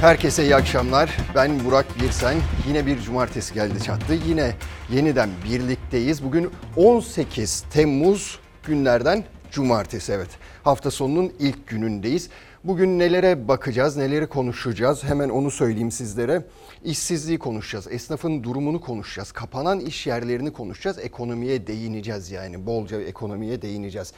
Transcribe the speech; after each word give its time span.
Herkese 0.00 0.42
iyi 0.42 0.56
akşamlar. 0.56 1.16
Ben 1.34 1.64
Burak 1.64 1.86
Birsen. 2.00 2.36
Yine 2.68 2.86
bir 2.86 3.00
cumartesi 3.00 3.54
geldi 3.54 3.82
çattı. 3.82 4.18
Yine 4.28 4.52
yeniden 4.92 5.30
birlikteyiz. 5.44 6.24
Bugün 6.24 6.50
18 6.76 7.64
Temmuz 7.72 8.38
günlerden 8.66 9.24
cumartesi 9.50 10.12
evet. 10.12 10.28
Hafta 10.64 10.90
sonunun 10.90 11.32
ilk 11.38 11.66
günündeyiz. 11.66 12.30
Bugün 12.64 12.98
nelere 12.98 13.48
bakacağız, 13.48 13.96
neleri 13.96 14.26
konuşacağız? 14.26 15.04
Hemen 15.04 15.28
onu 15.28 15.50
söyleyeyim 15.50 15.90
sizlere. 15.90 16.44
İşsizliği 16.84 17.38
konuşacağız, 17.38 17.86
esnafın 17.90 18.42
durumunu 18.42 18.80
konuşacağız, 18.80 19.32
kapanan 19.32 19.80
iş 19.80 20.06
yerlerini 20.06 20.52
konuşacağız, 20.52 20.98
ekonomiye 20.98 21.66
değineceğiz 21.66 22.30
yani 22.30 22.66
bolca 22.66 23.00
ekonomiye 23.00 23.62
değineceğiz. 23.62 24.12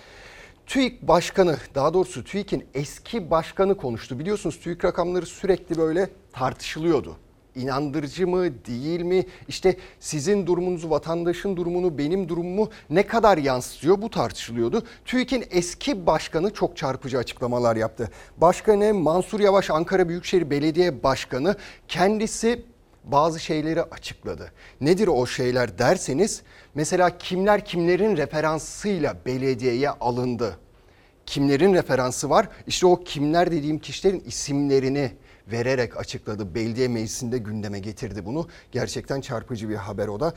TÜİK 0.70 1.02
Başkanı, 1.02 1.56
daha 1.74 1.94
doğrusu 1.94 2.24
TÜİK'in 2.24 2.64
eski 2.74 3.30
başkanı 3.30 3.76
konuştu. 3.76 4.18
Biliyorsunuz 4.18 4.60
TÜİK 4.60 4.84
rakamları 4.84 5.26
sürekli 5.26 5.78
böyle 5.78 6.10
tartışılıyordu. 6.32 7.16
İnandırıcı 7.54 8.28
mı, 8.28 8.64
değil 8.66 9.00
mi? 9.02 9.26
İşte 9.48 9.76
sizin 10.00 10.46
durumunuzu, 10.46 10.90
vatandaşın 10.90 11.56
durumunu, 11.56 11.98
benim 11.98 12.28
durumumu 12.28 12.70
ne 12.90 13.06
kadar 13.06 13.38
yansıtıyor 13.38 14.02
bu 14.02 14.10
tartışılıyordu. 14.10 14.82
TÜİK'in 15.04 15.44
eski 15.50 16.06
başkanı 16.06 16.52
çok 16.52 16.76
çarpıcı 16.76 17.18
açıklamalar 17.18 17.76
yaptı. 17.76 18.10
Başkanı 18.36 18.94
Mansur 18.94 19.40
Yavaş 19.40 19.70
Ankara 19.70 20.08
Büyükşehir 20.08 20.50
Belediye 20.50 21.02
Başkanı 21.02 21.56
kendisi 21.88 22.64
bazı 23.04 23.40
şeyleri 23.40 23.82
açıkladı. 23.82 24.52
Nedir 24.80 25.08
o 25.08 25.26
şeyler 25.26 25.78
derseniz 25.78 26.42
mesela 26.74 27.18
kimler 27.18 27.64
kimlerin 27.64 28.16
referansıyla 28.16 29.16
belediyeye 29.26 29.90
alındı? 29.90 30.58
Kimlerin 31.26 31.74
referansı 31.74 32.30
var? 32.30 32.48
İşte 32.66 32.86
o 32.86 33.04
kimler 33.04 33.50
dediğim 33.50 33.78
kişilerin 33.78 34.22
isimlerini 34.26 35.12
vererek 35.46 35.96
açıkladı. 35.96 36.54
Belediye 36.54 36.88
meclisinde 36.88 37.38
gündeme 37.38 37.78
getirdi 37.78 38.26
bunu. 38.26 38.48
Gerçekten 38.72 39.20
çarpıcı 39.20 39.68
bir 39.68 39.76
haber 39.76 40.08
o 40.08 40.20
da. 40.20 40.34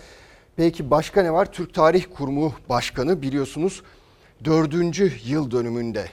Peki 0.55 0.91
başka 0.91 1.21
ne 1.21 1.33
var? 1.33 1.51
Türk 1.51 1.73
Tarih 1.73 2.05
Kurumu 2.15 2.53
Başkanı 2.69 3.21
biliyorsunuz 3.21 3.83
dördüncü 4.45 5.13
yıl 5.25 5.51
dönümünde 5.51 6.09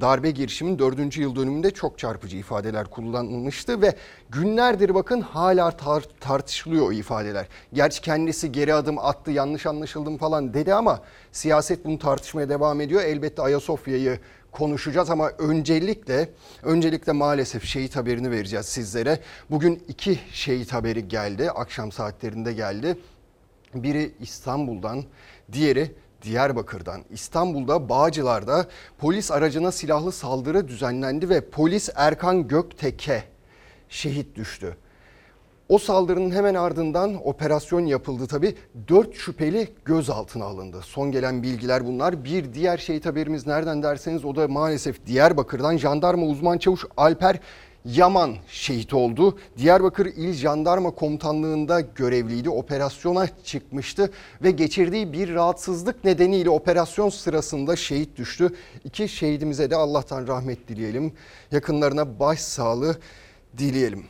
darbe 0.00 0.30
girişimin 0.30 0.78
dördüncü 0.78 1.22
yıl 1.22 1.36
dönümünde 1.36 1.70
çok 1.70 1.98
çarpıcı 1.98 2.36
ifadeler 2.36 2.86
kullanılmıştı 2.90 3.82
ve 3.82 3.94
günlerdir 4.30 4.94
bakın 4.94 5.20
hala 5.20 5.68
tar- 5.68 6.08
tartışılıyor 6.20 6.86
o 6.88 6.92
ifadeler. 6.92 7.46
Gerçi 7.72 8.00
kendisi 8.00 8.52
geri 8.52 8.74
adım 8.74 8.98
attı 8.98 9.30
yanlış 9.30 9.66
anlaşıldım 9.66 10.18
falan 10.18 10.54
dedi 10.54 10.74
ama 10.74 11.02
siyaset 11.32 11.84
bunu 11.84 11.98
tartışmaya 11.98 12.48
devam 12.48 12.80
ediyor. 12.80 13.02
Elbette 13.02 13.42
Ayasofya'yı 13.42 14.18
konuşacağız 14.52 15.10
ama 15.10 15.30
öncelikle 15.38 16.28
öncelikle 16.62 17.12
maalesef 17.12 17.64
şehit 17.64 17.96
haberini 17.96 18.30
vereceğiz 18.30 18.66
sizlere. 18.66 19.20
Bugün 19.50 19.82
iki 19.88 20.18
şehit 20.32 20.72
haberi 20.72 21.08
geldi. 21.08 21.50
Akşam 21.50 21.92
saatlerinde 21.92 22.52
geldi. 22.52 22.98
Biri 23.74 24.12
İstanbul'dan, 24.20 25.04
diğeri 25.52 25.94
Diyarbakır'dan 26.22 27.04
İstanbul'da 27.10 27.88
Bağcılar'da 27.88 28.66
polis 28.98 29.30
aracına 29.30 29.72
silahlı 29.72 30.12
saldırı 30.12 30.68
düzenlendi 30.68 31.28
ve 31.28 31.50
polis 31.50 31.88
Erkan 31.94 32.48
Göktek'e 32.48 33.24
şehit 33.88 34.36
düştü. 34.36 34.76
O 35.68 35.78
saldırının 35.78 36.30
hemen 36.30 36.54
ardından 36.54 37.28
operasyon 37.28 37.86
yapıldı 37.86 38.26
tabi. 38.26 38.54
Dört 38.88 39.14
şüpheli 39.14 39.68
gözaltına 39.84 40.44
alındı. 40.44 40.80
Son 40.82 41.12
gelen 41.12 41.42
bilgiler 41.42 41.86
bunlar. 41.86 42.24
Bir 42.24 42.54
diğer 42.54 42.78
şehit 42.78 43.06
haberimiz 43.06 43.46
nereden 43.46 43.82
derseniz 43.82 44.24
o 44.24 44.36
da 44.36 44.48
maalesef 44.48 45.06
Diyarbakır'dan 45.06 45.76
jandarma 45.76 46.26
uzman 46.26 46.58
çavuş 46.58 46.84
Alper 46.96 47.40
Yaman 47.84 48.36
şehit 48.48 48.94
oldu. 48.94 49.38
Diyarbakır 49.58 50.06
İl 50.06 50.32
Jandarma 50.32 50.90
Komutanlığı'nda 50.90 51.80
görevliydi. 51.80 52.50
Operasyona 52.50 53.28
çıkmıştı 53.44 54.10
ve 54.42 54.50
geçirdiği 54.50 55.12
bir 55.12 55.34
rahatsızlık 55.34 56.04
nedeniyle 56.04 56.50
operasyon 56.50 57.08
sırasında 57.08 57.76
şehit 57.76 58.16
düştü. 58.16 58.54
İki 58.84 59.08
şehidimize 59.08 59.70
de 59.70 59.76
Allah'tan 59.76 60.26
rahmet 60.26 60.68
dileyelim. 60.68 61.12
Yakınlarına 61.52 62.20
başsağlığı 62.20 62.98
dileyelim. 63.58 64.04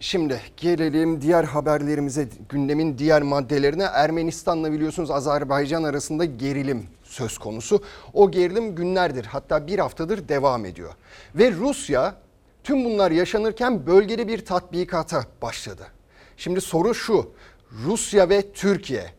Şimdi 0.00 0.40
gelelim 0.56 1.20
diğer 1.22 1.44
haberlerimize, 1.44 2.28
gündemin 2.48 2.98
diğer 2.98 3.22
maddelerine. 3.22 3.82
Ermenistan'la 3.82 4.72
biliyorsunuz 4.72 5.10
Azerbaycan 5.10 5.82
arasında 5.82 6.24
gerilim 6.24 6.86
söz 7.02 7.38
konusu. 7.38 7.82
O 8.12 8.30
gerilim 8.30 8.74
günlerdir 8.74 9.24
hatta 9.24 9.66
bir 9.66 9.78
haftadır 9.78 10.28
devam 10.28 10.64
ediyor. 10.64 10.90
Ve 11.34 11.52
Rusya 11.52 12.14
tüm 12.70 12.84
bunlar 12.84 13.10
yaşanırken 13.10 13.86
bölgede 13.86 14.28
bir 14.28 14.44
tatbikata 14.44 15.24
başladı. 15.42 15.86
Şimdi 16.36 16.60
soru 16.60 16.94
şu, 16.94 17.32
Rusya 17.84 18.28
ve 18.28 18.52
Türkiye, 18.52 19.10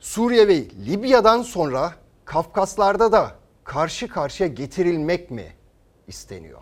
Suriye 0.00 0.48
ve 0.48 0.54
Libya'dan 0.86 1.42
sonra 1.42 1.94
Kafkaslar'da 2.24 3.12
da 3.12 3.36
karşı 3.64 4.08
karşıya 4.08 4.48
getirilmek 4.48 5.30
mi 5.30 5.52
isteniyor? 6.06 6.60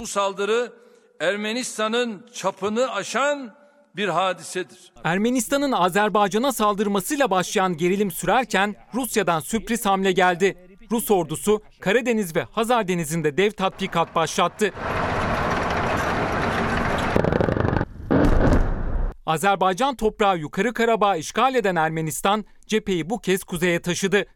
Bu 0.00 0.06
saldırı 0.06 0.72
Ermenistan'ın 1.20 2.26
çapını 2.32 2.92
aşan 2.92 3.54
bir 3.96 4.08
hadisedir. 4.08 4.92
Ermenistan'ın 5.04 5.72
Azerbaycan'a 5.72 6.52
saldırmasıyla 6.52 7.30
başlayan 7.30 7.76
gerilim 7.76 8.10
sürerken 8.10 8.74
Rusya'dan 8.94 9.40
sürpriz 9.40 9.86
hamle 9.86 10.12
geldi. 10.12 10.56
Rus 10.90 11.10
ordusu 11.10 11.62
Karadeniz 11.80 12.36
ve 12.36 12.42
Hazar 12.42 12.88
Denizi'nde 12.88 13.36
dev 13.36 13.50
tatbikat 13.50 14.14
başlattı. 14.14 14.72
Azerbaycan 19.26 19.96
toprağı 19.96 20.38
Yukarı 20.38 20.74
Karabağ 20.74 21.16
işgal 21.16 21.54
eden 21.54 21.76
Ermenistan 21.76 22.44
cepheyi 22.66 23.10
bu 23.10 23.18
kez 23.18 23.44
kuzeye 23.44 23.82
taşıdı. 23.82 24.26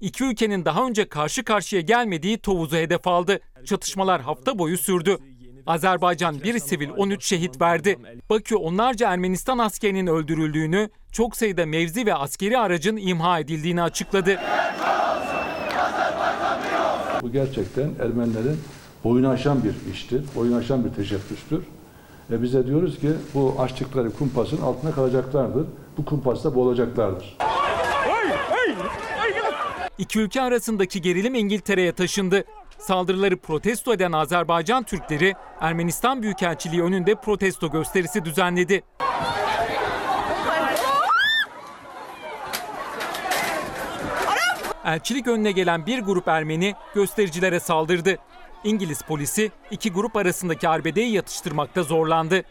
İki 0.00 0.24
ülkenin 0.24 0.64
daha 0.64 0.86
önce 0.86 1.08
karşı 1.08 1.44
karşıya 1.44 1.82
gelmediği 1.82 2.38
Tovuz'u 2.38 2.76
hedef 2.76 3.06
aldı. 3.06 3.40
Çatışmalar 3.64 4.20
hafta 4.22 4.58
boyu 4.58 4.78
sürdü. 4.78 5.18
Azerbaycan 5.66 6.42
bir 6.44 6.58
sivil 6.58 6.88
13 6.96 7.24
şehit 7.24 7.60
verdi. 7.60 7.98
Bakü 8.30 8.56
onlarca 8.56 9.12
Ermenistan 9.12 9.58
askerinin 9.58 10.06
öldürüldüğünü, 10.06 10.90
çok 11.12 11.36
sayıda 11.36 11.66
mevzi 11.66 12.06
ve 12.06 12.14
askeri 12.14 12.58
aracın 12.58 12.96
imha 12.96 13.38
edildiğini 13.38 13.82
açıkladı. 13.82 14.38
Bu 17.22 17.32
gerçekten 17.32 17.90
Ermenilerin 18.00 18.60
boyunu 19.04 19.28
aşan 19.28 19.64
bir 19.64 19.92
iştir, 19.92 20.24
boyunu 20.36 20.56
aşan 20.56 20.84
bir 20.84 20.90
teşebbüstür. 20.90 21.64
Ve 22.30 22.42
bize 22.42 22.66
diyoruz 22.66 22.98
ki 22.98 23.08
bu 23.34 23.56
açtıkları 23.58 24.12
kumpasın 24.12 24.62
altına 24.62 24.92
kalacaklardır. 24.92 25.66
Bu 25.98 26.04
kumpasta 26.04 26.54
boğulacaklardır. 26.54 27.36
İki 29.98 30.20
ülke 30.20 30.42
arasındaki 30.42 31.02
gerilim 31.02 31.34
İngiltere'ye 31.34 31.92
taşındı. 31.92 32.44
Saldırıları 32.78 33.36
protesto 33.36 33.92
eden 33.92 34.12
Azerbaycan 34.12 34.82
Türkleri 34.82 35.34
Ermenistan 35.60 36.22
Büyükelçiliği 36.22 36.82
önünde 36.82 37.14
protesto 37.14 37.70
gösterisi 37.70 38.24
düzenledi. 38.24 38.82
Elçilik 44.84 45.26
önüne 45.26 45.52
gelen 45.52 45.86
bir 45.86 45.98
grup 45.98 46.28
Ermeni 46.28 46.74
göstericilere 46.94 47.60
saldırdı. 47.60 48.16
İngiliz 48.64 49.02
polisi 49.02 49.50
iki 49.70 49.92
grup 49.92 50.16
arasındaki 50.16 50.68
arbedeyi 50.68 51.12
yatıştırmakta 51.12 51.82
zorlandı. 51.82 52.42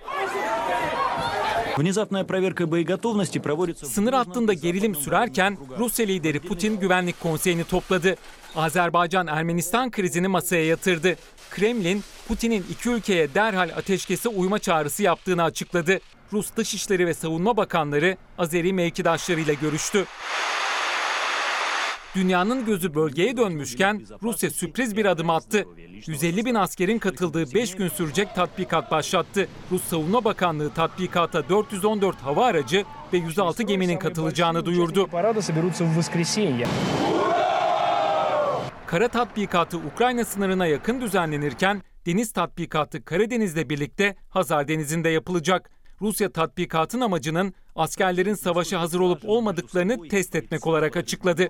Sınır 3.88 4.14
hattında 4.14 4.54
gerilim 4.54 4.96
sürerken 4.96 5.58
Rusya 5.80 6.06
lideri 6.06 6.40
Putin 6.40 6.80
güvenlik 6.80 7.22
konseyini 7.22 7.64
topladı. 7.64 8.16
Azerbaycan-Ermenistan 8.56 9.92
krizini 9.92 10.28
masaya 10.28 10.66
yatırdı. 10.66 11.16
Kremlin, 11.52 12.04
Putin'in 12.28 12.66
iki 12.72 12.90
ülkeye 12.90 13.34
derhal 13.34 13.70
ateşkese 13.78 14.30
uyma 14.30 14.60
çağrısı 14.60 15.04
yaptığını 15.04 15.44
açıkladı. 15.44 16.00
Rus 16.34 16.56
Dışişleri 16.56 17.08
ve 17.08 17.14
Savunma 17.14 17.58
Bakanları 17.58 18.18
Azeri 18.38 18.74
mevkidaşlarıyla 18.74 19.54
görüştü. 19.54 20.06
Dünyanın 22.16 22.66
gözü 22.66 22.96
bölgeye 22.96 23.38
dönmüşken 23.38 24.02
Rusya 24.24 24.50
sürpriz 24.50 24.98
bir 24.98 25.06
adım 25.06 25.30
attı. 25.30 25.66
150 26.08 26.46
bin 26.46 26.56
askerin 26.56 27.00
katıldığı 27.00 27.54
5 27.54 27.76
gün 27.76 27.88
sürecek 27.88 28.36
tatbikat 28.36 28.92
başlattı. 28.92 29.48
Rus 29.72 29.84
Savunma 29.84 30.24
Bakanlığı 30.24 30.74
tatbikata 30.74 31.50
414 31.50 32.18
hava 32.18 32.46
aracı 32.46 32.84
ve 33.14 33.18
106 33.18 33.64
geminin 33.64 34.00
katılacağını 34.00 34.66
duyurdu. 34.66 35.10
Kara 38.88 39.08
tatbikatı 39.08 39.78
Ukrayna 39.78 40.26
sınırına 40.26 40.68
yakın 40.68 41.02
düzenlenirken 41.02 41.82
deniz 42.06 42.32
tatbikatı 42.32 43.06
Karadeniz'le 43.06 43.70
birlikte 43.70 44.16
Hazar 44.30 44.68
Denizi'nde 44.68 45.10
yapılacak. 45.10 45.70
Rusya 46.02 46.32
tatbikatın 46.32 47.02
amacının 47.02 47.54
askerlerin 47.76 48.34
savaşa 48.34 48.80
hazır 48.82 49.00
olup 49.00 49.22
olmadıklarını 49.26 50.08
test 50.08 50.36
etmek 50.36 50.68
olarak 50.68 50.98
açıkladı. 50.98 51.48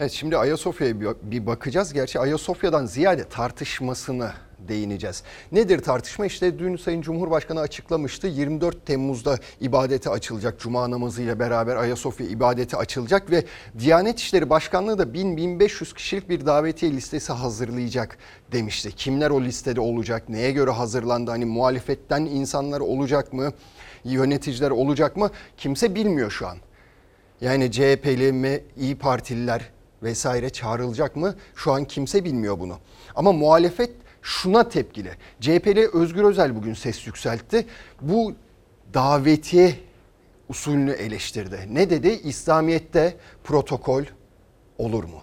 Evet 0.00 0.12
şimdi 0.12 0.36
Ayasofya'ya 0.36 0.94
bir 1.22 1.46
bakacağız. 1.46 1.92
Gerçi 1.92 2.20
Ayasofya'dan 2.20 2.86
ziyade 2.86 3.24
tartışmasını 3.28 4.30
değineceğiz. 4.58 5.22
Nedir 5.52 5.78
tartışma? 5.82 6.26
İşte 6.26 6.58
dün 6.58 6.76
Sayın 6.76 7.02
Cumhurbaşkanı 7.02 7.60
açıklamıştı. 7.60 8.26
24 8.26 8.86
Temmuz'da 8.86 9.38
ibadete 9.60 10.10
açılacak. 10.10 10.60
Cuma 10.60 10.90
namazıyla 10.90 11.38
beraber 11.38 11.76
Ayasofya 11.76 12.26
ibadeti 12.26 12.76
açılacak 12.76 13.30
ve 13.30 13.44
Diyanet 13.78 14.18
İşleri 14.18 14.50
Başkanlığı 14.50 14.98
da 14.98 15.02
1000-1500 15.02 15.94
kişilik 15.94 16.28
bir 16.28 16.46
davetiye 16.46 16.92
listesi 16.92 17.32
hazırlayacak 17.32 18.18
demişti. 18.52 18.92
Kimler 18.92 19.30
o 19.30 19.42
listede 19.42 19.80
olacak? 19.80 20.28
Neye 20.28 20.52
göre 20.52 20.70
hazırlandı? 20.70 21.30
Hani 21.30 21.44
muhalefetten 21.44 22.24
insanlar 22.24 22.80
olacak 22.80 23.32
mı? 23.32 23.52
Yöneticiler 24.04 24.70
olacak 24.70 25.16
mı? 25.16 25.30
Kimse 25.56 25.94
bilmiyor 25.94 26.30
şu 26.30 26.46
an. 26.46 26.56
Yani 27.40 27.72
CHP'li, 27.72 28.64
İyi 28.76 28.98
Partililer, 28.98 29.70
vesaire 30.02 30.50
çağrılacak 30.50 31.16
mı? 31.16 31.34
Şu 31.54 31.72
an 31.72 31.84
kimse 31.84 32.24
bilmiyor 32.24 32.60
bunu. 32.60 32.78
Ama 33.14 33.32
muhalefet 33.32 33.90
şuna 34.22 34.68
tepkili. 34.68 35.10
CHP'li 35.40 35.88
Özgür 35.92 36.24
Özel 36.24 36.56
bugün 36.56 36.74
ses 36.74 37.06
yükseltti. 37.06 37.66
Bu 38.00 38.34
davetiye 38.94 39.74
usulünü 40.48 40.90
eleştirdi. 40.90 41.68
Ne 41.70 41.90
dedi? 41.90 42.08
İslamiyet'te 42.08 43.16
protokol 43.44 44.02
olur 44.78 45.04
mu? 45.04 45.20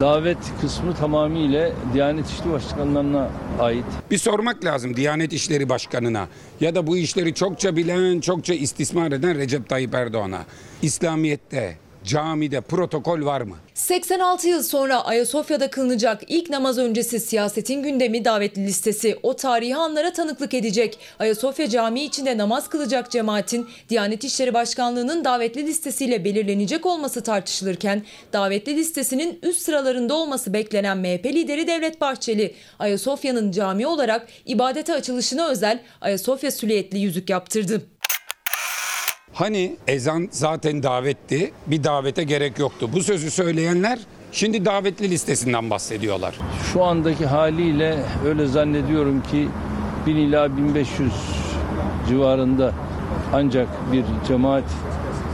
Davet 0.00 0.38
kısmı 0.60 0.94
tamamıyla 0.94 1.72
Diyanet 1.94 2.26
İşleri 2.26 2.52
Başkanlarına 2.52 3.30
ait. 3.58 3.84
Bir 4.10 4.18
sormak 4.18 4.64
lazım 4.64 4.96
Diyanet 4.96 5.32
İşleri 5.32 5.68
Başkanı'na 5.68 6.28
ya 6.60 6.74
da 6.74 6.86
bu 6.86 6.96
işleri 6.96 7.34
çokça 7.34 7.76
bilen, 7.76 8.20
çokça 8.20 8.54
istismar 8.54 9.12
eden 9.12 9.38
Recep 9.38 9.68
Tayyip 9.68 9.94
Erdoğan'a. 9.94 10.44
İslamiyet'te, 10.82 11.76
camide 12.04 12.60
protokol 12.60 13.24
var 13.24 13.40
mı? 13.40 13.56
86 13.74 14.48
yıl 14.48 14.62
sonra 14.62 15.04
Ayasofya'da 15.04 15.70
kılınacak 15.70 16.22
ilk 16.28 16.50
namaz 16.50 16.78
öncesi 16.78 17.20
siyasetin 17.20 17.82
gündemi 17.82 18.24
davetli 18.24 18.66
listesi 18.66 19.18
o 19.22 19.36
tarihi 19.36 19.76
anlara 19.76 20.12
tanıklık 20.12 20.54
edecek. 20.54 20.98
Ayasofya 21.18 21.68
Camii 21.68 22.04
içinde 22.04 22.38
namaz 22.38 22.68
kılacak 22.68 23.10
cemaatin 23.10 23.68
Diyanet 23.88 24.24
İşleri 24.24 24.54
Başkanlığı'nın 24.54 25.24
davetli 25.24 25.66
listesiyle 25.66 26.24
belirlenecek 26.24 26.86
olması 26.86 27.22
tartışılırken 27.22 28.02
davetli 28.32 28.76
listesinin 28.76 29.38
üst 29.42 29.62
sıralarında 29.62 30.14
olması 30.14 30.52
beklenen 30.52 30.98
MHP 30.98 31.26
lideri 31.26 31.66
Devlet 31.66 32.00
Bahçeli 32.00 32.54
Ayasofya'nın 32.78 33.52
cami 33.52 33.86
olarak 33.86 34.26
ibadete 34.46 34.94
açılışına 34.94 35.48
özel 35.48 35.82
Ayasofya 36.00 36.50
süliyetli 36.50 36.98
yüzük 36.98 37.30
yaptırdı. 37.30 37.99
Hani 39.40 39.76
ezan 39.86 40.28
zaten 40.30 40.82
davetti, 40.82 41.52
bir 41.66 41.84
davete 41.84 42.24
gerek 42.24 42.58
yoktu. 42.58 42.90
Bu 42.92 43.02
sözü 43.02 43.30
söyleyenler 43.30 43.98
şimdi 44.32 44.64
davetli 44.64 45.10
listesinden 45.10 45.70
bahsediyorlar. 45.70 46.38
Şu 46.72 46.84
andaki 46.84 47.26
haliyle 47.26 47.98
öyle 48.26 48.46
zannediyorum 48.46 49.22
ki 49.22 49.48
1000 50.06 50.16
ila 50.16 50.56
1500 50.56 51.12
civarında 52.08 52.72
ancak 53.32 53.68
bir 53.92 54.04
cemaat 54.28 54.64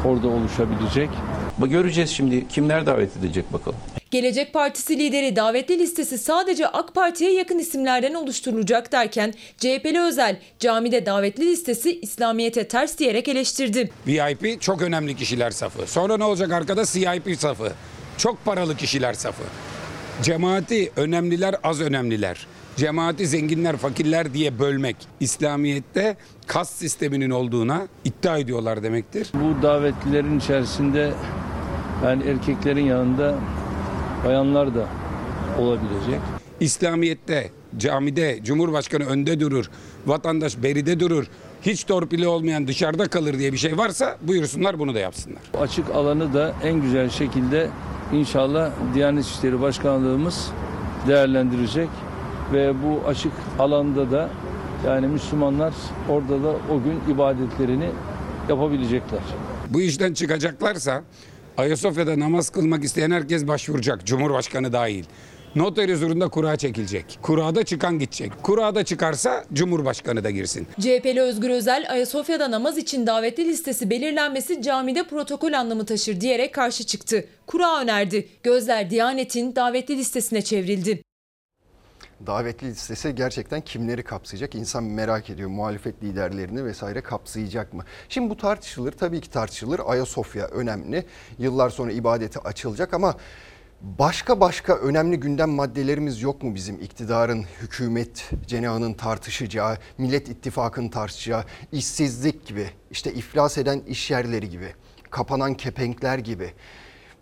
orada 0.05 0.29
oluşabilecek. 0.29 1.11
Göreceğiz 1.59 2.11
şimdi 2.11 2.49
kimler 2.49 2.87
davet 2.87 3.17
edecek 3.17 3.53
bakalım. 3.53 3.79
Gelecek 4.17 4.53
Partisi 4.53 4.99
lideri 4.99 5.37
davetli 5.37 5.79
listesi 5.79 6.19
sadece 6.19 6.69
AK 6.69 6.95
Parti'ye 6.95 7.33
yakın 7.33 7.59
isimlerden 7.59 8.15
oluşturulacak 8.15 8.93
derken 8.93 9.35
CHP'li 9.59 10.01
Özel 10.01 10.37
camide 10.59 11.07
davetli 11.07 11.47
listesi 11.47 12.01
İslamiyet'e 12.01 12.69
ters 12.69 12.99
diyerek 12.99 13.29
eleştirdi. 13.29 13.91
VIP 14.07 14.63
çok 14.63 14.83
önemli 14.83 15.17
kişiler 15.17 15.51
safı. 15.51 15.87
Sonra 15.87 16.17
ne 16.17 16.25
olacak 16.25 16.53
arkada 16.53 16.85
CIP 16.85 17.39
safı. 17.39 17.73
Çok 18.19 18.45
paralı 18.45 18.77
kişiler 18.77 19.15
safı. 19.15 19.43
Cemaati 20.23 20.93
önemliler 20.97 21.55
az 21.63 21.81
önemliler. 21.81 22.47
Cemaati 22.77 23.27
zenginler 23.27 23.77
fakirler 23.77 24.35
diye 24.35 24.59
bölmek 24.59 24.97
İslamiyet'te 25.21 26.17
kas 26.47 26.71
sisteminin 26.71 27.31
olduğuna 27.31 27.89
iddia 28.05 28.39
ediyorlar 28.39 28.83
demektir. 28.83 29.29
Bu 29.35 29.63
davetlilerin 29.63 30.39
içerisinde 30.39 31.13
yani 32.05 32.29
erkeklerin 32.29 32.85
yanında 32.85 33.35
bayanlar 34.27 34.75
da 34.75 34.87
olabilecek. 35.59 36.21
İslamiyet'te, 36.61 37.51
camide 37.77 38.39
Cumhurbaşkanı 38.45 39.05
önde 39.05 39.41
durur, 39.41 39.71
vatandaş 40.07 40.63
beride 40.63 41.01
durur, 41.01 41.27
hiç 41.63 41.85
torpili 41.85 42.29
olmayan 42.29 42.69
dışarıda 42.69 43.09
kalır 43.09 43.39
diye 43.39 43.53
bir 43.53 43.59
şey 43.59 43.79
varsa 43.79 44.17
buyursunlar 44.23 44.79
bunu 44.79 44.95
da 44.95 44.99
yapsınlar. 44.99 45.43
Açık 45.61 45.91
alanı 45.91 46.35
da 46.35 46.55
en 46.65 46.83
güzel 46.83 47.11
şekilde 47.11 47.71
inşallah 48.13 48.71
Diyanet 48.95 49.25
İşleri 49.25 49.61
Başkanlığımız 49.61 50.51
değerlendirecek 51.09 51.89
ve 52.53 52.75
bu 52.83 53.09
açık 53.09 53.33
alanda 53.59 54.11
da 54.11 54.31
yani 54.87 55.07
Müslümanlar 55.07 55.75
orada 56.09 56.43
da 56.43 56.49
o 56.49 56.83
gün 56.83 57.15
ibadetlerini 57.15 57.91
yapabilecekler. 58.49 59.21
Bu 59.71 59.81
işten 59.81 60.15
çıkacaklarsa 60.15 61.03
Ayasofya'da 61.59 62.21
namaz 62.21 62.51
kılmak 62.51 62.85
isteyen 62.85 63.11
herkes 63.11 63.47
başvuracak, 63.47 64.07
Cumhurbaşkanı 64.07 64.73
dahil. 64.73 65.05
Noter 65.55 65.89
huzurunda 65.89 66.29
kura 66.29 66.57
çekilecek. 66.57 67.19
Kurada 67.23 67.65
çıkan 67.65 67.99
gidecek. 67.99 68.33
Kurada 68.43 68.85
çıkarsa 68.85 69.45
Cumhurbaşkanı 69.53 70.25
da 70.25 70.31
girsin. 70.31 70.67
CHP'li 70.81 71.21
Özgür 71.21 71.51
Özel 71.51 71.87
Ayasofya'da 71.91 72.51
namaz 72.51 72.79
için 72.79 73.07
davetli 73.07 73.45
listesi 73.49 73.91
belirlenmesi 73.91 74.63
camide 74.63 75.03
protokol 75.03 75.53
anlamı 75.53 75.87
taşır 75.87 76.21
diyerek 76.21 76.55
karşı 76.55 76.85
çıktı. 76.85 77.25
Kura 77.47 77.81
önerdi. 77.81 78.29
Gözler 78.43 78.91
Diyanet'in 78.91 79.57
davetli 79.57 79.97
listesine 79.97 80.43
çevrildi. 80.43 81.03
Davetli 82.27 82.67
listesi 82.67 83.15
gerçekten 83.15 83.61
kimleri 83.61 84.03
kapsayacak? 84.03 84.55
İnsan 84.55 84.85
merak 84.85 85.31
ediyor. 85.31 85.49
Muhalefet 85.49 86.03
liderlerini 86.03 86.65
vesaire 86.65 87.01
kapsayacak 87.01 87.73
mı? 87.73 87.85
Şimdi 88.09 88.31
bu 88.31 88.37
tartışılır. 88.37 88.93
Tabii 88.93 89.21
ki 89.21 89.31
tartışılır. 89.31 89.81
Ayasofya 89.87 90.47
önemli. 90.47 91.07
Yıllar 91.39 91.71
sonra 91.71 91.93
ibadete 91.93 92.41
açılacak 92.41 92.95
ama 92.95 93.15
başka 93.83 94.41
başka 94.41 94.77
önemli 94.77 95.21
gündem 95.21 95.51
maddelerimiz 95.51 96.23
yok 96.23 96.43
mu 96.43 96.55
bizim 96.55 96.81
iktidarın, 96.81 97.45
hükümet 97.63 98.31
cenahının 98.47 98.95
tartışacağı, 98.95 99.79
Millet 99.99 100.29
İttifakı'nın 100.29 100.89
tartışacağı, 100.89 101.45
işsizlik 101.73 102.47
gibi, 102.47 102.71
işte 102.91 103.13
iflas 103.13 103.59
eden 103.59 103.81
iş 103.87 104.11
yerleri 104.11 104.51
gibi, 104.51 104.75
kapanan 105.11 105.55
kepenkler 105.55 106.19
gibi, 106.19 106.53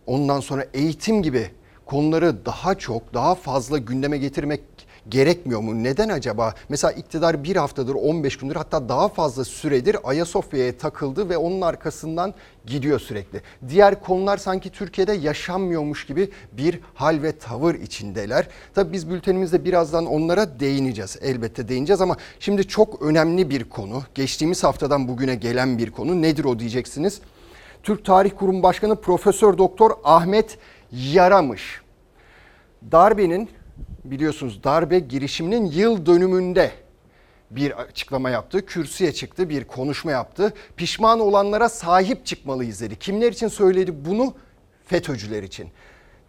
ondan 0.07 0.41
sonra 0.41 0.67
eğitim 0.75 1.23
gibi 1.23 1.51
konuları 1.87 2.47
daha 2.47 2.75
çok, 2.75 3.15
daha 3.15 3.35
fazla 3.35 3.79
gündeme 3.79 4.19
getirmek 4.19 4.74
gerekmiyor 5.09 5.61
mu? 5.61 5.83
Neden 5.83 6.09
acaba? 6.09 6.55
Mesela 6.69 6.93
iktidar 6.93 7.45
bir 7.45 7.57
haftadır, 7.57 7.95
15 7.95 8.37
gündür 8.37 8.57
hatta 8.57 8.89
daha 8.89 9.09
fazla 9.09 9.45
süredir 9.45 9.97
Ayasofya'ya 10.05 10.79
takıldı 10.79 11.29
ve 11.29 11.37
onun 11.37 11.61
arkasından 11.61 12.35
gidiyor 12.67 13.01
sürekli. 13.01 13.41
Diğer 13.69 14.01
konular 14.01 14.37
sanki 14.37 14.71
Türkiye'de 14.71 15.13
yaşanmıyormuş 15.13 16.07
gibi 16.07 16.31
bir 16.53 16.81
hal 16.95 17.23
ve 17.23 17.39
tavır 17.39 17.75
içindeler. 17.75 18.49
Tabii 18.75 18.93
biz 18.93 19.11
bültenimizde 19.11 19.65
birazdan 19.65 20.07
onlara 20.07 20.61
değineceğiz. 20.61 21.19
Elbette 21.23 21.69
değineceğiz 21.69 22.01
ama 22.01 22.17
şimdi 22.41 22.69
çok 22.69 23.03
önemli 23.03 23.51
bir 23.51 23.65
konu. 23.65 24.03
Geçtiğimiz 24.15 24.65
haftadan 24.65 25.09
bugüne 25.09 25.35
gelen 25.35 25.79
bir 25.79 25.91
konu. 25.91 26.23
Nedir 26.23 26.45
o 26.45 26.59
diyeceksiniz? 26.59 27.21
Türk 27.83 28.05
Tarih 28.05 28.31
Kurumu 28.39 28.63
Başkanı 28.63 29.01
Profesör 29.01 29.59
Doktor 29.59 29.91
Ahmet 30.05 30.59
Yaramış. 30.93 31.81
Darbenin 32.93 33.49
biliyorsunuz 34.05 34.65
darbe 34.65 34.99
girişiminin 34.99 35.67
yıl 35.67 36.07
dönümünde 36.07 36.71
bir 37.51 37.81
açıklama 37.81 38.31
yaptı. 38.31 38.67
Kürsüye 38.67 39.13
çıktı, 39.13 39.49
bir 39.49 39.65
konuşma 39.65 40.11
yaptı. 40.11 40.55
Pişman 40.77 41.21
olanlara 41.21 41.69
sahip 41.69 42.27
çıkmalıyız 42.27 42.81
dedi. 42.81 42.99
Kimler 42.99 43.33
için 43.33 43.49
söyledi 43.49 44.05
bunu? 44.05 44.35
FETÖ'cüler 44.87 45.43
için. 45.43 45.69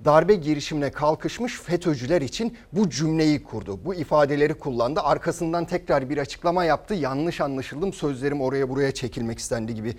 Darbe 0.05 0.35
girişimine 0.35 0.91
kalkışmış 0.91 1.59
FETÖ'cüler 1.61 2.21
için 2.21 2.57
bu 2.73 2.89
cümleyi 2.89 3.43
kurdu. 3.43 3.79
Bu 3.85 3.95
ifadeleri 3.95 4.53
kullandı. 4.53 4.99
Arkasından 4.99 5.65
tekrar 5.65 6.09
bir 6.09 6.17
açıklama 6.17 6.65
yaptı. 6.65 6.93
Yanlış 6.93 7.41
anlaşıldım. 7.41 7.93
Sözlerim 7.93 8.41
oraya 8.41 8.69
buraya 8.69 8.91
çekilmek 8.91 9.39
istendi 9.39 9.75
gibi 9.75 9.93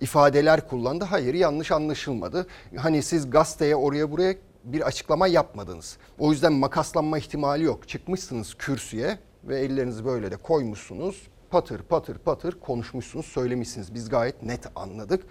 ifadeler 0.00 0.68
kullandı. 0.68 1.04
Hayır 1.04 1.34
yanlış 1.34 1.72
anlaşılmadı. 1.72 2.46
Hani 2.76 3.02
siz 3.02 3.30
gazeteye 3.30 3.76
oraya 3.76 4.10
buraya 4.10 4.34
bir 4.72 4.80
açıklama 4.80 5.26
yapmadınız. 5.26 5.98
O 6.18 6.32
yüzden 6.32 6.52
makaslanma 6.52 7.18
ihtimali 7.18 7.64
yok. 7.64 7.88
Çıkmışsınız 7.88 8.54
kürsüye 8.54 9.18
ve 9.44 9.60
ellerinizi 9.60 10.04
böyle 10.04 10.30
de 10.30 10.36
koymuşsunuz. 10.36 11.22
Patır 11.50 11.82
patır 11.82 12.18
patır 12.18 12.60
konuşmuşsunuz, 12.60 13.26
söylemişsiniz. 13.26 13.94
Biz 13.94 14.08
gayet 14.08 14.42
net 14.42 14.66
anladık. 14.76 15.24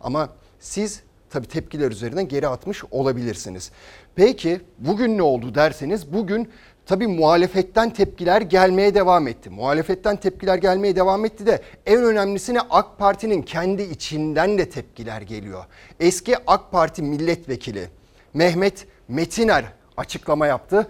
Ama 0.00 0.28
siz 0.60 1.02
tabii 1.30 1.46
tepkiler 1.46 1.90
üzerinden 1.90 2.28
geri 2.28 2.48
atmış 2.48 2.84
olabilirsiniz. 2.90 3.70
Peki 4.14 4.60
bugün 4.78 5.18
ne 5.18 5.22
oldu 5.22 5.54
derseniz 5.54 6.12
bugün 6.12 6.48
tabii 6.86 7.06
muhalefetten 7.06 7.90
tepkiler 7.90 8.40
gelmeye 8.40 8.94
devam 8.94 9.28
etti. 9.28 9.50
Muhalefetten 9.50 10.16
tepkiler 10.16 10.56
gelmeye 10.56 10.96
devam 10.96 11.24
etti 11.24 11.46
de 11.46 11.62
en 11.86 12.04
önemlisine 12.04 12.60
AK 12.60 12.98
Parti'nin 12.98 13.42
kendi 13.42 13.82
içinden 13.82 14.58
de 14.58 14.68
tepkiler 14.70 15.22
geliyor. 15.22 15.64
Eski 16.00 16.36
AK 16.46 16.72
Parti 16.72 17.02
milletvekili 17.02 17.88
Mehmet 18.34 18.86
Metiner 19.08 19.64
açıklama 19.96 20.46
yaptı 20.46 20.86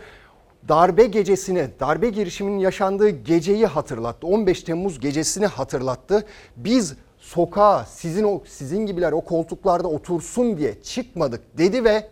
darbe 0.68 1.06
gecesini, 1.06 1.68
darbe 1.80 2.10
girişiminin 2.10 2.58
yaşandığı 2.58 3.08
geceyi 3.08 3.66
hatırlattı. 3.66 4.26
15 4.26 4.62
Temmuz 4.62 5.00
gecesini 5.00 5.46
hatırlattı. 5.46 6.26
Biz 6.56 6.94
sokağa 7.18 7.84
sizin 7.84 8.24
o 8.24 8.42
sizin 8.46 8.86
gibiler 8.86 9.12
o 9.12 9.20
koltuklarda 9.20 9.88
otursun 9.88 10.58
diye 10.58 10.82
çıkmadık 10.82 11.58
dedi 11.58 11.84
ve 11.84 12.08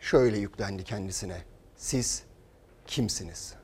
şöyle 0.00 0.38
yüklendi 0.38 0.84
kendisine. 0.84 1.36
Siz 1.76 2.22
kimsiniz? 2.86 3.54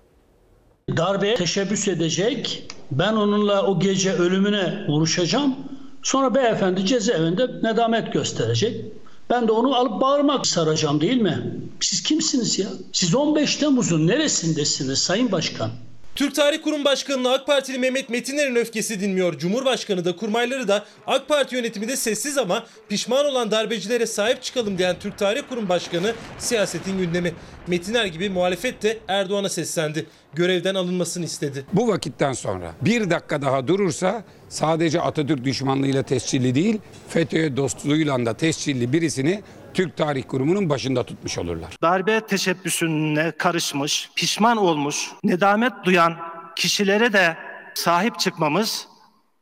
Darbeye 0.97 1.35
teşebbüs 1.35 1.89
edecek. 1.89 2.69
Ben 2.91 3.13
onunla 3.13 3.67
o 3.67 3.81
gece 3.81 4.13
ölümüne 4.13 4.87
vuruşacağım. 4.89 5.57
Sonra 6.03 6.35
beyefendi 6.35 6.87
cezaevinde 6.87 7.47
nedamet 7.63 8.13
gösterecek. 8.13 8.85
Ben 9.31 9.49
de 9.49 9.53
onu 9.53 9.75
alıp 9.75 10.01
bağırmak 10.01 10.47
saracağım 10.47 11.01
değil 11.01 11.21
mi? 11.21 11.61
Siz 11.81 12.03
kimsiniz 12.03 12.59
ya? 12.59 12.69
Siz 12.93 13.15
15 13.15 13.57
Temmuz'un 13.57 14.07
neresindesiniz 14.07 14.99
Sayın 14.99 15.33
Başkan? 15.33 15.71
Türk 16.15 16.35
Tarih 16.35 16.63
Kurum 16.63 16.85
Başkanı'na 16.85 17.33
AK 17.33 17.47
Partili 17.47 17.79
Mehmet 17.79 18.11
Metiner'in 18.11 18.57
öfkesi 18.57 19.01
dinmiyor. 19.01 19.39
Cumhurbaşkanı 19.39 20.05
da 20.05 20.17
kurmayları 20.17 20.69
da 20.69 20.85
AK 21.07 21.29
Parti 21.29 21.55
yönetimi 21.55 21.89
de 21.89 21.97
sessiz 21.97 22.39
ama 22.39 22.65
pişman 22.89 23.27
olan 23.27 23.51
darbecilere 23.51 24.07
sahip 24.07 24.43
çıkalım 24.43 24.79
diyen 24.79 24.97
Türk 25.01 25.19
Tarih 25.19 25.43
Kurum 25.49 25.69
Başkanı 25.69 26.13
siyasetin 26.39 26.99
gündemi. 26.99 27.35
Metiner 27.67 28.05
gibi 28.05 28.31
muhalefet 28.31 28.83
de 28.83 28.99
Erdoğan'a 29.09 29.49
seslendi. 29.49 30.07
Görevden 30.35 30.75
alınmasını 30.75 31.25
istedi. 31.25 31.67
Bu 31.73 31.89
vakitten 31.89 32.33
sonra 32.33 32.75
bir 32.81 33.11
dakika 33.11 33.43
daha 33.43 33.69
durursa 33.69 34.25
sadece 34.55 35.01
Atatürk 35.01 35.45
düşmanlığıyla 35.45 36.03
tescilli 36.03 36.55
değil, 36.55 36.79
FETÖ 37.09 37.57
dostluğuyla 37.57 38.27
da 38.27 38.35
tescilli 38.35 38.93
birisini 38.93 39.43
Türk 39.75 39.97
Tarih 39.97 40.25
Kurumu'nun 40.29 40.69
başında 40.69 41.03
tutmuş 41.03 41.39
olurlar. 41.39 41.77
darbe 41.83 42.21
teşebbüsüne 42.21 43.33
karışmış, 43.39 44.11
pişman 44.17 44.57
olmuş, 44.57 45.11
nedamet 45.25 45.73
duyan 45.85 46.17
kişilere 46.57 47.13
de 47.13 47.37
sahip 47.75 48.19
çıkmamız, 48.19 48.89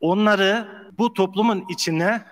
onları 0.00 0.68
bu 0.98 1.14
toplumun 1.14 1.64
içine 1.70 2.22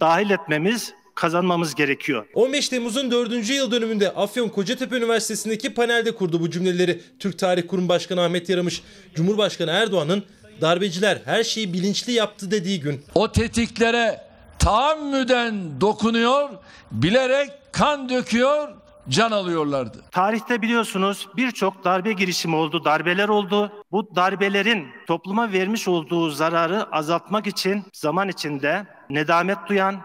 dahil 0.00 0.30
etmemiz, 0.30 0.92
kazanmamız 1.14 1.74
gerekiyor. 1.74 2.26
15 2.34 2.68
Temmuz'un 2.68 3.10
4. 3.10 3.50
yıl 3.50 3.70
dönümünde 3.70 4.10
Afyon 4.10 4.48
Kocatepe 4.48 4.96
Üniversitesi'ndeki 4.96 5.74
panelde 5.74 6.14
kurdu 6.14 6.40
bu 6.40 6.50
cümleleri 6.50 7.00
Türk 7.18 7.38
Tarih 7.38 7.68
Kurum 7.68 7.88
Başkanı 7.88 8.22
Ahmet 8.22 8.48
Yaramış. 8.48 8.82
Cumhurbaşkanı 9.14 9.70
Erdoğan'ın 9.70 10.22
darbeciler 10.60 11.18
her 11.24 11.44
şeyi 11.44 11.72
bilinçli 11.72 12.12
yaptı 12.12 12.50
dediği 12.50 12.80
gün. 12.80 13.04
O 13.14 13.32
tetiklere 13.32 14.20
tahammüden 14.58 15.80
dokunuyor, 15.80 16.50
bilerek 16.92 17.50
kan 17.72 18.08
döküyor, 18.08 18.68
can 19.08 19.30
alıyorlardı. 19.30 19.98
Tarihte 20.10 20.62
biliyorsunuz 20.62 21.28
birçok 21.36 21.84
darbe 21.84 22.12
girişimi 22.12 22.56
oldu, 22.56 22.84
darbeler 22.84 23.28
oldu. 23.28 23.72
Bu 23.92 24.16
darbelerin 24.16 24.86
topluma 25.06 25.52
vermiş 25.52 25.88
olduğu 25.88 26.30
zararı 26.30 26.92
azaltmak 26.92 27.46
için 27.46 27.84
zaman 27.92 28.28
içinde 28.28 28.86
nedamet 29.10 29.58
duyan, 29.68 30.00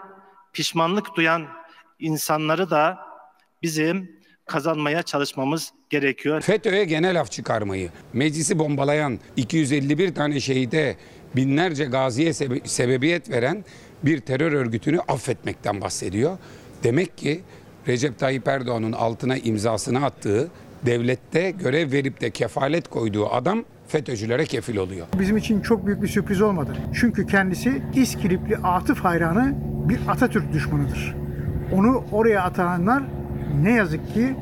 pişmanlık 0.53 1.15
duyan 1.15 1.47
insanları 1.99 2.69
da 2.69 2.97
bizim 3.63 4.22
kazanmaya 4.45 5.03
çalışmamız 5.03 5.71
gerekiyor. 5.89 6.41
FETÖ'ye 6.41 6.85
genel 6.85 7.19
af 7.21 7.31
çıkarmayı, 7.31 7.89
meclisi 8.13 8.59
bombalayan 8.59 9.19
251 9.37 10.13
tane 10.15 10.39
şehide 10.39 10.95
binlerce 11.35 11.85
gaziye 11.85 12.29
sebe- 12.33 12.67
sebebiyet 12.67 13.29
veren 13.29 13.65
bir 14.03 14.19
terör 14.19 14.51
örgütünü 14.51 14.99
affetmekten 14.99 15.81
bahsediyor. 15.81 16.37
Demek 16.83 17.17
ki 17.17 17.41
Recep 17.87 18.19
Tayyip 18.19 18.47
Erdoğan'ın 18.47 18.91
altına 18.91 19.37
imzasını 19.37 20.05
attığı, 20.05 20.47
devlette 20.85 21.51
görev 21.51 21.91
verip 21.91 22.21
de 22.21 22.29
kefalet 22.31 22.87
koyduğu 22.87 23.29
adam 23.29 23.63
FETÖ'cülere 23.87 24.45
kefil 24.45 24.77
oluyor. 24.77 25.07
Bizim 25.19 25.37
için 25.37 25.61
çok 25.61 25.85
büyük 25.85 26.01
bir 26.01 26.07
sürpriz 26.07 26.41
olmadı. 26.41 26.75
Çünkü 26.93 27.27
kendisi 27.27 27.81
İskilipli 27.95 28.57
Atıf 28.57 28.99
hayranı 28.99 29.55
bir 29.89 29.99
Atatürk 30.07 30.53
düşmanıdır. 30.53 31.15
Onu 31.73 32.03
oraya 32.11 32.43
atanlar 32.43 33.03
ne 33.61 33.71
yazık 33.71 34.13
ki 34.13 34.35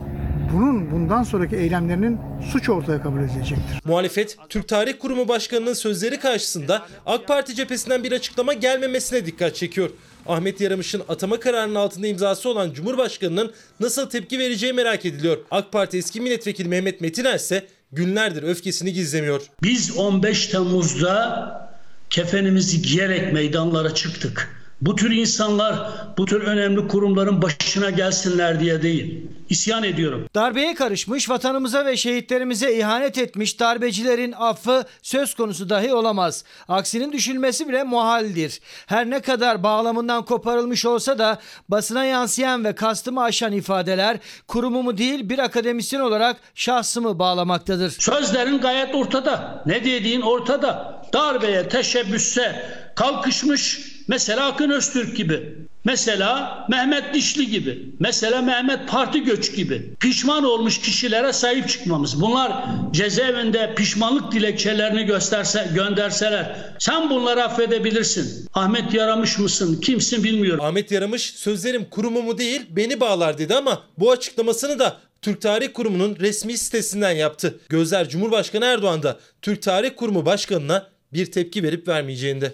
bunun 0.54 0.92
bundan 0.92 1.24
sonraki 1.24 1.56
eylemlerinin 1.56 2.20
suç 2.52 2.70
ortaya 2.70 3.02
kabul 3.02 3.20
edilecektir. 3.20 3.82
Muhalefet, 3.86 4.38
Türk 4.50 4.68
Tarih 4.68 4.94
Kurumu 5.00 5.28
Başkanı'nın 5.28 5.74
sözleri 5.74 6.20
karşısında 6.20 6.86
AK 7.06 7.28
Parti 7.28 7.56
cephesinden 7.56 8.04
bir 8.04 8.12
açıklama 8.12 8.54
gelmemesine 8.54 9.26
dikkat 9.26 9.56
çekiyor. 9.56 9.90
Ahmet 10.28 10.62
Yaramış'ın 10.62 11.02
atama 11.10 11.40
kararının 11.40 11.76
altında 11.76 12.08
imzası 12.08 12.50
olan 12.50 12.74
Cumhurbaşkanı'nın 12.74 13.52
nasıl 13.80 14.10
tepki 14.10 14.40
vereceği 14.40 14.74
merak 14.74 15.06
ediliyor. 15.06 15.38
AK 15.52 15.72
Parti 15.72 15.98
eski 15.98 16.22
milletvekili 16.22 16.68
Mehmet 16.68 17.02
Metiner 17.02 17.36
ise 17.36 17.68
günlerdir 17.92 18.44
öfkesini 18.44 18.94
gizlemiyor. 18.94 19.42
Biz 19.64 19.98
15 19.98 20.48
Temmuz'da 20.48 21.72
kefenimizi 22.10 22.82
giyerek 22.82 23.34
meydanlara 23.34 23.94
çıktık. 23.94 24.61
Bu 24.82 24.96
tür 24.96 25.12
insanlar 25.12 25.90
bu 26.18 26.26
tür 26.26 26.42
önemli 26.42 26.88
kurumların 26.88 27.42
başına 27.42 27.90
gelsinler 27.90 28.60
diye 28.60 28.82
değil. 28.82 29.28
İsyan 29.50 29.84
ediyorum. 29.84 30.28
Darbeye 30.36 30.76
karışmış, 30.76 31.30
vatanımıza 31.30 31.86
ve 31.86 31.98
şehitlerimize 31.98 32.78
ihanet 32.78 33.18
etmiş 33.18 33.60
darbecilerin 33.60 34.32
affı 34.32 34.84
söz 35.02 35.34
konusu 35.34 35.70
dahi 35.70 35.94
olamaz. 35.94 36.44
Aksinin 36.68 37.12
düşünülmesi 37.12 37.68
bile 37.68 37.84
muhaldir. 37.84 38.62
Her 38.86 39.10
ne 39.10 39.22
kadar 39.22 39.64
bağlamından 39.64 40.26
koparılmış 40.26 40.86
olsa 40.86 41.20
da 41.20 41.40
basına 41.70 42.06
yansıyan 42.06 42.64
ve 42.64 42.76
kastımı 42.76 43.22
aşan 43.22 43.52
ifadeler 43.52 44.18
kurumumu 44.48 44.98
değil 44.98 45.30
bir 45.30 45.40
akademisyen 45.40 46.00
olarak 46.00 46.38
şahsımı 46.56 47.20
bağlamaktadır. 47.20 47.90
Sözlerin 47.90 48.58
gayet 48.58 48.96
ortada. 48.96 49.64
Ne 49.66 49.86
dediğin 49.86 50.22
ortada. 50.22 51.01
Darbeye, 51.14 51.70
teşebbüsse 51.70 52.66
kalkışmış 52.96 53.80
mesela 54.08 54.48
Akın 54.48 54.70
Öztürk 54.70 55.18
gibi. 55.18 55.56
Mesela 55.86 56.66
Mehmet 56.70 57.14
Dişli 57.14 57.50
gibi. 57.50 57.86
Mesela 58.00 58.42
Mehmet 58.42 58.88
Parti 58.88 59.24
Göç 59.24 59.56
gibi. 59.56 59.94
Pişman 60.00 60.44
olmuş 60.44 60.80
kişilere 60.80 61.34
sahip 61.34 61.70
çıkmamız. 61.70 62.22
Bunlar 62.22 62.66
cezaevinde 62.92 63.76
pişmanlık 63.76 64.32
dilekçelerini 64.32 65.04
gösterse, 65.04 65.70
gönderseler. 65.76 66.56
Sen 66.80 67.10
bunları 67.10 67.44
affedebilirsin. 67.44 68.48
Ahmet 68.54 68.94
yaramış 68.94 69.40
mısın? 69.40 69.82
Kimsin 69.82 70.24
bilmiyorum. 70.24 70.66
Ahmet 70.66 70.92
Yaramış 70.92 71.22
sözlerim 71.22 71.86
kurumumu 71.90 72.38
değil 72.38 72.62
beni 72.70 73.00
bağlar 73.00 73.38
dedi 73.38 73.56
ama 73.56 73.84
bu 73.98 74.12
açıklamasını 74.12 74.80
da 74.80 74.98
Türk 75.22 75.42
Tarih 75.42 75.74
Kurumu'nun 75.74 76.16
resmi 76.20 76.58
sitesinden 76.58 77.12
yaptı. 77.12 77.60
Gözler 77.70 78.10
Cumhurbaşkanı 78.10 78.66
Erdoğan'da 78.66 79.20
Türk 79.42 79.62
Tarih 79.62 79.92
Kurumu 79.96 80.26
Başkanı'na 80.26 80.88
bir 81.14 81.32
tepki 81.32 81.64
verip 81.64 81.88
vermeyeceğinde. 81.88 82.54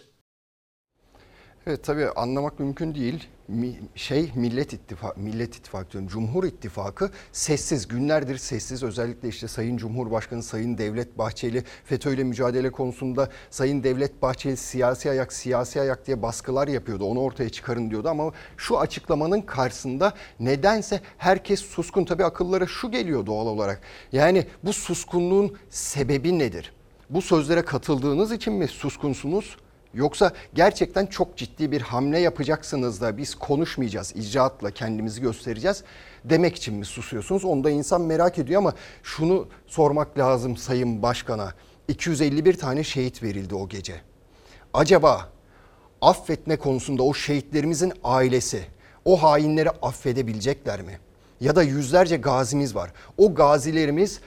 Evet 1.67 1.83
tabii 1.83 2.09
anlamak 2.09 2.59
mümkün 2.59 2.95
değil. 2.95 3.27
Şey 3.95 4.31
Millet 4.35 4.73
İttifakı, 4.73 5.19
Millet 5.19 5.55
İttifakı 5.55 5.91
diyorum, 5.91 6.07
Cumhur 6.07 6.43
İttifakı 6.43 7.11
sessiz, 7.31 7.87
günlerdir 7.87 8.37
sessiz. 8.37 8.83
Özellikle 8.83 9.27
işte 9.27 9.47
Sayın 9.47 9.77
Cumhurbaşkanı, 9.77 10.43
Sayın 10.43 10.77
Devlet 10.77 11.17
Bahçeli 11.17 11.63
FETÖ 11.85 12.13
ile 12.13 12.23
mücadele 12.23 12.71
konusunda 12.71 13.29
Sayın 13.49 13.83
Devlet 13.83 14.21
Bahçeli 14.21 14.57
siyasi 14.57 15.09
ayak, 15.09 15.33
siyasi 15.33 15.81
ayak 15.81 16.07
diye 16.07 16.21
baskılar 16.21 16.67
yapıyordu. 16.67 17.05
Onu 17.05 17.19
ortaya 17.19 17.49
çıkarın 17.49 17.89
diyordu 17.89 18.09
ama 18.09 18.31
şu 18.57 18.79
açıklamanın 18.79 19.41
karşısında 19.41 20.13
nedense 20.39 21.01
herkes 21.17 21.59
suskun. 21.59 22.05
Tabii 22.05 22.25
akıllara 22.25 22.67
şu 22.67 22.91
geliyor 22.91 23.25
doğal 23.25 23.47
olarak. 23.47 23.81
Yani 24.11 24.47
bu 24.63 24.73
suskunluğun 24.73 25.57
sebebi 25.69 26.39
nedir? 26.39 26.76
Bu 27.09 27.21
sözlere 27.21 27.61
katıldığınız 27.61 28.31
için 28.31 28.53
mi 28.53 28.67
suskunsunuz? 28.67 29.57
Yoksa 29.93 30.31
gerçekten 30.53 31.05
çok 31.05 31.37
ciddi 31.37 31.71
bir 31.71 31.81
hamle 31.81 32.19
yapacaksınız 32.19 33.01
da 33.01 33.17
biz 33.17 33.35
konuşmayacağız, 33.35 34.15
icraatla 34.15 34.71
kendimizi 34.71 35.21
göstereceğiz 35.21 35.83
demek 36.23 36.55
için 36.55 36.73
mi 36.73 36.85
susuyorsunuz? 36.85 37.45
Onu 37.45 37.63
da 37.63 37.69
insan 37.69 38.01
merak 38.01 38.39
ediyor 38.39 38.61
ama 38.61 38.73
şunu 39.03 39.47
sormak 39.67 40.17
lazım 40.17 40.57
Sayın 40.57 41.01
Başkan'a. 41.01 41.53
251 41.87 42.57
tane 42.57 42.83
şehit 42.83 43.23
verildi 43.23 43.55
o 43.55 43.69
gece. 43.69 44.01
Acaba 44.73 45.29
affetme 46.01 46.55
konusunda 46.55 47.03
o 47.03 47.13
şehitlerimizin 47.13 47.93
ailesi 48.03 48.63
o 49.05 49.23
hainleri 49.23 49.69
affedebilecekler 49.69 50.81
mi? 50.81 50.99
Ya 51.39 51.55
da 51.55 51.63
yüzlerce 51.63 52.17
gazimiz 52.17 52.75
var. 52.75 52.93
O 53.17 53.35
gazilerimiz 53.35 54.19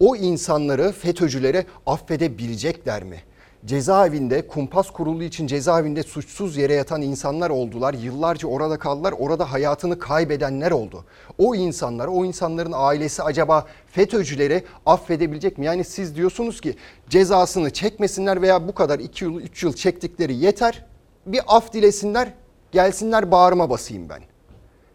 o 0.00 0.16
insanları 0.16 0.92
FETÖ'cülere 0.92 1.66
affedebilecekler 1.86 3.04
mi? 3.04 3.20
cezaevinde 3.66 4.46
kumpas 4.46 4.90
kurulu 4.90 5.22
için 5.24 5.46
cezaevinde 5.46 6.02
suçsuz 6.02 6.56
yere 6.56 6.74
yatan 6.74 7.02
insanlar 7.02 7.50
oldular. 7.50 7.94
Yıllarca 7.94 8.48
orada 8.48 8.78
kaldılar. 8.78 9.14
Orada 9.18 9.52
hayatını 9.52 9.98
kaybedenler 9.98 10.70
oldu. 10.70 11.04
O 11.38 11.54
insanlar, 11.54 12.06
o 12.06 12.24
insanların 12.24 12.72
ailesi 12.74 13.22
acaba 13.22 13.66
FETÖ'cüleri 13.86 14.64
affedebilecek 14.86 15.58
mi? 15.58 15.66
Yani 15.66 15.84
siz 15.84 16.16
diyorsunuz 16.16 16.60
ki 16.60 16.76
cezasını 17.08 17.70
çekmesinler 17.70 18.42
veya 18.42 18.68
bu 18.68 18.74
kadar 18.74 18.98
2 18.98 19.24
yıl 19.24 19.40
3 19.40 19.62
yıl 19.62 19.72
çektikleri 19.72 20.34
yeter. 20.34 20.84
Bir 21.26 21.40
af 21.46 21.72
dilesinler, 21.72 22.32
gelsinler 22.72 23.30
bağrıma 23.30 23.70
basayım 23.70 24.08
ben. 24.08 24.22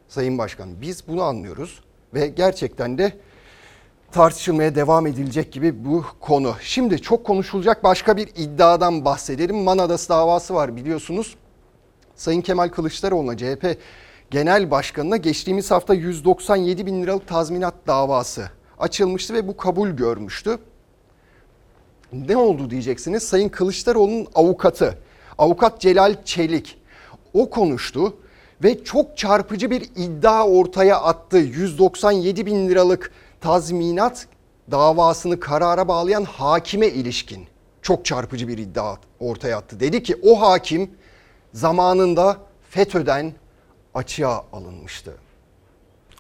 Sayın 0.08 0.38
Başkan 0.38 0.82
biz 0.82 1.08
bunu 1.08 1.24
anlıyoruz 1.24 1.82
ve 2.14 2.28
gerçekten 2.28 2.98
de 2.98 3.14
tartışılmaya 4.12 4.76
devam 4.76 5.08
edilecek 5.08 5.52
gibi 5.52 5.86
bu 5.86 6.06
konu. 6.20 6.56
Şimdi 6.62 7.02
çok 7.02 7.24
konuşulacak 7.24 7.84
başka 7.84 8.18
bir 8.18 8.28
iddiadan 8.36 9.06
bahsedelim. 9.06 9.58
Manadası 9.58 10.10
davası 10.10 10.54
var 10.54 10.76
biliyorsunuz. 10.76 11.36
Sayın 12.16 12.42
Kemal 12.42 12.70
Kılıçdaroğlu'na 12.70 13.38
CHP 13.38 13.78
Genel 14.32 14.72
Başkanı'na 14.72 15.18
geçtiğimiz 15.18 15.72
hafta 15.72 15.94
197 15.94 16.86
bin 16.86 17.04
liralık 17.04 17.28
tazminat 17.28 17.74
davası 17.88 18.50
açılmıştı 18.80 19.34
ve 19.34 19.48
bu 19.48 19.58
kabul 19.58 19.90
görmüştü. 19.90 20.58
Ne 22.14 22.38
oldu 22.38 22.70
diyeceksiniz? 22.70 23.24
Sayın 23.24 23.50
Kılıçdaroğlu'nun 23.50 24.28
avukatı, 24.36 24.98
avukat 25.38 25.82
Celal 25.82 26.24
Çelik 26.26 26.78
o 27.34 27.50
konuştu 27.50 28.18
ve 28.64 28.84
çok 28.84 29.18
çarpıcı 29.18 29.72
bir 29.72 29.82
iddia 29.96 30.48
ortaya 30.48 31.00
attı. 31.00 31.38
197 31.38 32.46
bin 32.46 32.70
liralık 32.70 33.12
tazminat 33.42 34.28
davasını 34.72 35.40
karara 35.40 35.88
bağlayan 35.88 36.24
hakime 36.24 36.88
ilişkin 36.88 37.48
çok 37.82 38.06
çarpıcı 38.06 38.48
bir 38.48 38.58
iddia 38.58 38.96
ortaya 39.20 39.58
attı. 39.58 39.80
Dedi 39.80 40.04
ki 40.04 40.16
o 40.24 40.42
hakim 40.42 40.92
zamanında 41.54 42.38
FETÖ'den 42.70 43.34
açığa 43.94 44.46
alınmıştı. 44.54 45.14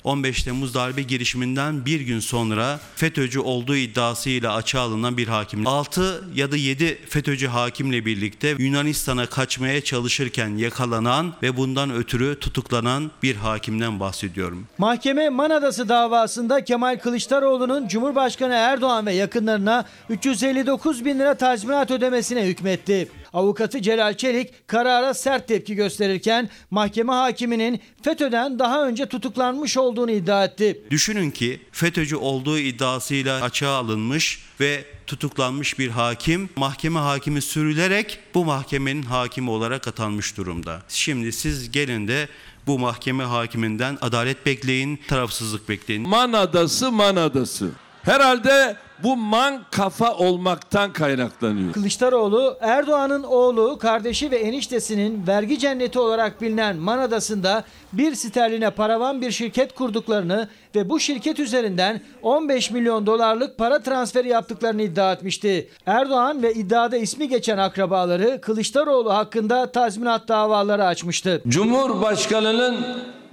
15 0.03 0.44
Temmuz 0.44 0.74
darbe 0.74 1.01
girişiminden 1.01 1.86
bir 1.86 2.01
gün 2.01 2.20
sonra 2.20 2.79
FETÖ'cü 2.96 3.39
olduğu 3.39 3.75
iddiasıyla 3.75 4.53
açığa 4.56 4.82
alınan 4.82 5.18
bir 5.18 5.27
hakim. 5.27 5.68
6 5.68 6.24
ya 6.36 6.51
da 6.51 6.58
7 6.58 7.00
FETÖ'cü 7.10 7.48
hakimle 7.48 8.06
birlikte 8.06 8.56
Yunanistan'a 8.58 9.25
kaçmaya 9.25 9.84
çalışırken 9.84 10.58
yakalanan 10.58 11.34
ve 11.44 11.58
bundan 11.58 11.94
ötürü 11.94 12.39
tutuklanan 12.39 13.12
bir 13.24 13.36
hakimden 13.36 14.00
bahsediyorum. 14.00 14.68
Mahkeme 14.77 15.29
Manadası 15.29 15.89
davasında 15.89 16.63
Kemal 16.63 17.00
Kılıçdaroğlu'nun 17.00 17.88
Cumhurbaşkanı 17.88 18.53
Erdoğan 18.53 19.06
ve 19.06 19.13
yakınlarına 19.13 19.86
359 20.10 21.06
bin 21.06 21.20
lira 21.20 21.34
tazminat 21.34 21.91
ödemesine 21.91 22.46
hükmetti. 22.46 23.10
Avukatı 23.33 23.81
Celal 23.81 24.13
Çelik 24.17 24.67
karara 24.67 25.13
sert 25.13 25.48
tepki 25.48 25.75
gösterirken 25.75 26.50
mahkeme 26.71 27.13
hakiminin 27.13 27.79
FETÖ'den 28.01 28.59
daha 28.59 28.88
önce 28.88 29.05
tutuklanmış 29.05 29.77
olduğunu 29.77 30.12
iddia 30.12 30.45
etti. 30.45 30.81
Düşünün 30.91 31.31
ki 31.31 31.62
FETÖ'cü 31.71 32.15
olduğu 32.15 32.57
iddiasıyla 32.57 33.41
açığa 33.41 33.77
alınmış 33.77 34.45
ve 34.59 34.86
tutuklanmış 35.07 35.79
bir 35.79 35.89
hakim 35.89 36.50
mahkeme 36.55 37.00
hakimi 37.00 37.41
sürülerek 37.41 38.19
bu 38.33 38.45
mahkemenin 38.45 39.03
hakimi 39.03 39.50
olarak 39.50 39.88
atanmış 39.88 40.38
durumda. 40.38 40.81
Şimdi 40.88 41.31
siz 41.31 41.71
gelin 41.71 42.07
de 42.07 42.27
bu 42.67 42.79
mahkeme 42.79 43.24
hakiminden 43.24 43.98
adalet 44.01 44.45
bekleyin, 44.45 45.00
tarafsızlık 45.07 45.69
bekleyin. 45.69 46.09
Man 46.09 46.33
adası 46.33 46.91
man 46.91 47.15
adası. 47.15 47.71
Herhalde 48.03 48.77
bu 49.03 49.18
man 49.18 49.60
kafa 49.72 50.13
olmaktan 50.13 50.94
kaynaklanıyor. 50.94 51.74
Kılıçdaroğlu, 51.74 52.58
Erdoğan'ın 52.62 53.24
oğlu, 53.24 53.77
kardeşi 53.77 54.32
ve 54.32 54.36
eniştesinin 54.36 55.27
vergi 55.27 55.60
cenneti 55.60 56.00
olarak 56.00 56.41
bilinen 56.41 56.75
Manadası'nda 56.75 57.63
bir 57.94 58.15
sterline 58.15 58.70
paravan 58.70 59.22
bir 59.22 59.32
şirket 59.32 59.75
kurduklarını 59.75 60.48
ve 60.75 60.89
bu 60.89 61.00
şirket 61.00 61.39
üzerinden 61.39 62.01
15 62.22 62.72
milyon 62.72 63.06
dolarlık 63.06 63.58
para 63.58 63.82
transferi 63.82 64.27
yaptıklarını 64.27 64.82
iddia 64.82 65.13
etmişti. 65.13 65.70
Erdoğan 65.86 66.44
ve 66.44 66.53
iddiada 66.53 66.98
ismi 66.98 67.29
geçen 67.29 67.58
akrabaları 67.58 68.41
Kılıçdaroğlu 68.41 69.13
hakkında 69.13 69.72
tazminat 69.72 70.27
davaları 70.27 70.86
açmıştı. 70.86 71.41
Cumhurbaşkanının 71.48 72.77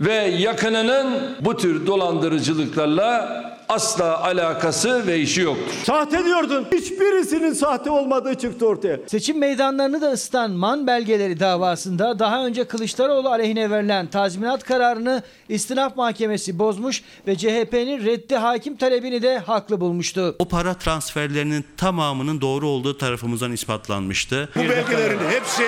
ve 0.01 0.15
yakınının 0.15 1.07
bu 1.41 1.57
tür 1.57 1.87
dolandırıcılıklarla 1.87 3.56
asla 3.69 4.25
alakası 4.25 5.07
ve 5.07 5.19
işi 5.19 5.41
yoktur. 5.41 5.75
Sahte 5.85 6.25
diyordun. 6.25 6.67
Hiçbirisinin 6.73 7.53
sahte 7.53 7.91
olmadığı 7.91 8.35
çıktı 8.35 8.67
ortaya. 8.67 8.99
Seçim 9.07 9.39
meydanlarını 9.39 10.01
da 10.01 10.11
ısıtan 10.11 10.51
Man 10.51 10.87
belgeleri 10.87 11.41
davasında 11.41 12.19
daha 12.19 12.47
önce 12.47 12.65
Kılıçdaroğlu 12.65 13.29
aleyhine 13.29 13.71
verilen 13.71 14.07
tazminat 14.07 14.65
kararını 14.65 15.23
istinaf 15.49 15.97
mahkemesi 15.97 16.59
bozmuş 16.59 17.03
ve 17.27 17.37
CHP'nin 17.37 18.05
reddi 18.07 18.37
hakim 18.37 18.77
talebini 18.77 19.23
de 19.23 19.39
haklı 19.39 19.81
bulmuştu. 19.81 20.37
O 20.39 20.45
para 20.45 20.75
transferlerinin 20.75 21.65
tamamının 21.77 22.41
doğru 22.41 22.69
olduğu 22.69 22.99
tarafımızdan 22.99 23.53
ispatlanmıştı. 23.53 24.49
Bu 24.57 24.61
belgelerin 24.61 25.19
hepsi 25.31 25.63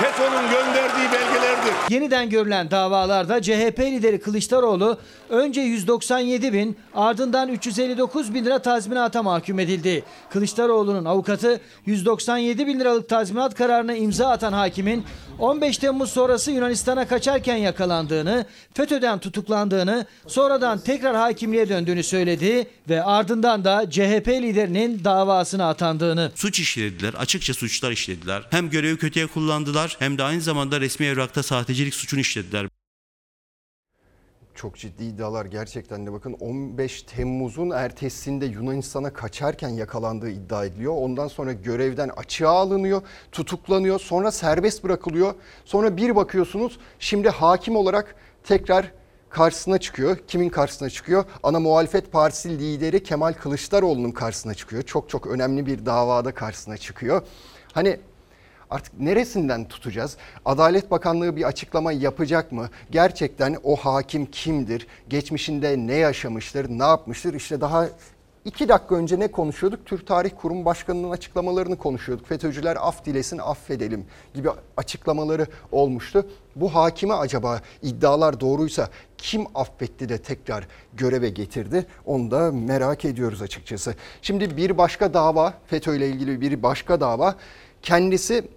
FETÖ'nün 0.00 0.50
gönderdiği 0.50 1.12
belgelerdir. 1.64 1.94
Yeniden 1.94 2.30
görülen 2.30 2.70
davalarda 2.70 3.42
CHP 3.42 3.80
lideri 3.80 4.20
Kılıçdaroğlu 4.20 4.98
önce 5.28 5.60
197 5.60 6.52
bin 6.52 6.76
ardından 6.94 7.48
359 7.48 8.34
bin 8.34 8.44
lira 8.44 8.58
tazminata 8.58 9.22
mahkum 9.22 9.58
edildi. 9.58 10.04
Kılıçdaroğlu'nun 10.30 11.04
avukatı 11.04 11.60
197 11.86 12.66
bin 12.66 12.80
liralık 12.80 13.08
tazminat 13.08 13.54
kararına 13.54 13.94
imza 13.94 14.28
atan 14.28 14.52
hakimin 14.52 15.04
15 15.38 15.78
Temmuz 15.78 16.10
sonrası 16.10 16.50
Yunanistan'a 16.50 17.08
kaçarken 17.08 17.56
yakalandığını, 17.56 18.46
FETÖ'den 18.74 19.18
tutuklandığını, 19.18 20.06
sonradan 20.26 20.78
tekrar 20.78 21.16
hakimliğe 21.16 21.68
döndüğünü 21.68 22.02
söyledi 22.02 22.66
ve 22.88 23.02
ardından 23.02 23.64
da 23.64 23.90
CHP 23.90 24.28
liderinin 24.28 25.04
davasına 25.04 25.68
atandığını. 25.68 26.32
Suç 26.34 26.60
işlediler, 26.60 27.14
açıkça 27.14 27.54
suçlar 27.54 27.90
işlediler. 27.90 28.42
Hem 28.50 28.70
görevi 28.70 28.96
kötüye 28.96 29.26
kullandılar 29.26 29.96
hem 29.98 30.18
de 30.18 30.22
aynı 30.22 30.40
zamanda 30.40 30.80
resmi 30.80 31.06
evrakta 31.06 31.42
sahtecilik 31.54 31.94
suçunu 31.94 32.20
işlediler. 32.20 32.68
Çok 34.54 34.76
ciddi 34.76 35.04
iddialar 35.04 35.46
gerçekten 35.46 36.06
de 36.06 36.12
bakın 36.12 36.32
15 36.32 37.02
Temmuz'un 37.02 37.70
ertesinde 37.70 38.46
Yunanistan'a 38.46 39.12
kaçarken 39.12 39.68
yakalandığı 39.68 40.30
iddia 40.30 40.64
ediliyor. 40.64 40.92
Ondan 40.96 41.28
sonra 41.28 41.52
görevden 41.52 42.08
açığa 42.16 42.50
alınıyor, 42.50 43.02
tutuklanıyor, 43.32 44.00
sonra 44.00 44.32
serbest 44.32 44.84
bırakılıyor. 44.84 45.34
Sonra 45.64 45.96
bir 45.96 46.16
bakıyorsunuz 46.16 46.78
şimdi 46.98 47.28
hakim 47.28 47.76
olarak 47.76 48.16
tekrar 48.44 48.92
karşısına 49.30 49.78
çıkıyor. 49.78 50.18
Kimin 50.28 50.48
karşısına 50.48 50.90
çıkıyor? 50.90 51.24
Ana 51.42 51.60
muhalefet 51.60 52.12
partisi 52.12 52.58
lideri 52.58 53.02
Kemal 53.02 53.32
Kılıçdaroğlu'nun 53.32 54.12
karşısına 54.12 54.54
çıkıyor. 54.54 54.82
Çok 54.82 55.08
çok 55.08 55.26
önemli 55.26 55.66
bir 55.66 55.86
davada 55.86 56.34
karşısına 56.34 56.76
çıkıyor. 56.76 57.22
Hani 57.72 58.00
Artık 58.70 59.00
neresinden 59.00 59.68
tutacağız? 59.68 60.16
Adalet 60.44 60.90
Bakanlığı 60.90 61.36
bir 61.36 61.42
açıklama 61.42 61.92
yapacak 61.92 62.52
mı? 62.52 62.68
Gerçekten 62.90 63.56
o 63.62 63.76
hakim 63.76 64.26
kimdir? 64.26 64.86
Geçmişinde 65.08 65.76
ne 65.76 65.94
yaşamıştır? 65.94 66.68
Ne 66.70 66.84
yapmıştır? 66.84 67.34
İşte 67.34 67.60
daha 67.60 67.88
iki 68.44 68.68
dakika 68.68 68.94
önce 68.94 69.18
ne 69.18 69.28
konuşuyorduk? 69.28 69.86
Türk 69.86 70.06
Tarih 70.06 70.30
Kurum 70.40 70.64
Başkanı'nın 70.64 71.10
açıklamalarını 71.10 71.78
konuşuyorduk. 71.78 72.26
FETÖ'cüler 72.26 72.76
af 72.80 73.04
dilesin 73.04 73.38
affedelim 73.38 74.06
gibi 74.34 74.48
açıklamaları 74.76 75.46
olmuştu. 75.72 76.26
Bu 76.56 76.74
hakime 76.74 77.14
acaba 77.14 77.60
iddialar 77.82 78.40
doğruysa 78.40 78.88
kim 79.18 79.46
affetti 79.54 80.08
de 80.08 80.18
tekrar 80.18 80.66
göreve 80.94 81.28
getirdi? 81.28 81.86
Onu 82.06 82.30
da 82.30 82.52
merak 82.52 83.04
ediyoruz 83.04 83.42
açıkçası. 83.42 83.94
Şimdi 84.22 84.56
bir 84.56 84.78
başka 84.78 85.14
dava, 85.14 85.54
FETÖ 85.66 85.96
ile 85.96 86.08
ilgili 86.08 86.40
bir 86.40 86.62
başka 86.62 87.00
dava. 87.00 87.36
Kendisi 87.84 88.48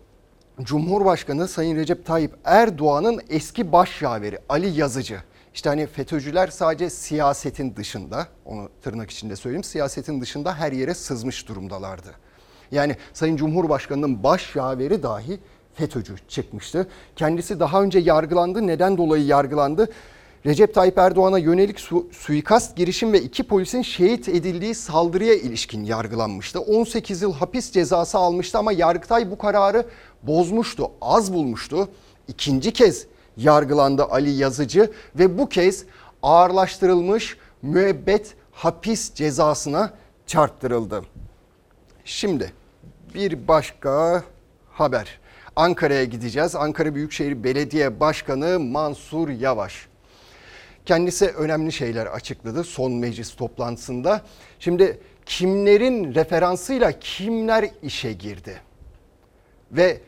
Cumhurbaşkanı 0.61 1.47
Sayın 1.47 1.75
Recep 1.75 2.05
Tayyip 2.05 2.31
Erdoğan'ın 2.45 3.21
eski 3.29 3.71
başyaveri 3.71 4.39
Ali 4.49 4.79
Yazıcı. 4.79 5.19
İşte 5.53 5.69
hani 5.69 5.87
FETÖ'cüler 5.87 6.47
sadece 6.47 6.89
siyasetin 6.89 7.75
dışında, 7.75 8.27
onu 8.45 8.69
tırnak 8.81 9.11
içinde 9.11 9.35
söyleyeyim, 9.35 9.63
siyasetin 9.63 10.21
dışında 10.21 10.55
her 10.55 10.71
yere 10.71 10.93
sızmış 10.93 11.47
durumdalardı. 11.47 12.13
Yani 12.71 12.95
Sayın 13.13 13.37
Cumhurbaşkanı'nın 13.37 14.23
başyaveri 14.23 15.03
dahi 15.03 15.39
FETÖ'cü 15.73 16.15
çıkmıştı. 16.27 16.87
Kendisi 17.15 17.59
daha 17.59 17.83
önce 17.83 17.99
yargılandı. 17.99 18.67
Neden 18.67 18.97
dolayı 18.97 19.25
yargılandı? 19.25 19.89
Recep 20.45 20.73
Tayyip 20.73 20.97
Erdoğan'a 20.97 21.37
yönelik 21.37 21.79
su, 21.79 22.07
suikast 22.11 22.77
girişim 22.77 23.13
ve 23.13 23.21
iki 23.21 23.43
polisin 23.43 23.81
şehit 23.81 24.29
edildiği 24.29 24.75
saldırıya 24.75 25.33
ilişkin 25.33 25.83
yargılanmıştı. 25.83 26.59
18 26.59 27.21
yıl 27.21 27.33
hapis 27.33 27.71
cezası 27.71 28.17
almıştı 28.17 28.57
ama 28.57 28.71
Yargıtay 28.71 29.31
bu 29.31 29.37
kararı 29.37 29.85
bozmuştu, 30.23 30.91
az 31.01 31.33
bulmuştu. 31.33 31.89
İkinci 32.27 32.73
kez 32.73 33.07
yargılandı 33.37 34.03
Ali 34.03 34.31
Yazıcı 34.31 34.91
ve 35.15 35.37
bu 35.37 35.49
kez 35.49 35.85
ağırlaştırılmış 36.23 37.37
müebbet 37.61 38.33
hapis 38.51 39.13
cezasına 39.13 39.93
çarptırıldı. 40.27 41.01
Şimdi 42.05 42.53
bir 43.13 43.47
başka 43.47 44.23
haber. 44.71 45.19
Ankara'ya 45.55 46.03
gideceğiz. 46.03 46.55
Ankara 46.55 46.95
Büyükşehir 46.95 47.43
Belediye 47.43 47.99
Başkanı 47.99 48.59
Mansur 48.59 49.29
Yavaş. 49.29 49.86
Kendisi 50.87 51.27
önemli 51.27 51.71
şeyler 51.71 52.05
açıkladı 52.05 52.63
son 52.63 52.91
meclis 52.91 53.35
toplantısında. 53.35 54.21
Şimdi 54.59 54.99
kimlerin 55.25 56.15
referansıyla 56.15 56.99
kimler 56.99 57.69
işe 57.81 58.13
girdi? 58.13 58.61
Ve 59.71 60.01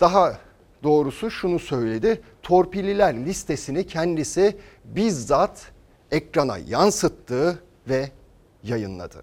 daha 0.00 0.38
doğrusu 0.82 1.30
şunu 1.30 1.58
söyledi. 1.58 2.20
Torpilliler 2.42 3.14
listesini 3.26 3.86
kendisi 3.86 4.56
bizzat 4.84 5.72
ekrana 6.10 6.58
yansıttı 6.58 7.62
ve 7.88 8.10
yayınladı. 8.62 9.22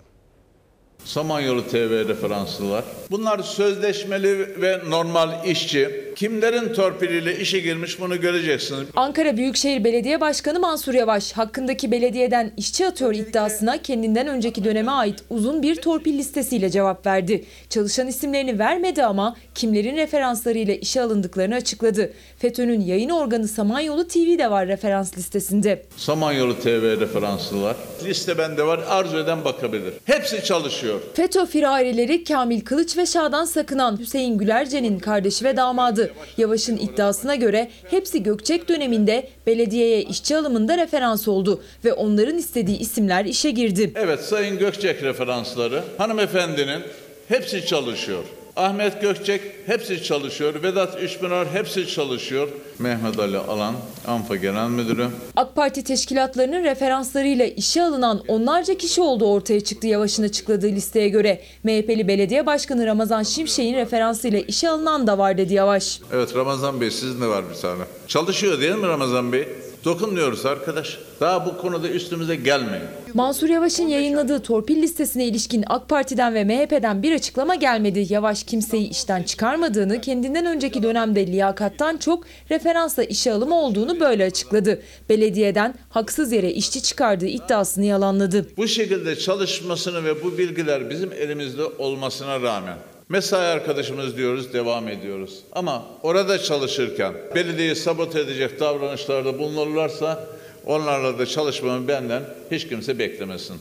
Samanyolu 1.18 1.68
TV 1.68 2.08
referanslılar. 2.08 2.84
Bunlar 3.12 3.40
sözleşmeli 3.40 4.62
ve 4.62 4.80
normal 4.90 5.46
işçi. 5.46 6.08
Kimlerin 6.16 6.74
torpiliyle 6.74 7.40
işe 7.40 7.60
girmiş 7.60 8.00
bunu 8.02 8.22
göreceksiniz. 8.22 8.88
Ankara 8.96 9.38
Büyükşehir 9.38 9.84
Belediye 9.84 10.22
Başkanı 10.22 10.60
Mansur 10.60 10.94
Yavaş 10.94 11.32
hakkındaki 11.34 11.92
belediyeden 11.92 12.52
işçi 12.58 12.88
atıyor 12.88 13.14
iddiasına 13.16 13.82
kendinden 13.82 14.28
önceki 14.28 14.64
döneme 14.64 14.92
ait 14.92 15.24
uzun 15.30 15.64
bir 15.64 15.76
torpil 15.76 16.18
listesiyle 16.18 16.70
cevap 16.70 17.06
verdi. 17.06 17.46
Çalışan 17.70 18.08
isimlerini 18.08 18.60
vermedi 18.60 19.04
ama 19.04 19.36
kimlerin 19.56 19.96
referanslarıyla 19.98 20.74
işe 20.74 21.02
alındıklarını 21.02 21.56
açıkladı. 21.56 22.14
FETÖ'nün 22.40 22.82
yayın 22.82 23.10
organı 23.10 23.48
Samanyolu 23.48 24.08
TV 24.08 24.38
de 24.38 24.52
var 24.52 24.68
referans 24.68 25.18
listesinde. 25.18 25.86
Samanyolu 25.98 26.60
TV 26.60 27.00
referanslılar. 27.00 27.76
Liste 28.06 28.38
bende 28.38 28.64
var. 28.68 28.80
Arzu 28.90 29.18
eden 29.18 29.46
bakabilir. 29.46 29.94
Hepsi 30.06 30.44
çalışıyor. 30.44 30.87
FETÖ 31.14 31.46
firarileri 31.46 32.24
Kamil 32.24 32.62
Kılıç 32.62 32.98
ve 32.98 33.06
Şadan 33.06 33.46
Sakınan 33.46 34.00
Hüseyin 34.00 34.38
Gülerce'nin 34.38 35.00
kardeşi 35.00 35.46
ve 35.46 35.58
damadı. 35.58 36.12
Yavaş'ın 36.38 36.78
iddiasına 36.78 37.36
göre 37.36 37.70
hepsi 37.90 38.24
Gökçek 38.24 38.70
döneminde 38.70 39.28
belediyeye 39.48 40.02
işçi 40.02 40.38
alımında 40.38 40.78
referans 40.78 41.28
oldu 41.28 41.64
ve 41.86 41.94
onların 41.94 42.38
istediği 42.38 42.80
isimler 42.80 43.26
işe 43.26 43.52
girdi. 43.52 43.92
Evet 43.96 44.20
Sayın 44.20 44.58
Gökçek 44.58 45.04
referansları. 45.04 45.84
Hanımefendinin 45.98 46.82
hepsi 47.28 47.66
çalışıyor. 47.66 48.24
Ahmet 48.56 49.02
Gökçek 49.02 49.42
hepsi 49.66 50.04
çalışıyor. 50.04 50.64
Vedat 50.64 51.02
Üçpınar 51.02 51.48
hepsi 51.54 51.88
çalışıyor. 51.88 52.48
Mehmet 52.80 53.20
Ali 53.20 53.38
Alan, 53.38 53.76
ANFA 54.08 54.36
Genel 54.36 54.70
Müdürü. 54.70 55.08
AK 55.36 55.56
Parti 55.56 55.84
teşkilatlarının 55.84 56.64
referanslarıyla 56.64 57.46
işe 57.46 57.84
alınan 57.84 58.24
onlarca 58.28 58.78
kişi 58.78 59.02
olduğu 59.02 59.26
ortaya 59.28 59.60
çıktı 59.60 59.88
Yavaş'ın 59.88 60.24
açıkladığı 60.24 60.68
listeye 60.68 61.10
göre. 61.10 61.42
MHP'li 61.64 62.08
belediye 62.08 62.46
başkanı 62.46 62.86
Ramazan 62.86 63.24
Şimşek'in 63.24 63.74
referansıyla 63.76 64.40
işe 64.40 64.70
alınan 64.70 65.08
da 65.08 65.18
var 65.18 65.38
dedi 65.38 65.54
Yavaş. 65.54 66.00
Evet 66.14 66.36
Ramazan 66.36 66.82
Bey 66.82 66.92
sizin 66.92 67.22
de 67.22 67.28
var 67.28 67.44
bir 67.50 67.62
tane. 67.62 67.84
Çalışıyor 68.08 68.62
değil 68.62 68.76
mi 68.76 68.88
Ramazan 68.88 69.34
Bey? 69.34 69.48
Dokunmuyoruz 69.86 70.46
arkadaş. 70.46 70.98
Daha 71.22 71.46
bu 71.46 71.58
konuda 71.58 71.90
üstümüze 71.90 72.36
gelmeyin. 72.36 72.86
Mansur 73.14 73.50
Yavaş'ın 73.50 73.88
yayınladığı 73.88 74.40
torpil 74.40 74.82
listesine 74.82 75.26
ilişkin 75.26 75.64
AK 75.68 75.90
Parti'den 75.90 76.34
ve 76.34 76.44
MHP'den 76.44 77.04
bir 77.04 77.16
açıklama 77.16 77.56
gelmedi. 77.56 78.06
Yavaş 78.10 78.44
kimseyi 78.44 78.90
işten 78.90 79.24
çıkarmadığını, 79.24 80.02
kendinden 80.02 80.46
önceki 80.46 80.84
dönemde 80.84 81.28
liyakattan 81.28 81.98
çok 81.98 82.24
referansla 82.52 83.04
işe 83.04 83.32
alımı 83.32 83.56
olduğunu 83.56 84.00
böyle 84.00 84.26
açıkladı. 84.26 84.82
Belediyeden 85.10 85.76
haksız 85.90 86.32
yere 86.32 86.52
işçi 86.52 86.82
çıkardığı 86.82 87.28
iddiasını 87.28 87.86
yalanladı. 87.86 88.46
Bu 88.58 88.68
şekilde 88.68 89.16
çalışmasını 89.16 90.04
ve 90.04 90.24
bu 90.24 90.38
bilgiler 90.38 90.90
bizim 90.90 91.12
elimizde 91.14 91.64
olmasına 91.66 92.42
rağmen 92.42 92.78
Mesai 93.10 93.46
arkadaşımız 93.46 94.18
diyoruz, 94.18 94.54
devam 94.54 94.88
ediyoruz. 94.88 95.44
Ama 95.52 95.86
orada 96.04 96.40
çalışırken 96.40 97.14
belediyeyi 97.36 97.76
sabote 97.76 98.20
edecek 98.20 98.60
davranışlarda 98.60 99.40
bulunurlarsa 99.40 100.26
onlarla 100.66 101.20
da 101.20 101.26
çalışmamı 101.26 101.88
benden 101.88 102.24
hiç 102.52 102.68
kimse 102.68 103.00
beklemesin. 103.00 103.58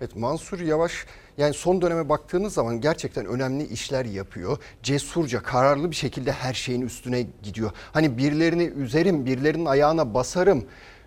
Evet 0.00 0.16
Mansur 0.16 0.60
Yavaş 0.60 0.92
yani 1.38 1.54
son 1.54 1.82
döneme 1.82 2.08
baktığınız 2.08 2.54
zaman 2.54 2.80
gerçekten 2.80 3.26
önemli 3.26 3.66
işler 3.66 4.04
yapıyor. 4.04 4.58
Cesurca, 4.82 5.42
kararlı 5.42 5.90
bir 5.90 5.96
şekilde 5.96 6.32
her 6.32 6.54
şeyin 6.54 6.82
üstüne 6.82 7.26
gidiyor. 7.42 7.70
Hani 7.92 8.18
birilerini 8.18 8.64
üzerim, 8.64 9.26
birilerinin 9.26 9.66
ayağına 9.66 10.14
basarım 10.14 10.64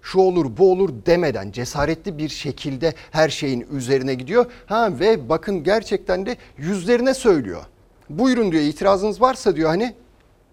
şu 0.07 0.19
olur 0.19 0.57
bu 0.57 0.71
olur 0.71 0.89
demeden 1.05 1.51
cesaretli 1.51 2.17
bir 2.17 2.29
şekilde 2.29 2.93
her 3.11 3.29
şeyin 3.29 3.67
üzerine 3.71 4.13
gidiyor. 4.13 4.45
Ha 4.65 4.99
ve 4.99 5.29
bakın 5.29 5.63
gerçekten 5.63 6.25
de 6.25 6.37
yüzlerine 6.57 7.13
söylüyor. 7.13 7.61
Buyurun 8.09 8.51
diyor 8.51 8.63
itirazınız 8.63 9.21
varsa 9.21 9.55
diyor 9.55 9.69
hani 9.69 9.93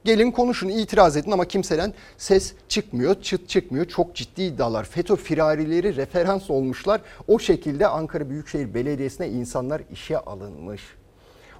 gelin 0.04 0.30
konuşun 0.30 0.68
itiraz 0.68 1.16
edin 1.16 1.30
ama 1.30 1.44
kimseden 1.44 1.94
ses 2.18 2.54
çıkmıyor, 2.68 3.22
çıt 3.22 3.48
çıkmıyor. 3.48 3.84
Çok 3.84 4.14
ciddi 4.14 4.42
iddialar. 4.42 4.84
FETÖ 4.84 5.16
firarileri 5.16 5.96
referans 5.96 6.50
olmuşlar. 6.50 7.00
O 7.28 7.38
şekilde 7.38 7.86
Ankara 7.86 8.30
Büyükşehir 8.30 8.74
Belediyesi'ne 8.74 9.28
insanlar 9.28 9.82
işe 9.92 10.18
alınmış. 10.18 10.82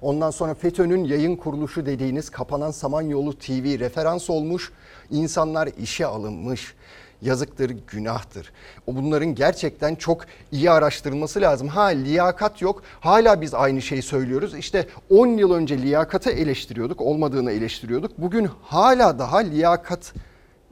Ondan 0.01 0.31
sonra 0.31 0.53
FETÖ'nün 0.53 1.03
yayın 1.03 1.35
kuruluşu 1.35 1.85
dediğiniz 1.85 2.29
kapanan 2.29 2.71
Samanyolu 2.71 3.37
TV 3.37 3.79
referans 3.79 4.29
olmuş. 4.29 4.71
İnsanlar 5.11 5.69
işe 5.79 6.05
alınmış 6.05 6.73
yazıktır, 7.21 7.75
günahtır. 7.87 8.51
O 8.87 8.95
bunların 8.95 9.35
gerçekten 9.35 9.95
çok 9.95 10.25
iyi 10.51 10.71
araştırılması 10.71 11.41
lazım. 11.41 11.67
Ha 11.67 11.83
liyakat 11.83 12.61
yok. 12.61 12.81
Hala 12.99 13.41
biz 13.41 13.53
aynı 13.53 13.81
şeyi 13.81 14.01
söylüyoruz. 14.01 14.55
İşte 14.55 14.87
10 15.09 15.27
yıl 15.27 15.53
önce 15.53 15.77
liyakatı 15.81 16.29
eleştiriyorduk, 16.29 17.01
olmadığını 17.01 17.51
eleştiriyorduk. 17.51 18.11
Bugün 18.17 18.49
hala 18.61 19.19
daha 19.19 19.37
liyakat 19.37 20.13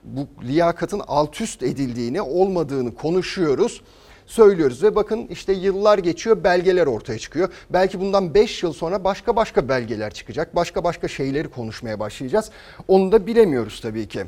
bu 0.03 0.27
liyakatın 0.43 1.01
alt 1.07 1.41
üst 1.41 1.63
edildiğini, 1.63 2.21
olmadığını 2.21 2.95
konuşuyoruz 2.95 3.81
söylüyoruz 4.25 4.83
ve 4.83 4.95
bakın 4.95 5.27
işte 5.27 5.53
yıllar 5.53 5.97
geçiyor 5.97 6.43
belgeler 6.43 6.87
ortaya 6.87 7.19
çıkıyor. 7.19 7.49
Belki 7.69 7.99
bundan 7.99 8.33
5 8.33 8.63
yıl 8.63 8.73
sonra 8.73 9.03
başka 9.03 9.35
başka 9.35 9.69
belgeler 9.69 10.13
çıkacak. 10.13 10.55
Başka 10.55 10.83
başka 10.83 11.07
şeyleri 11.07 11.47
konuşmaya 11.47 11.99
başlayacağız. 11.99 12.51
Onu 12.87 13.11
da 13.11 13.27
bilemiyoruz 13.27 13.81
tabii 13.81 14.07
ki. 14.07 14.25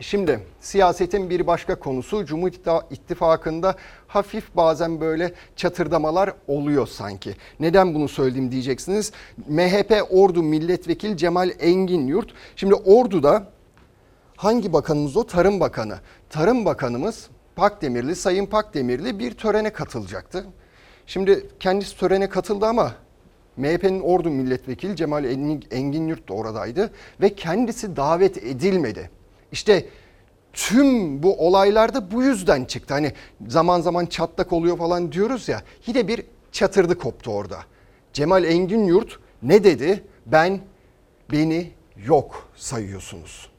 Şimdi 0.00 0.40
siyasetin 0.60 1.30
bir 1.30 1.46
başka 1.46 1.74
konusu 1.78 2.24
Cumhur 2.24 2.50
İttifakı'nda 2.90 3.74
hafif 4.06 4.56
bazen 4.56 5.00
böyle 5.00 5.32
çatırdamalar 5.56 6.32
oluyor 6.48 6.86
sanki. 6.86 7.36
Neden 7.60 7.94
bunu 7.94 8.08
söyledim 8.08 8.52
diyeceksiniz. 8.52 9.12
MHP 9.48 10.06
Ordu 10.10 10.42
Milletvekili 10.42 11.16
Cemal 11.16 11.50
Engin 11.60 12.06
Yurt. 12.06 12.34
Şimdi 12.56 12.74
Ordu'da 12.74 13.46
hangi 14.36 14.72
bakanımız 14.72 15.16
o? 15.16 15.26
Tarım 15.26 15.60
Bakanı. 15.60 15.98
Tarım 16.30 16.64
Bakanımız 16.64 17.28
Pakdemirli, 17.56 18.16
Sayın 18.16 18.46
Pakdemirli 18.46 19.18
bir 19.18 19.30
törene 19.32 19.70
katılacaktı. 19.70 20.46
Şimdi 21.06 21.46
kendisi 21.60 21.98
törene 21.98 22.28
katıldı 22.28 22.66
ama 22.66 22.94
MHP'nin 23.56 24.00
Ordu 24.00 24.30
Milletvekili 24.30 24.96
Cemal 24.96 25.24
Engin 25.70 26.08
Yurt 26.08 26.28
da 26.28 26.34
oradaydı 26.34 26.90
ve 27.20 27.34
kendisi 27.34 27.96
davet 27.96 28.36
edilmedi. 28.36 29.10
İşte 29.54 29.84
tüm 30.52 31.22
bu 31.22 31.46
olaylarda 31.46 32.10
bu 32.10 32.22
yüzden 32.22 32.64
çıktı. 32.64 32.94
Hani 32.94 33.12
zaman 33.48 33.80
zaman 33.80 34.06
çatlak 34.06 34.52
oluyor 34.52 34.78
falan 34.78 35.12
diyoruz 35.12 35.48
ya. 35.48 35.62
Yine 35.86 36.08
bir 36.08 36.22
çatırdı 36.52 36.98
koptu 36.98 37.30
orada. 37.30 37.58
Cemal 38.12 38.44
Engin 38.44 38.84
Yurt 38.84 39.18
ne 39.42 39.64
dedi? 39.64 40.04
Ben 40.26 40.60
beni 41.32 41.70
yok 42.06 42.48
sayıyorsunuz. 42.56 43.50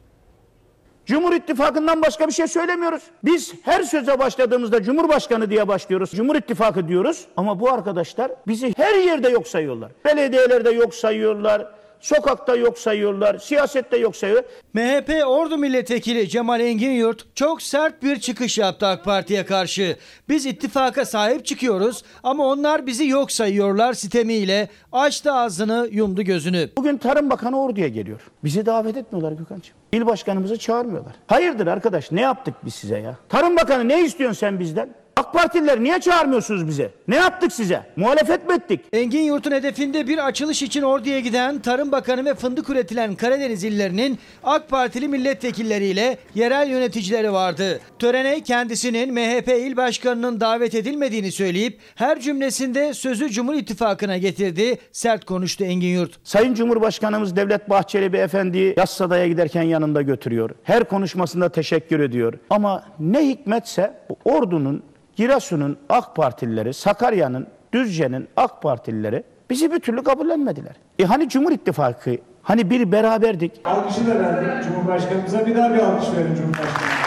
Cumhur 1.05 1.33
İttifakı'ndan 1.33 2.01
başka 2.01 2.27
bir 2.27 2.33
şey 2.33 2.47
söylemiyoruz. 2.47 3.03
Biz 3.23 3.53
her 3.61 3.83
söze 3.83 4.19
başladığımızda 4.19 4.83
Cumhurbaşkanı 4.83 5.49
diye 5.49 5.67
başlıyoruz. 5.67 6.11
Cumhur 6.11 6.35
İttifakı 6.35 6.87
diyoruz. 6.87 7.25
Ama 7.37 7.59
bu 7.59 7.71
arkadaşlar 7.71 8.31
bizi 8.47 8.73
her 8.77 8.95
yerde 8.95 9.29
yok 9.29 9.47
sayıyorlar. 9.47 9.91
Belediyelerde 10.05 10.69
yok 10.69 10.95
sayıyorlar 10.95 11.67
Sokakta 12.05 12.55
yok 12.55 12.77
sayıyorlar, 12.77 13.37
siyasette 13.37 13.97
yok 13.97 14.15
sayıyor. 14.15 14.43
MHP 14.73 15.27
Ordu 15.27 15.57
Milletvekili 15.57 16.29
Cemal 16.29 16.59
Engin 16.59 16.91
Yurt 16.91 17.35
çok 17.35 17.61
sert 17.61 18.03
bir 18.03 18.19
çıkış 18.19 18.57
yaptı 18.57 18.87
AK 18.87 19.05
Parti'ye 19.05 19.45
karşı. 19.45 19.97
Biz 20.29 20.45
ittifaka 20.45 21.05
sahip 21.05 21.45
çıkıyoruz 21.45 22.03
ama 22.23 22.47
onlar 22.47 22.87
bizi 22.87 23.07
yok 23.07 23.31
sayıyorlar 23.31 23.93
sitemiyle 23.93 24.69
açtı 24.91 25.31
ağzını 25.31 25.87
yumdu 25.91 26.21
gözünü. 26.21 26.69
Bugün 26.77 26.97
Tarım 26.97 27.29
Bakanı 27.29 27.61
Ordu'ya 27.61 27.87
geliyor. 27.87 28.21
Bizi 28.43 28.65
davet 28.65 28.97
etmiyorlar 28.97 29.31
Gökhan'cığım. 29.31 29.75
İl 29.91 30.05
başkanımızı 30.05 30.59
çağırmıyorlar. 30.59 31.13
Hayırdır 31.27 31.67
arkadaş 31.67 32.11
ne 32.11 32.21
yaptık 32.21 32.53
biz 32.65 32.75
size 32.75 32.99
ya? 32.99 33.15
Tarım 33.29 33.57
Bakanı 33.57 33.87
ne 33.87 34.05
istiyorsun 34.05 34.39
sen 34.39 34.59
bizden? 34.59 34.89
AK 35.17 35.33
Partililer 35.33 35.83
niye 35.83 35.99
çağırmıyorsunuz 35.99 36.67
bize? 36.67 36.91
Ne 37.07 37.15
yaptık 37.15 37.53
size? 37.53 37.83
Muhalefet 37.95 38.47
mi 38.49 38.55
ettik? 38.55 38.79
Engin 38.93 39.21
Yurt'un 39.21 39.51
hedefinde 39.51 40.07
bir 40.07 40.27
açılış 40.27 40.61
için 40.61 40.81
orduya 40.81 41.19
giden 41.19 41.59
Tarım 41.59 41.91
Bakanı 41.91 42.25
ve 42.25 42.35
fındık 42.35 42.69
üretilen 42.69 43.15
Karadeniz 43.15 43.63
illerinin 43.63 44.19
AK 44.43 44.69
Partili 44.69 45.07
milletvekilleriyle 45.07 46.17
yerel 46.35 46.69
yöneticileri 46.69 47.33
vardı. 47.33 47.79
Törene 47.99 48.41
kendisinin 48.43 49.13
MHP 49.13 49.47
il 49.47 49.77
başkanının 49.77 50.39
davet 50.39 50.75
edilmediğini 50.75 51.31
söyleyip 51.31 51.79
her 51.95 52.19
cümlesinde 52.19 52.93
sözü 52.93 53.29
Cumhur 53.29 53.53
İttifakı'na 53.53 54.17
getirdi. 54.17 54.77
Sert 54.91 55.25
konuştu 55.25 55.63
Engin 55.63 55.87
Yurt. 55.87 56.11
Sayın 56.23 56.53
Cumhurbaşkanımız 56.53 57.35
Devlet 57.35 57.69
Bahçeli 57.69 58.13
Beyefendi'yi 58.13 58.73
Yassıada'ya 58.77 59.27
giderken 59.27 59.63
yanında 59.63 60.01
götürüyor. 60.01 60.49
Her 60.63 60.83
konuşmasında 60.83 61.49
teşekkür 61.49 61.99
ediyor. 61.99 62.33
Ama 62.49 62.83
ne 62.99 63.27
hikmetse 63.27 63.93
ordunun, 64.25 64.83
Giresun'un 65.15 65.77
AK 65.89 66.15
Partilileri, 66.15 66.73
Sakarya'nın, 66.73 67.47
Düzce'nin 67.73 68.27
AK 68.37 68.61
Partilileri 68.61 69.23
bizi 69.49 69.71
bir 69.71 69.79
türlü 69.79 70.03
kabullenmediler. 70.03 70.75
E 70.99 71.05
hani 71.05 71.29
Cumhur 71.29 71.51
İttifakı, 71.51 72.17
hani 72.43 72.69
bir 72.69 72.91
beraberdik. 72.91 73.51
Alkışı 73.65 74.07
da 74.07 74.19
verdik 74.19 74.63
Cumhurbaşkanımıza. 74.63 75.45
Bir 75.45 75.55
daha 75.55 75.73
bir 75.73 75.79
alkış 75.79 76.07
verin 76.17 76.35
Cumhurbaşkanımıza. 76.35 77.04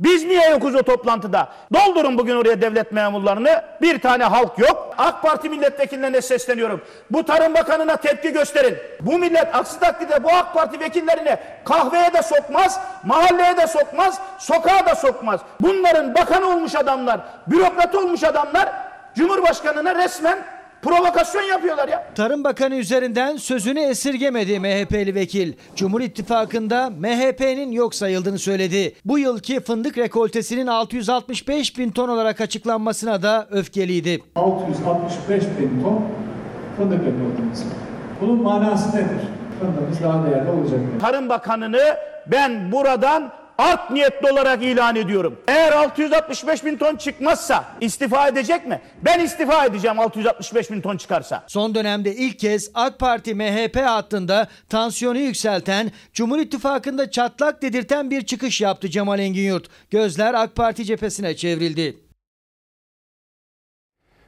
Biz 0.00 0.24
niye 0.24 0.50
yokuz 0.50 0.74
o 0.74 0.82
toplantıda? 0.82 1.48
Doldurun 1.74 2.18
bugün 2.18 2.36
oraya 2.36 2.62
devlet 2.62 2.92
memurlarını. 2.92 3.62
Bir 3.82 4.00
tane 4.00 4.24
halk 4.24 4.58
yok. 4.58 4.94
AK 4.98 5.22
Parti 5.22 5.48
milletvekillerine 5.48 6.22
sesleniyorum. 6.22 6.84
Bu 7.10 7.24
Tarım 7.24 7.54
Bakanı'na 7.54 7.96
tepki 7.96 8.32
gösterin. 8.32 8.78
Bu 9.00 9.18
millet 9.18 9.54
aksi 9.54 9.80
takdirde 9.80 10.24
bu 10.24 10.28
AK 10.28 10.54
Parti 10.54 10.80
vekillerini 10.80 11.38
kahveye 11.64 12.12
de 12.12 12.22
sokmaz, 12.22 12.80
mahalleye 13.04 13.56
de 13.56 13.66
sokmaz, 13.66 14.20
sokağa 14.38 14.86
da 14.86 14.94
sokmaz. 14.94 15.40
Bunların 15.60 16.14
bakan 16.14 16.42
olmuş 16.42 16.74
adamlar, 16.74 17.20
bürokrat 17.46 17.94
olmuş 17.94 18.24
adamlar 18.24 18.68
Cumhurbaşkanı'na 19.14 19.94
resmen 19.94 20.38
provokasyon 20.82 21.42
yapıyorlar 21.42 21.88
ya. 21.88 22.06
Tarım 22.14 22.44
Bakanı 22.44 22.74
üzerinden 22.74 23.36
sözünü 23.36 23.80
esirgemedi 23.80 24.60
MHP'li 24.60 25.14
vekil. 25.14 25.52
Cumhur 25.76 26.00
İttifakı'nda 26.00 26.90
MHP'nin 26.90 27.72
yok 27.72 27.94
sayıldığını 27.94 28.38
söyledi. 28.38 28.94
Bu 29.04 29.18
yılki 29.18 29.60
fındık 29.60 29.98
rekoltesinin 29.98 30.66
665 30.66 31.78
bin 31.78 31.90
ton 31.90 32.08
olarak 32.08 32.40
açıklanmasına 32.40 33.22
da 33.22 33.48
öfkeliydi. 33.50 34.22
665 34.36 35.42
bin 35.60 35.82
ton 35.82 36.02
fındık 36.76 36.98
rekoltemiz 37.00 37.60
var. 37.60 37.72
Bunun 38.20 38.42
manası 38.42 38.96
nedir? 38.96 39.20
Fındığımız 39.60 40.02
daha 40.02 40.30
değerli 40.30 40.50
olacak. 40.50 40.80
Tarım 41.00 41.28
Bakanı'nı 41.28 41.96
ben 42.26 42.72
buradan 42.72 43.32
art 43.60 43.90
niyetli 43.90 44.32
olarak 44.32 44.62
ilan 44.62 44.96
ediyorum. 44.96 45.38
Eğer 45.48 45.72
665 45.72 46.64
bin 46.64 46.76
ton 46.76 46.96
çıkmazsa 46.96 47.64
istifa 47.80 48.28
edecek 48.28 48.66
mi? 48.66 48.80
Ben 49.02 49.20
istifa 49.20 49.66
edeceğim 49.66 49.98
665 50.00 50.70
bin 50.70 50.80
ton 50.80 50.96
çıkarsa. 50.96 51.44
Son 51.46 51.74
dönemde 51.74 52.14
ilk 52.14 52.38
kez 52.38 52.70
AK 52.74 52.98
Parti 52.98 53.34
MHP 53.34 53.76
hattında 53.76 54.48
tansiyonu 54.68 55.18
yükselten, 55.18 55.90
Cumhur 56.12 56.38
İttifakı'nda 56.38 57.10
çatlak 57.10 57.62
dedirten 57.62 58.10
bir 58.10 58.22
çıkış 58.22 58.60
yaptı 58.60 58.90
Cemal 58.90 59.18
Engin 59.18 59.42
Yurt. 59.42 59.68
Gözler 59.90 60.34
AK 60.34 60.56
Parti 60.56 60.84
cephesine 60.84 61.36
çevrildi. 61.36 62.09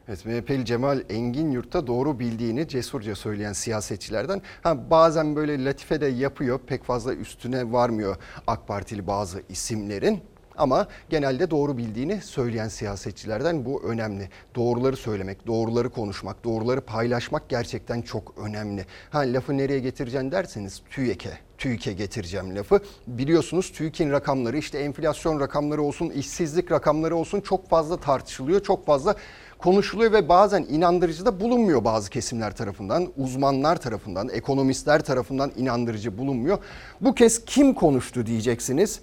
Evet 0.09 0.27
MHP'li 0.27 0.65
Cemal 0.65 1.01
Engin 1.09 1.51
Yurt'ta 1.51 1.87
doğru 1.87 2.19
bildiğini 2.19 2.69
cesurca 2.69 3.15
söyleyen 3.15 3.53
siyasetçilerden 3.53 4.43
ha, 4.62 4.91
bazen 4.91 5.37
böyle 5.37 5.65
latife 5.65 6.01
de 6.01 6.07
yapıyor 6.07 6.61
pek 6.67 6.85
fazla 6.85 7.15
üstüne 7.15 7.73
varmıyor 7.73 8.17
AK 8.47 8.69
Partili 8.69 9.07
bazı 9.07 9.43
isimlerin 9.49 10.21
ama 10.57 10.87
genelde 11.11 11.51
doğru 11.51 11.77
bildiğini 11.77 12.21
söyleyen 12.21 12.69
siyasetçilerden 12.69 13.65
bu 13.65 13.83
önemli. 13.83 14.29
Doğruları 14.55 14.97
söylemek, 14.97 15.47
doğruları 15.47 15.91
konuşmak, 15.91 16.45
doğruları 16.45 16.81
paylaşmak 16.81 17.49
gerçekten 17.49 18.03
çok 18.03 18.35
önemli. 18.38 18.87
Ha 19.11 19.19
lafı 19.19 19.57
nereye 19.57 19.81
getireceksin 19.81 20.33
derseniz 20.33 20.83
TÜİK'e, 20.91 21.38
TÜİK'e 21.59 21.93
getireceğim 21.93 22.57
lafı. 22.57 22.81
Biliyorsunuz 23.07 23.73
TÜİK'in 23.73 24.11
rakamları 24.11 24.59
işte 24.59 24.79
enflasyon 24.79 25.41
rakamları 25.41 25.83
olsun, 25.83 26.11
işsizlik 26.11 26.73
rakamları 26.73 27.17
olsun 27.17 27.41
çok 27.41 27.69
fazla 27.69 27.97
tartışılıyor, 27.97 28.62
çok 28.62 28.87
fazla 28.87 29.15
konuşuluyor 29.62 30.12
ve 30.12 30.29
bazen 30.29 30.66
inandırıcı 30.70 31.27
da 31.27 31.40
bulunmuyor 31.40 31.85
bazı 31.85 32.11
kesimler 32.11 32.57
tarafından, 32.57 33.09
uzmanlar 33.16 33.77
tarafından, 33.77 34.29
ekonomistler 34.29 35.05
tarafından 35.05 35.53
inandırıcı 35.57 36.18
bulunmuyor. 36.18 36.59
Bu 37.01 37.14
kez 37.14 37.44
kim 37.44 37.75
konuştu 37.75 38.27
diyeceksiniz. 38.27 39.01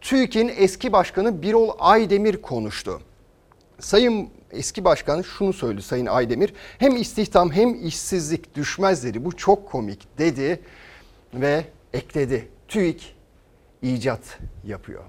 TÜİK'in 0.00 0.52
eski 0.56 0.92
başkanı 0.92 1.42
Birol 1.42 1.70
Aydemir 1.78 2.42
konuştu. 2.42 3.00
Sayın 3.80 4.28
eski 4.50 4.84
başkan 4.84 5.22
şunu 5.22 5.52
söyledi 5.52 5.82
Sayın 5.82 6.06
Aydemir. 6.06 6.52
Hem 6.78 6.96
istihdam 6.96 7.52
hem 7.52 7.86
işsizlik 7.86 8.54
düşmez 8.54 9.04
dedi. 9.04 9.24
Bu 9.24 9.36
çok 9.36 9.70
komik 9.70 10.18
dedi 10.18 10.60
ve 11.34 11.64
ekledi. 11.92 12.48
TÜİK 12.68 13.16
icat 13.82 14.38
yapıyor. 14.64 15.04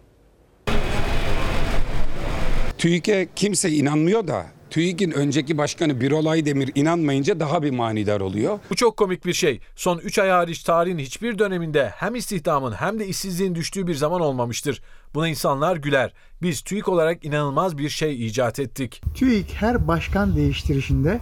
TÜİK'e 2.78 3.28
kimse 3.36 3.70
inanmıyor 3.70 4.28
da 4.28 4.46
TÜİK'in 4.72 5.12
önceki 5.12 5.58
başkanı 5.58 6.02
Birol 6.02 6.26
Aydemir 6.26 6.72
inanmayınca 6.76 7.40
daha 7.40 7.64
bir 7.64 7.72
manidar 7.72 8.22
oluyor. 8.22 8.60
Bu 8.70 8.76
çok 8.76 8.98
komik 8.98 9.26
bir 9.26 9.34
şey. 9.34 9.60
Son 9.76 9.98
3 9.98 10.20
ay 10.20 10.30
hariç 10.30 10.64
tarihin 10.64 10.98
hiçbir 10.98 11.40
döneminde 11.40 11.90
hem 11.96 12.16
istihdamın 12.16 12.72
hem 12.72 13.00
de 13.00 13.08
işsizliğin 13.08 13.56
düştüğü 13.56 13.88
bir 13.88 13.96
zaman 13.96 14.22
olmamıştır. 14.22 14.82
Buna 15.14 15.28
insanlar 15.28 15.76
güler. 15.76 16.14
Biz 16.42 16.62
TÜİK 16.62 16.90
olarak 16.90 17.26
inanılmaz 17.26 17.78
bir 17.78 17.90
şey 17.90 18.28
icat 18.28 18.60
ettik. 18.60 19.02
TÜİK 19.16 19.54
her 19.54 19.88
başkan 19.88 20.36
değiştirişinde 20.36 21.20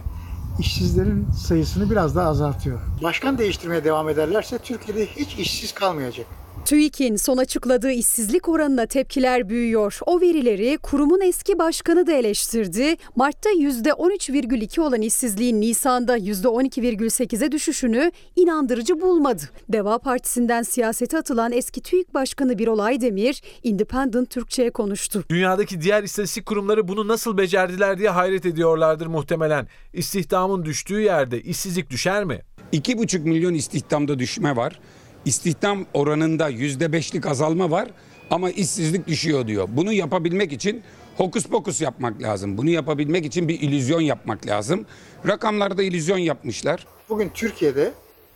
işsizlerin 0.58 1.26
sayısını 1.30 1.90
biraz 1.90 2.16
daha 2.16 2.28
azaltıyor. 2.28 2.80
Başkan 3.02 3.38
değiştirmeye 3.38 3.84
devam 3.84 4.08
ederlerse 4.08 4.58
Türkiye'de 4.58 5.06
hiç 5.06 5.34
işsiz 5.34 5.74
kalmayacak. 5.74 6.26
TÜİK'in 6.64 7.16
son 7.16 7.36
açıkladığı 7.36 7.90
işsizlik 7.90 8.48
oranına 8.48 8.86
tepkiler 8.86 9.48
büyüyor. 9.48 9.98
O 10.06 10.20
verileri 10.20 10.78
kurumun 10.82 11.20
eski 11.20 11.58
başkanı 11.58 12.06
da 12.06 12.12
eleştirdi. 12.12 12.96
Mart'ta 13.16 13.50
%13,2 13.50 14.80
olan 14.80 15.02
işsizliğin 15.02 15.60
Nisan'da 15.60 16.18
%12,8'e 16.18 17.52
düşüşünü 17.52 18.12
inandırıcı 18.36 19.00
bulmadı. 19.00 19.42
Deva 19.68 19.98
Partisi'nden 19.98 20.62
siyasete 20.62 21.18
atılan 21.18 21.52
eski 21.52 21.80
TÜİK 21.80 22.14
Başkanı 22.14 22.58
Birol 22.58 22.78
Aydemir, 22.78 23.42
Independent 23.62 24.30
Türkçe'ye 24.30 24.70
konuştu. 24.70 25.24
Dünyadaki 25.30 25.80
diğer 25.80 26.02
istatistik 26.02 26.46
kurumları 26.46 26.88
bunu 26.88 27.08
nasıl 27.08 27.38
becerdiler 27.38 27.98
diye 27.98 28.08
hayret 28.10 28.46
ediyorlardır 28.46 29.06
muhtemelen. 29.06 29.68
İstihdamın 29.92 30.64
düştüğü 30.64 31.00
yerde 31.00 31.42
işsizlik 31.42 31.90
düşer 31.90 32.24
mi? 32.24 32.40
2,5 32.72 33.18
milyon 33.18 33.54
istihdamda 33.54 34.18
düşme 34.18 34.56
var. 34.56 34.80
İstihdam 35.24 35.86
oranında 35.94 36.50
%5'lik 36.50 37.26
azalma 37.26 37.70
var 37.70 37.88
ama 38.30 38.50
işsizlik 38.50 39.06
düşüyor 39.08 39.46
diyor. 39.46 39.68
Bunu 39.72 39.92
yapabilmek 39.92 40.52
için 40.52 40.82
hokus 41.16 41.46
pokus 41.46 41.80
yapmak 41.80 42.22
lazım. 42.22 42.58
Bunu 42.58 42.70
yapabilmek 42.70 43.26
için 43.26 43.48
bir 43.48 43.60
illüzyon 43.60 44.00
yapmak 44.00 44.46
lazım. 44.46 44.86
Rakamlarda 45.28 45.82
illüzyon 45.82 46.18
yapmışlar. 46.18 46.86
Bugün 47.08 47.30
Türkiye'de 47.34 47.92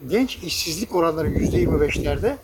genç 0.08 0.36
işsizlik 0.36 0.94
oranları 0.94 1.28
%25'lerde, 1.28 2.36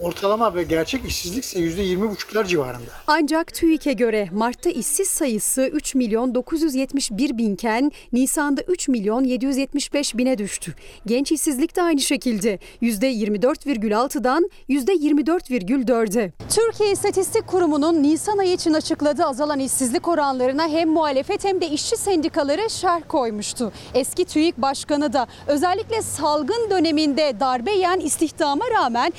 ortalama 0.00 0.54
ve 0.54 0.62
gerçek 0.62 1.04
işsizlik 1.04 1.44
ise 1.44 1.60
%20,5'lar 1.60 2.46
civarında. 2.46 2.90
Ancak 3.06 3.54
TÜİK'e 3.54 3.92
göre 3.92 4.28
Mart'ta 4.32 4.70
işsiz 4.70 5.08
sayısı 5.08 5.62
3 5.62 5.94
milyon 5.94 6.34
971 6.34 7.38
binken 7.38 7.92
Nisan'da 8.12 8.62
3 8.62 8.88
milyon 8.88 9.24
775 9.24 10.16
bine 10.16 10.38
düştü. 10.38 10.74
Genç 11.06 11.32
işsizlik 11.32 11.76
de 11.76 11.82
aynı 11.82 12.00
şekilde 12.00 12.58
%24,6'dan 12.82 14.50
%24,4'e. 14.68 16.32
Türkiye 16.48 16.92
İstatistik 16.92 17.46
Kurumu'nun 17.46 18.02
Nisan 18.02 18.38
ayı 18.38 18.52
için 18.52 18.74
açıkladığı 18.74 19.24
azalan 19.24 19.58
işsizlik 19.58 20.08
oranlarına 20.08 20.68
hem 20.68 20.88
muhalefet 20.88 21.44
hem 21.44 21.60
de 21.60 21.68
işçi 21.68 21.96
sendikaları 21.96 22.70
şerh 22.70 23.02
koymuştu. 23.08 23.72
Eski 23.94 24.24
TÜİK 24.24 24.58
Başkanı 24.58 25.12
da 25.12 25.26
özellikle 25.46 26.02
salgın 26.02 26.70
döneminde 26.70 27.40
darbe 27.40 27.72
yiyen 27.72 28.00
istihdama 28.00 28.64
rağmen 28.70 29.12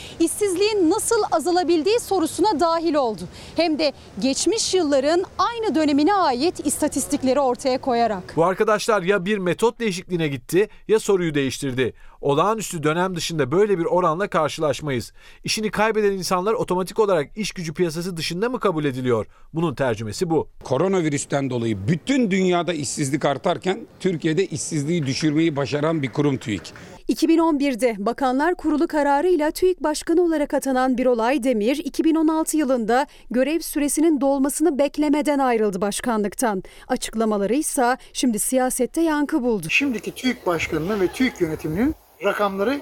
işsizliğin 0.69 0.89
nasıl 0.89 1.23
azalabildiği 1.31 1.99
sorusuna 1.99 2.59
dahil 2.59 2.93
oldu. 2.93 3.21
Hem 3.55 3.79
de 3.79 3.93
geçmiş 4.19 4.73
yılların 4.73 5.23
aynı 5.37 5.75
dönemine 5.75 6.13
ait 6.13 6.65
istatistikleri 6.65 7.39
ortaya 7.39 7.81
koyarak. 7.81 8.33
Bu 8.35 8.45
arkadaşlar 8.45 9.01
ya 9.01 9.25
bir 9.25 9.37
metot 9.37 9.79
değişikliğine 9.79 10.27
gitti 10.27 10.69
ya 10.87 10.99
soruyu 10.99 11.33
değiştirdi. 11.33 11.93
Olağanüstü 12.21 12.83
dönem 12.83 13.15
dışında 13.15 13.51
böyle 13.51 13.79
bir 13.79 13.85
oranla 13.85 14.27
karşılaşmayız. 14.27 15.13
İşini 15.43 15.71
kaybeden 15.71 16.11
insanlar 16.11 16.53
otomatik 16.53 16.99
olarak 16.99 17.37
iş 17.37 17.51
gücü 17.51 17.73
piyasası 17.73 18.17
dışında 18.17 18.49
mı 18.49 18.59
kabul 18.59 18.85
ediliyor? 18.85 19.25
Bunun 19.53 19.75
tercümesi 19.75 20.29
bu. 20.29 20.47
Koronavirüsten 20.63 21.49
dolayı 21.49 21.87
bütün 21.87 22.31
dünyada 22.31 22.73
işsizlik 22.73 23.25
artarken 23.25 23.87
Türkiye'de 23.99 24.45
işsizliği 24.45 25.05
düşürmeyi 25.05 25.55
başaran 25.55 26.01
bir 26.01 26.11
kurum 26.11 26.37
TÜİK. 26.37 26.73
2011'de 27.09 27.95
Bakanlar 27.99 28.55
Kurulu 28.55 28.87
kararıyla 28.87 29.51
TÜİK 29.51 29.83
Başkanı 29.83 30.21
olarak 30.21 30.53
atanan 30.53 30.97
Birolay 30.97 31.43
Demir, 31.43 31.77
2016 31.77 32.57
yılında 32.57 33.07
görev 33.31 33.59
süresinin 33.59 34.21
dolmasını 34.21 34.79
beklemeden 34.79 35.39
ayrıldı 35.39 35.81
başkanlıktan. 35.81 36.63
Açıklamaları 36.87 37.53
ise 37.55 37.97
şimdi 38.13 38.39
siyasette 38.39 39.01
yankı 39.01 39.43
buldu. 39.43 39.67
Şimdiki 39.69 40.11
TÜİK 40.11 40.45
Başkanı'nın 40.45 41.01
ve 41.01 41.07
TÜİK 41.07 41.41
yönetiminin 41.41 41.95
rakamları 42.23 42.79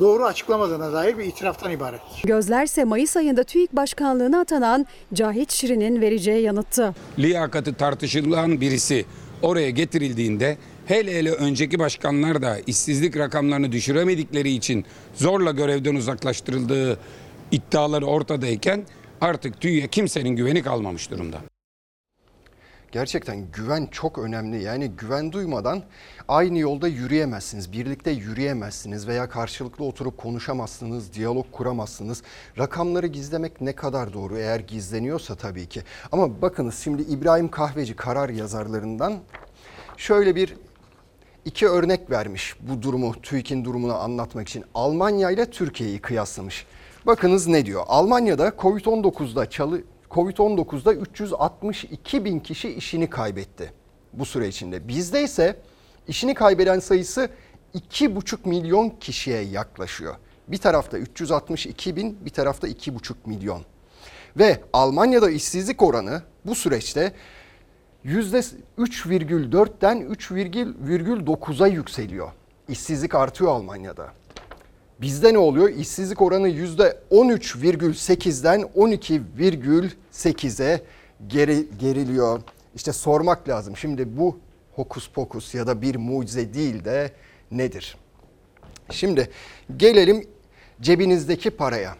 doğru 0.00 0.24
açıklamadığına 0.24 0.92
dair 0.92 1.18
bir 1.18 1.24
itiraftan 1.24 1.70
ibarettir. 1.72 2.22
Gözlerse 2.24 2.84
Mayıs 2.84 3.16
ayında 3.16 3.44
TÜİK 3.44 3.72
Başkanlığına 3.72 4.40
atanan 4.40 4.86
Cahit 5.14 5.52
Şirin'in 5.52 6.00
vereceği 6.00 6.42
yanıttı. 6.42 6.94
Liyakati 7.18 7.74
tartışılan 7.74 8.60
birisi 8.60 9.04
oraya 9.42 9.70
getirildiğinde 9.70 10.58
hele 10.86 11.14
hele 11.14 11.32
önceki 11.32 11.78
başkanlar 11.78 12.42
da 12.42 12.58
işsizlik 12.66 13.16
rakamlarını 13.16 13.72
düşüremedikleri 13.72 14.50
için 14.50 14.84
zorla 15.14 15.50
görevden 15.50 15.94
uzaklaştırıldığı 15.94 16.98
iddiaları 17.50 18.06
ortadayken 18.06 18.84
artık 19.20 19.60
TÜİK'e 19.60 19.88
kimsenin 19.88 20.36
güveni 20.36 20.62
kalmamış 20.62 21.10
durumda. 21.10 21.38
Gerçekten 22.92 23.52
güven 23.52 23.88
çok 23.90 24.18
önemli. 24.18 24.62
Yani 24.62 24.88
güven 24.88 25.32
duymadan 25.32 25.82
aynı 26.28 26.58
yolda 26.58 26.88
yürüyemezsiniz, 26.88 27.72
birlikte 27.72 28.10
yürüyemezsiniz 28.10 29.08
veya 29.08 29.28
karşılıklı 29.28 29.84
oturup 29.84 30.18
konuşamazsınız, 30.18 31.12
diyalog 31.12 31.46
kuramazsınız. 31.52 32.22
Rakamları 32.58 33.06
gizlemek 33.06 33.60
ne 33.60 33.72
kadar 33.72 34.12
doğru 34.12 34.38
eğer 34.38 34.60
gizleniyorsa 34.60 35.34
tabii 35.34 35.66
ki. 35.66 35.82
Ama 36.12 36.42
bakınız 36.42 36.78
şimdi 36.78 37.02
İbrahim 37.02 37.48
Kahveci 37.48 37.96
karar 37.96 38.28
yazarlarından 38.28 39.18
şöyle 39.96 40.36
bir 40.36 40.56
iki 41.44 41.68
örnek 41.68 42.10
vermiş 42.10 42.56
bu 42.60 42.82
durumu, 42.82 43.22
TÜİK'in 43.22 43.64
durumunu 43.64 43.94
anlatmak 43.94 44.48
için. 44.48 44.64
Almanya 44.74 45.30
ile 45.30 45.50
Türkiye'yi 45.50 45.98
kıyaslamış. 45.98 46.66
Bakınız 47.06 47.46
ne 47.46 47.66
diyor? 47.66 47.84
Almanya'da 47.86 48.48
Covid-19'da 48.48 49.50
çalı 49.50 49.82
Covid-19'da 50.10 50.94
362 50.94 52.24
bin 52.24 52.40
kişi 52.40 52.68
işini 52.68 53.10
kaybetti 53.10 53.72
bu 54.12 54.24
süre 54.24 54.48
içinde. 54.48 54.88
Bizde 54.88 55.22
ise 55.22 55.56
işini 56.08 56.34
kaybeden 56.34 56.78
sayısı 56.78 57.30
2,5 57.74 58.48
milyon 58.48 58.90
kişiye 58.90 59.42
yaklaşıyor. 59.42 60.14
Bir 60.48 60.58
tarafta 60.58 60.98
362 60.98 61.96
bin, 61.96 62.24
bir 62.24 62.30
tarafta 62.30 62.68
2,5 62.68 63.14
milyon. 63.26 63.62
Ve 64.38 64.60
Almanya'da 64.72 65.30
işsizlik 65.30 65.82
oranı 65.82 66.22
bu 66.44 66.54
süreçte 66.54 67.12
%3,4'ten 68.04 70.00
3,9'a 70.00 71.66
yükseliyor. 71.66 72.32
İşsizlik 72.68 73.14
artıyor 73.14 73.50
Almanya'da. 73.50 74.12
Bizde 75.00 75.34
ne 75.34 75.38
oluyor? 75.38 75.68
İşsizlik 75.68 76.22
oranı 76.22 76.48
%13,8'den 76.48 78.60
12,8'e 78.60 80.82
geri, 81.28 81.66
geriliyor. 81.78 82.40
İşte 82.74 82.92
sormak 82.92 83.48
lazım. 83.48 83.76
Şimdi 83.76 84.18
bu 84.18 84.38
hokus 84.74 85.10
pokus 85.10 85.54
ya 85.54 85.66
da 85.66 85.82
bir 85.82 85.96
mucize 85.96 86.54
değil 86.54 86.84
de 86.84 87.12
nedir? 87.50 87.96
Şimdi 88.90 89.30
gelelim 89.76 90.28
cebinizdeki 90.80 91.50
paraya. 91.50 91.96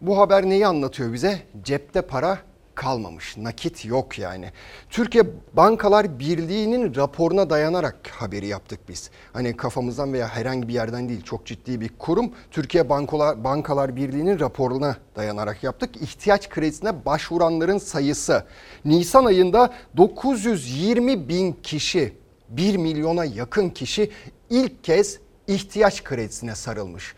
Bu 0.00 0.18
haber 0.18 0.48
neyi 0.48 0.66
anlatıyor 0.66 1.12
bize? 1.12 1.42
Cepte 1.62 2.02
para 2.02 2.38
kalmamış. 2.74 3.36
Nakit 3.36 3.84
yok 3.84 4.18
yani. 4.18 4.50
Türkiye 4.90 5.24
Bankalar 5.52 6.18
Birliği'nin 6.18 6.94
raporuna 6.94 7.50
dayanarak 7.50 8.08
haberi 8.08 8.46
yaptık 8.46 8.80
biz. 8.88 9.10
Hani 9.32 9.56
kafamızdan 9.56 10.12
veya 10.12 10.28
herhangi 10.28 10.68
bir 10.68 10.72
yerden 10.72 11.08
değil 11.08 11.22
çok 11.22 11.46
ciddi 11.46 11.80
bir 11.80 11.90
kurum. 11.98 12.32
Türkiye 12.50 12.88
Bankalar, 12.88 13.44
Bankalar 13.44 13.96
Birliği'nin 13.96 14.40
raporuna 14.40 14.96
dayanarak 15.16 15.64
yaptık. 15.64 15.96
İhtiyaç 15.96 16.48
kredisine 16.48 17.04
başvuranların 17.04 17.78
sayısı 17.78 18.44
Nisan 18.84 19.24
ayında 19.24 19.74
920 19.96 21.28
bin 21.28 21.52
kişi 21.52 22.16
1 22.48 22.76
milyona 22.76 23.24
yakın 23.24 23.68
kişi 23.70 24.10
ilk 24.50 24.84
kez 24.84 25.18
ihtiyaç 25.46 26.04
kredisine 26.04 26.54
sarılmış. 26.54 27.14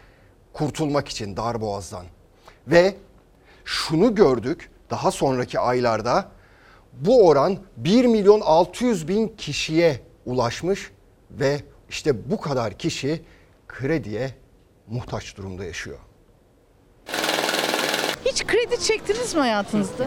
Kurtulmak 0.53 1.09
için 1.09 1.37
darboğazdan. 1.37 2.07
Ve 2.67 2.95
şunu 3.65 4.15
gördük 4.15 4.71
daha 4.91 5.11
sonraki 5.11 5.59
aylarda 5.59 6.29
bu 6.93 7.27
oran 7.27 7.59
1 7.77 8.05
milyon 8.05 8.41
600 8.41 9.09
bin 9.09 9.29
kişiye 9.29 10.01
ulaşmış 10.27 10.91
ve 11.31 11.61
işte 11.89 12.31
bu 12.31 12.41
kadar 12.41 12.79
kişi 12.79 13.23
krediye 13.69 14.31
muhtaç 14.89 15.37
durumda 15.37 15.65
yaşıyor. 15.65 15.99
Hiç 18.25 18.47
kredi 18.47 18.81
çektiniz 18.81 19.35
mi 19.35 19.41
hayatınızda? 19.41 20.07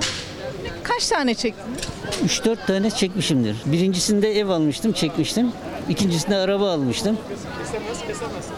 Kaç 0.84 1.08
tane 1.08 1.36
çektiniz? 1.36 1.80
3-4 2.26 2.66
tane 2.66 2.92
çekmişimdir. 2.92 3.58
Birincisinde 3.66 4.40
ev 4.40 4.50
almıştım, 4.50 4.92
çekmiştim. 4.92 5.52
İkincisinde 5.90 6.36
araba 6.36 6.72
almıştım. 6.72 7.18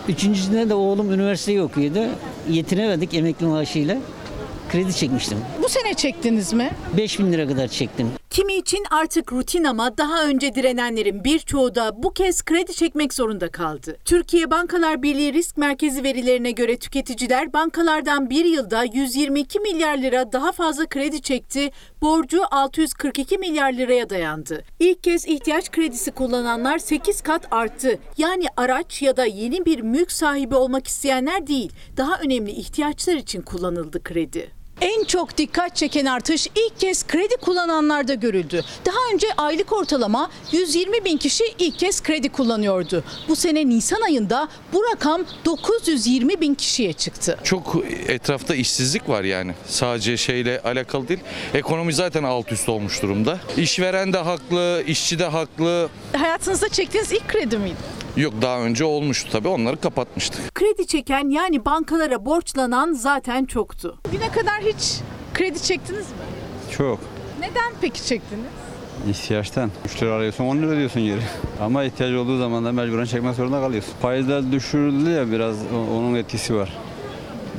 Üçüncüsünde 0.07 0.69
de 0.69 0.73
oğlum 0.73 1.13
üniversiteyi 1.13 1.62
okuyordu. 1.62 1.99
Yetinemedik 2.49 3.13
emekli 3.13 3.45
maaşıyla. 3.45 3.97
Kredi 4.71 4.95
çekmiştim. 4.95 5.38
Bu 5.63 5.69
sene 5.69 5.93
çektiniz 5.93 6.53
mi? 6.53 6.71
5000 6.97 7.34
lira 7.34 7.47
kadar 7.47 7.67
çektim. 7.67 8.12
Kimi 8.29 8.53
için 8.53 8.84
artık 8.91 9.34
rutin 9.34 9.63
ama 9.63 9.97
daha 9.97 10.25
önce 10.25 10.55
direnenlerin 10.55 11.23
birçoğu 11.23 11.75
da 11.75 12.03
bu 12.03 12.13
kez 12.13 12.41
kredi 12.45 12.73
çekmek 12.73 13.13
zorunda 13.13 13.51
kaldı. 13.51 13.97
Türkiye 14.05 14.51
Bankalar 14.51 15.03
Birliği 15.03 15.34
Risk 15.34 15.57
Merkezi 15.57 16.03
verilerine 16.03 16.51
göre 16.51 16.77
tüketiciler 16.77 17.53
bankalardan 17.53 18.29
bir 18.29 18.45
yılda 18.45 18.84
122 18.84 19.60
milyar 19.60 19.97
lira 19.97 20.31
daha 20.31 20.51
fazla 20.51 20.86
kredi 20.86 21.21
çekti, 21.21 21.71
borcu 22.01 22.41
642 22.51 23.38
milyar 23.38 23.73
liraya 23.73 24.10
dayandı. 24.10 24.63
İlk 24.79 25.03
kez 25.03 25.27
ihtiyaç 25.27 25.71
kredisi 25.71 26.12
kullananlar 26.12 26.77
8 26.77 27.21
kat 27.21 27.47
arttı. 27.51 27.99
Yani 28.17 28.45
araç 28.57 29.01
ya 29.01 29.17
da 29.17 29.25
yeni 29.25 29.65
bir 29.65 29.81
mülk 29.81 30.12
sahibi 30.12 30.55
olmak 30.55 30.88
isteyenler 30.88 31.47
değil, 31.47 31.71
daha 31.97 32.19
önemli 32.19 32.51
ihtiyaçlar 32.51 33.15
için 33.15 33.41
kullanıldı 33.41 34.03
kredi. 34.03 34.61
En 34.82 35.04
çok 35.04 35.38
dikkat 35.38 35.76
çeken 35.76 36.06
artış 36.06 36.48
ilk 36.48 36.80
kez 36.80 37.08
kredi 37.08 37.36
kullananlarda 37.41 38.13
görüldü. 38.13 38.63
Daha 38.86 39.13
önce 39.13 39.28
aylık 39.38 39.74
ortalama 39.74 40.30
120 40.52 41.06
bin 41.06 41.17
kişi 41.17 41.44
ilk 41.60 41.80
kez 41.80 42.04
kredi 42.04 42.30
kullanıyordu. 42.30 43.04
Bu 43.28 43.36
sene 43.36 43.70
Nisan 43.70 44.02
ayında 44.02 44.48
bu 44.74 44.84
rakam 44.91 45.22
920 45.46 46.41
bin 46.41 46.56
kişiye 46.56 46.94
çıktı. 46.94 47.39
Çok 47.44 47.76
etrafta 48.08 48.56
işsizlik 48.56 49.10
var 49.10 49.24
yani. 49.24 49.54
Sadece 49.67 50.17
şeyle 50.17 50.60
alakalı 50.62 51.08
değil. 51.08 51.20
Ekonomi 51.54 51.94
zaten 51.94 52.24
alt 52.24 52.52
üst 52.52 52.70
olmuş 52.70 53.02
durumda. 53.02 53.39
İşveren 53.58 54.13
de 54.13 54.17
haklı, 54.17 54.84
işçi 54.88 55.20
de 55.20 55.26
haklı. 55.26 55.89
Hayatınızda 56.17 56.70
çektiğiniz 56.70 57.12
ilk 57.12 57.28
kredi 57.28 57.58
miydi? 57.58 58.02
Yok 58.17 58.34
daha 58.41 58.60
önce 58.60 58.84
olmuştu 58.86 59.30
tabii 59.32 59.48
onları 59.48 59.78
kapatmıştık. 59.82 60.56
Kredi 60.56 60.88
çeken 60.88 61.30
yani 61.30 61.65
bankalara 61.65 62.26
borçlanan 62.26 62.94
zaten 62.94 63.46
çoktu. 63.46 63.98
Bugüne 64.08 64.32
kadar 64.32 64.62
hiç 64.62 64.70
kredi 65.34 65.63
çektiniz 65.63 66.10
mi? 66.10 66.17
Çok. 66.71 66.99
Neden 67.39 67.73
peki 67.81 68.05
çektiniz? 68.05 68.45
İhtiyaçtan. 69.10 69.71
3 69.86 70.03
lira 70.03 70.15
alıyorsun 70.15 70.43
10 70.43 70.57
lira 70.57 70.77
diyorsun 70.77 71.03
geri. 71.05 71.21
Ama 71.62 71.84
ihtiyaç 71.84 72.13
olduğu 72.13 72.38
zaman 72.38 72.65
da 72.65 72.71
mecburen 72.71 73.05
çekmek 73.05 73.36
zorunda 73.36 73.62
kalıyorsun. 73.62 73.93
Faizler 74.01 74.51
düşürüldü 74.51 75.10
ya 75.10 75.31
biraz 75.31 75.55
onun 75.73 76.15
etkisi 76.15 76.55
var. 76.55 76.69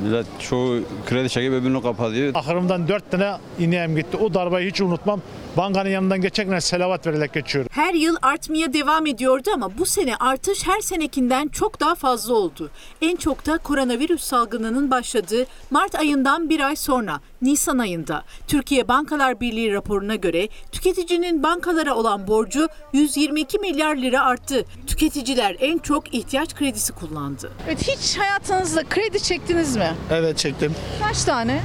Millet 0.03 0.25
çoğu 0.39 0.79
kredi 1.05 1.29
çekip 1.29 1.53
öbürünü 1.53 1.81
kapatıyor. 1.81 2.35
Ahırımdan 2.35 2.87
4 2.87 3.11
tane 3.11 3.33
ineğim 3.59 3.95
gitti. 3.95 4.17
O 4.17 4.33
darbayı 4.33 4.69
hiç 4.69 4.81
unutmam. 4.81 5.21
Bankanın 5.57 5.89
yanından 5.89 6.21
geçerken 6.21 6.59
selavat 6.59 7.07
vererek 7.07 7.33
geçiyorum. 7.33 7.69
Her 7.73 7.93
yıl 7.93 8.15
artmaya 8.21 8.73
devam 8.73 9.05
ediyordu 9.07 9.49
ama 9.53 9.77
bu 9.77 9.85
sene 9.85 10.15
artış 10.15 10.67
her 10.67 10.81
senekinden 10.81 11.47
çok 11.47 11.79
daha 11.79 11.95
fazla 11.95 12.33
oldu. 12.33 12.69
En 13.01 13.15
çok 13.15 13.45
da 13.45 13.57
koronavirüs 13.57 14.23
salgınının 14.23 14.91
başladığı 14.91 15.45
Mart 15.71 15.95
ayından 15.95 16.49
bir 16.49 16.59
ay 16.59 16.75
sonra 16.75 17.19
Nisan 17.43 17.77
ayında 17.77 18.23
Türkiye 18.47 18.87
Bankalar 18.87 19.39
Birliği 19.41 19.73
raporuna 19.73 20.15
göre 20.15 20.47
tüketicinin 20.71 21.43
bankalara 21.43 21.95
olan 21.95 22.27
borcu 22.27 22.67
122 22.93 23.59
milyar 23.59 23.95
lira 23.95 24.25
arttı. 24.25 24.65
Tüketiciler 24.87 25.55
en 25.59 25.77
çok 25.77 26.13
ihtiyaç 26.13 26.55
kredisi 26.55 26.93
kullandı. 26.93 27.51
Evet 27.67 27.81
hiç 27.87 28.17
hayatınızda 28.17 28.83
kredi 28.83 29.23
çektiniz 29.23 29.75
mi? 29.75 29.93
Evet 30.11 30.37
çektim. 30.37 30.75
Kaç 31.01 31.23
tane? 31.23 31.61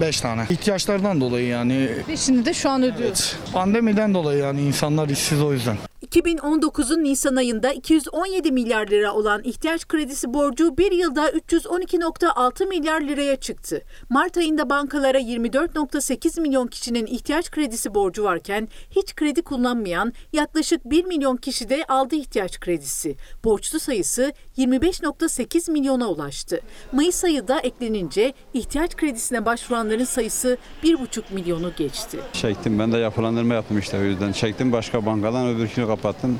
5 0.00 0.20
tane. 0.20 0.46
İhtiyaçlardan 0.50 1.20
dolayı 1.20 1.46
yani. 1.46 1.88
Beşini 2.08 2.44
de 2.44 2.54
şu 2.54 2.70
an 2.70 2.82
ödüyoruz. 2.82 3.36
Pandemiden 3.52 4.14
dolayı 4.14 4.38
yani 4.42 4.62
insanlar 4.62 5.08
işsiz 5.08 5.42
o 5.42 5.52
yüzden. 5.52 5.76
2019'un 6.14 7.04
Nisan 7.04 7.36
ayında 7.36 7.72
217 7.72 8.52
milyar 8.52 8.88
lira 8.88 9.12
olan 9.14 9.42
ihtiyaç 9.44 9.88
kredisi 9.88 10.34
borcu 10.34 10.78
bir 10.78 10.92
yılda 10.92 11.30
312.6 11.30 12.68
milyar 12.68 13.00
liraya 13.00 13.36
çıktı. 13.36 13.82
Mart 14.10 14.36
ayında 14.36 14.70
bankalara 14.70 15.20
24.8 15.20 16.40
milyon 16.40 16.66
kişinin 16.66 17.06
ihtiyaç 17.06 17.50
kredisi 17.50 17.94
borcu 17.94 18.24
varken 18.24 18.68
hiç 18.90 19.14
kredi 19.14 19.42
kullanmayan 19.42 20.12
yaklaşık 20.32 20.84
1 20.84 21.04
milyon 21.04 21.36
kişi 21.36 21.68
de 21.68 21.84
aldı 21.88 22.14
ihtiyaç 22.14 22.60
kredisi. 22.60 23.16
Borçlu 23.44 23.80
sayısı 23.80 24.32
25.8 24.58 25.70
milyona 25.70 26.08
ulaştı. 26.08 26.60
Mayıs 26.92 27.24
ayı 27.24 27.48
da 27.48 27.60
eklenince 27.60 28.34
ihtiyaç 28.54 28.96
kredisine 28.96 29.44
başvuranların 29.44 30.04
sayısı 30.04 30.58
1,5 30.82 31.22
milyonu 31.30 31.72
geçti. 31.76 32.18
Çektim 32.32 32.78
ben 32.78 32.92
de 32.92 32.98
yapılandırma 32.98 33.54
yaptım 33.54 33.78
işte 33.78 33.98
o 33.98 34.02
yüzden. 34.02 34.32
Çektim 34.32 34.72
başka 34.72 35.06
bankadan 35.06 35.48
öbürkünü 35.48 35.86
kapattım. 35.86 36.38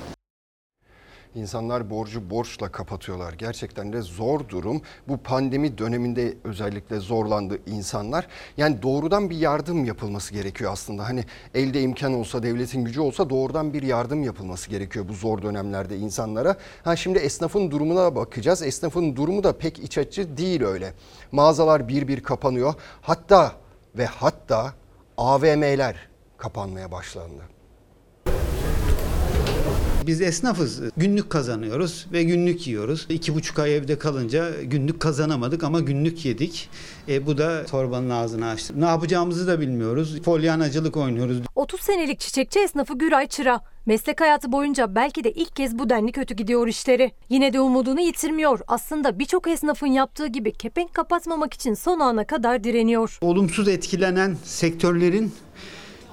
İnsanlar 1.34 1.90
borcu 1.90 2.30
borçla 2.30 2.72
kapatıyorlar. 2.72 3.32
Gerçekten 3.32 3.92
de 3.92 4.02
zor 4.02 4.48
durum. 4.48 4.82
Bu 5.08 5.16
pandemi 5.16 5.78
döneminde 5.78 6.34
özellikle 6.44 7.00
zorlandı 7.00 7.58
insanlar. 7.66 8.26
Yani 8.56 8.82
doğrudan 8.82 9.30
bir 9.30 9.36
yardım 9.36 9.84
yapılması 9.84 10.34
gerekiyor 10.34 10.72
aslında. 10.72 11.04
Hani 11.04 11.24
elde 11.54 11.82
imkan 11.82 12.14
olsa, 12.14 12.42
devletin 12.42 12.84
gücü 12.84 13.00
olsa 13.00 13.30
doğrudan 13.30 13.72
bir 13.72 13.82
yardım 13.82 14.22
yapılması 14.22 14.70
gerekiyor 14.70 15.08
bu 15.08 15.12
zor 15.12 15.42
dönemlerde 15.42 15.96
insanlara. 15.96 16.56
Ha 16.84 16.96
şimdi 16.96 17.18
esnafın 17.18 17.70
durumuna 17.70 18.16
bakacağız. 18.16 18.62
Esnafın 18.62 19.16
durumu 19.16 19.44
da 19.44 19.58
pek 19.58 19.78
iç 19.78 19.98
açıcı 19.98 20.36
değil 20.36 20.62
öyle. 20.62 20.94
Mağazalar 21.32 21.88
bir 21.88 22.08
bir 22.08 22.22
kapanıyor. 22.22 22.74
Hatta 23.02 23.52
ve 23.98 24.06
hatta 24.06 24.74
AVM'ler 25.16 26.08
kapanmaya 26.36 26.92
başlandı. 26.92 27.53
Biz 30.06 30.20
esnafız. 30.20 30.80
Günlük 30.96 31.30
kazanıyoruz 31.30 32.06
ve 32.12 32.22
günlük 32.22 32.66
yiyoruz. 32.66 33.06
İki 33.08 33.34
buçuk 33.34 33.58
ay 33.58 33.76
evde 33.76 33.98
kalınca 33.98 34.62
günlük 34.62 35.00
kazanamadık 35.00 35.64
ama 35.64 35.80
günlük 35.80 36.24
yedik. 36.24 36.68
E, 37.08 37.26
bu 37.26 37.38
da 37.38 37.66
torbanın 37.66 38.10
ağzını 38.10 38.48
açtı. 38.48 38.80
Ne 38.80 38.84
yapacağımızı 38.84 39.46
da 39.46 39.60
bilmiyoruz. 39.60 40.20
Polyanacılık 40.20 40.96
oynuyoruz. 40.96 41.38
30 41.54 41.80
senelik 41.80 42.20
çiçekçi 42.20 42.60
esnafı 42.60 42.98
Güray 42.98 43.26
Çıra. 43.26 43.60
Meslek 43.86 44.20
hayatı 44.20 44.52
boyunca 44.52 44.94
belki 44.94 45.24
de 45.24 45.32
ilk 45.32 45.56
kez 45.56 45.78
bu 45.78 45.90
denli 45.90 46.12
kötü 46.12 46.34
gidiyor 46.34 46.68
işleri. 46.68 47.12
Yine 47.28 47.52
de 47.52 47.60
umudunu 47.60 48.00
yitirmiyor. 48.00 48.60
Aslında 48.66 49.18
birçok 49.18 49.48
esnafın 49.48 49.86
yaptığı 49.86 50.26
gibi 50.26 50.52
kepenk 50.52 50.94
kapatmamak 50.94 51.54
için 51.54 51.74
son 51.74 52.00
ana 52.00 52.26
kadar 52.26 52.64
direniyor. 52.64 53.18
Olumsuz 53.20 53.68
etkilenen 53.68 54.36
sektörlerin 54.44 55.32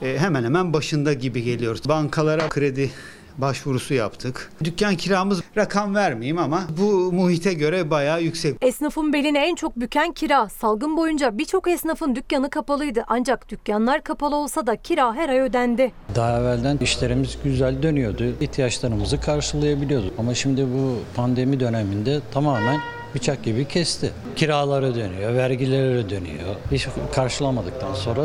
e, 0.02 0.18
hemen 0.20 0.44
hemen 0.44 0.74
başında 0.74 1.14
gibi 1.14 1.44
geliyor. 1.44 1.78
Bankalara 1.88 2.50
kredi 2.50 2.92
başvurusu 3.38 3.94
yaptık. 3.94 4.52
Dükkan 4.64 4.96
kiramız 4.96 5.42
rakam 5.58 5.96
vermeyeyim 5.96 6.38
ama 6.38 6.64
bu 6.78 7.12
muhite 7.12 7.54
göre 7.54 7.90
bayağı 7.90 8.22
yüksek. 8.22 8.58
Esnafın 8.62 9.14
belini 9.14 9.38
en 9.38 9.56
çok 9.56 9.76
büken 9.80 10.12
kira. 10.12 10.50
Salgın 10.50 10.98
boyunca 10.98 11.38
birçok 11.38 11.68
esnafın 11.68 12.16
dükkanı 12.16 12.50
kapalıydı. 12.50 13.04
Ancak 13.08 13.50
dükkanlar 13.50 14.04
kapalı 14.04 14.36
olsa 14.36 14.68
da 14.68 14.76
kira 14.76 15.14
her 15.14 15.30
ay 15.30 15.40
ödendi. 15.40 15.92
Daha 16.16 16.40
evvelden 16.40 16.78
işlerimiz 16.78 17.38
güzel 17.44 17.84
dönüyordu. 17.84 18.24
ihtiyaçlarımızı 18.42 19.20
karşılayabiliyorduk. 19.22 20.14
Ama 20.20 20.34
şimdi 20.34 20.66
bu 20.66 20.96
pandemi 21.16 21.60
döneminde 21.60 22.20
tamamen 22.34 22.80
bıçak 23.16 23.44
gibi 23.44 23.68
kesti. 23.68 24.12
Kiralar 24.36 24.84
ödeniyor, 24.84 25.34
vergiler 25.34 25.96
ödeniyor. 25.96 26.56
Hiç 26.72 26.88
karşılamadıktan 27.16 27.94
sonra 27.94 28.22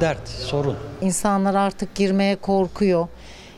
dert, 0.00 0.28
sorun. 0.28 0.76
İnsanlar 1.00 1.54
artık 1.54 1.94
girmeye 1.94 2.36
korkuyor. 2.36 3.08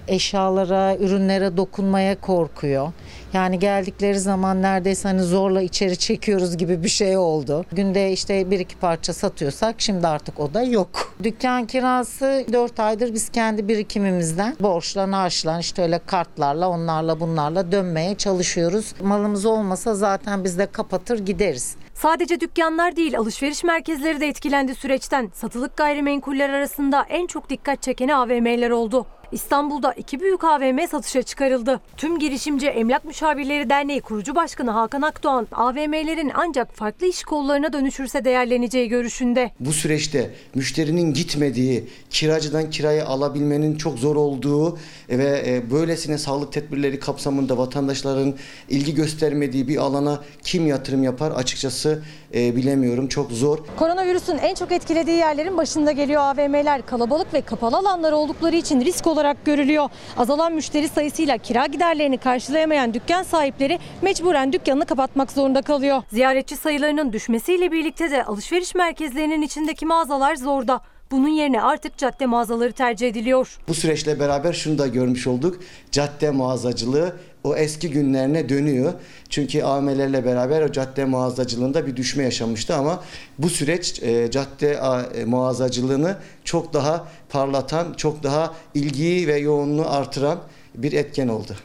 Eşyalara, 0.08 0.96
ürünlere 0.96 1.56
dokunmaya 1.56 2.20
korkuyor. 2.20 2.92
Yani 3.32 3.58
geldikleri 3.58 4.20
zaman 4.20 4.62
neredeyse 4.62 5.08
hani 5.08 5.22
zorla 5.22 5.62
içeri 5.62 5.96
çekiyoruz 5.96 6.56
gibi 6.56 6.84
bir 6.84 6.88
şey 6.88 7.16
oldu. 7.16 7.64
Günde 7.72 8.12
işte 8.12 8.50
bir 8.50 8.60
iki 8.60 8.76
parça 8.76 9.12
satıyorsak 9.12 9.74
şimdi 9.78 10.06
artık 10.06 10.40
o 10.40 10.54
da 10.54 10.62
yok. 10.62 11.14
Dükkan 11.22 11.66
kirası 11.66 12.44
4 12.52 12.80
aydır 12.80 13.14
biz 13.14 13.28
kendi 13.28 13.68
birikimimizden 13.68 14.56
borçla 14.60 15.18
harçla 15.18 15.58
işte 15.60 15.82
öyle 15.82 16.00
kartlarla 16.06 16.68
onlarla 16.68 17.20
bunlarla 17.20 17.72
dönmeye 17.72 18.14
çalışıyoruz. 18.14 18.94
Malımız 19.02 19.46
olmasa 19.46 19.94
zaten 19.94 20.44
biz 20.44 20.58
de 20.58 20.66
kapatır 20.66 21.18
gideriz. 21.18 21.76
Sadece 21.94 22.40
dükkanlar 22.40 22.96
değil 22.96 23.18
alışveriş 23.18 23.64
merkezleri 23.64 24.20
de 24.20 24.28
etkilendi 24.28 24.74
süreçten. 24.74 25.30
Satılık 25.34 25.76
gayrimenkuller 25.76 26.50
arasında 26.50 27.06
en 27.08 27.26
çok 27.26 27.50
dikkat 27.50 27.82
çekeni 27.82 28.14
AVM'ler 28.14 28.70
oldu. 28.70 29.06
İstanbul'da 29.32 29.92
iki 29.92 30.20
büyük 30.20 30.44
AVM 30.44 30.86
satışa 30.90 31.22
çıkarıldı. 31.22 31.80
Tüm 31.96 32.18
Girişimci 32.18 32.66
Emlak 32.66 33.04
Müşavirleri 33.04 33.70
Derneği 33.70 34.00
kurucu 34.00 34.34
başkanı 34.34 34.70
Hakan 34.70 35.02
Akdoğan, 35.02 35.46
AVM'lerin 35.52 36.32
ancak 36.34 36.74
farklı 36.74 37.06
iş 37.06 37.24
kollarına 37.24 37.72
dönüşürse 37.72 38.24
değerleneceği 38.24 38.88
görüşünde. 38.88 39.50
Bu 39.60 39.72
süreçte 39.72 40.30
müşterinin 40.54 41.14
gitmediği, 41.14 41.88
kiracıdan 42.10 42.70
kirayı 42.70 43.06
alabilmenin 43.06 43.76
çok 43.76 43.98
zor 43.98 44.16
olduğu 44.16 44.78
ve 45.08 45.42
e, 45.46 45.70
böylesine 45.70 46.18
sağlık 46.18 46.52
tedbirleri 46.52 47.00
kapsamında 47.00 47.58
vatandaşların 47.58 48.34
ilgi 48.68 48.94
göstermediği 48.94 49.68
bir 49.68 49.76
alana 49.76 50.20
kim 50.42 50.66
yatırım 50.66 51.02
yapar 51.02 51.30
açıkçası 51.30 52.02
e, 52.34 52.56
bilemiyorum. 52.56 53.08
Çok 53.08 53.30
zor. 53.30 53.58
Koronavirüsün 53.78 54.38
en 54.38 54.54
çok 54.54 54.72
etkilediği 54.72 55.16
yerlerin 55.16 55.56
başında 55.56 55.92
geliyor 55.92 56.22
AVM'ler. 56.22 56.86
Kalabalık 56.86 57.34
ve 57.34 57.40
kapalı 57.40 57.76
alanlar 57.76 58.12
oldukları 58.12 58.56
için 58.56 58.80
risk 58.80 59.06
olarak 59.06 59.21
görülüyor. 59.44 59.88
Azalan 60.16 60.52
müşteri 60.52 60.88
sayısıyla 60.88 61.38
kira 61.38 61.66
giderlerini 61.66 62.18
karşılayamayan 62.18 62.94
dükkan 62.94 63.22
sahipleri 63.22 63.78
mecburen 64.02 64.52
dükkanını 64.52 64.86
kapatmak 64.86 65.32
zorunda 65.32 65.62
kalıyor. 65.62 66.02
Ziyaretçi 66.12 66.56
sayılarının 66.56 67.12
düşmesiyle 67.12 67.72
birlikte 67.72 68.10
de 68.10 68.24
alışveriş 68.24 68.74
merkezlerinin 68.74 69.42
içindeki 69.42 69.86
mağazalar 69.86 70.36
zorda. 70.36 70.80
Bunun 71.10 71.28
yerine 71.28 71.62
artık 71.62 71.98
cadde 71.98 72.26
mağazaları 72.26 72.72
tercih 72.72 73.08
ediliyor. 73.08 73.58
Bu 73.68 73.74
süreçle 73.74 74.20
beraber 74.20 74.52
şunu 74.52 74.78
da 74.78 74.86
görmüş 74.86 75.26
olduk. 75.26 75.60
Cadde 75.90 76.30
mağazacılığı 76.30 77.16
o 77.44 77.56
eski 77.56 77.90
günlerine 77.90 78.48
dönüyor. 78.48 78.92
Çünkü 79.28 79.62
AVM'lerle 79.62 80.24
beraber 80.24 80.62
o 80.62 80.72
cadde 80.72 81.04
mağazacılığında 81.04 81.86
bir 81.86 81.96
düşme 81.96 82.24
yaşamıştı 82.24 82.74
ama 82.74 83.04
bu 83.38 83.48
süreç 83.48 84.02
e, 84.02 84.30
cadde 84.30 84.80
e, 85.14 85.24
mağazacılığını 85.24 86.16
çok 86.44 86.72
daha 86.72 87.08
parlatan, 87.28 87.94
çok 87.94 88.22
daha 88.22 88.54
ilgiyi 88.74 89.28
ve 89.28 89.38
yoğunluğu 89.38 89.90
artıran 89.90 90.38
bir 90.74 90.92
etken 90.92 91.28
oldu. 91.28 91.56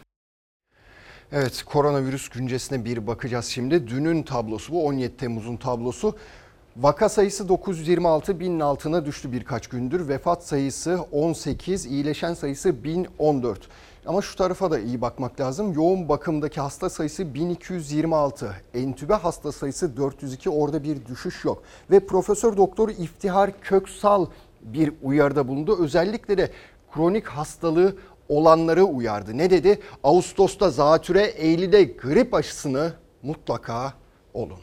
Evet 1.32 1.64
koronavirüs 1.64 2.30
güncesine 2.30 2.86
bir 2.86 3.08
bakacağız 3.08 3.46
şimdi. 3.46 3.88
Dünün 3.88 4.24
tablosu 4.24 4.74
bu 4.74 4.86
17 4.86 5.18
Temmuz'un 5.18 5.58
tablosu. 5.58 6.16
Vaka 6.78 7.10
sayısı 7.10 7.50
926 7.50 8.40
binin 8.40 8.60
altına 8.60 9.06
düştü 9.06 9.32
birkaç 9.32 9.68
gündür. 9.68 10.08
Vefat 10.08 10.44
sayısı 10.44 11.00
18, 11.12 11.86
iyileşen 11.86 12.34
sayısı 12.34 12.84
1014. 12.84 13.70
Ama 14.08 14.22
şu 14.22 14.36
tarafa 14.36 14.72
da 14.72 14.80
iyi 14.80 15.02
bakmak 15.02 15.40
lazım. 15.40 15.74
Yoğun 15.74 16.10
bakımdaki 16.10 16.62
hasta 16.62 16.90
sayısı 16.90 17.34
1226. 17.34 18.56
Entübe 18.74 19.14
hasta 19.14 19.52
sayısı 19.52 19.98
402. 19.98 20.50
Orada 20.50 20.84
bir 20.84 21.06
düşüş 21.06 21.46
yok. 21.46 21.64
Ve 21.92 22.00
Profesör 22.00 22.58
Doktor 22.58 22.90
İftihar 22.90 23.62
Köksal 23.62 24.26
bir 24.62 24.94
uyarıda 25.04 25.48
bulundu. 25.48 25.78
Özellikle 25.84 26.38
de 26.38 26.52
kronik 26.92 27.28
hastalığı 27.28 27.96
olanları 28.30 28.84
uyardı. 28.84 29.38
Ne 29.38 29.50
dedi? 29.50 29.80
Ağustos'ta 30.04 30.70
zatüre, 30.70 31.24
Eylül'de 31.24 31.84
grip 31.84 32.34
aşısını 32.34 32.94
mutlaka 33.24 33.94
olun. 34.34 34.60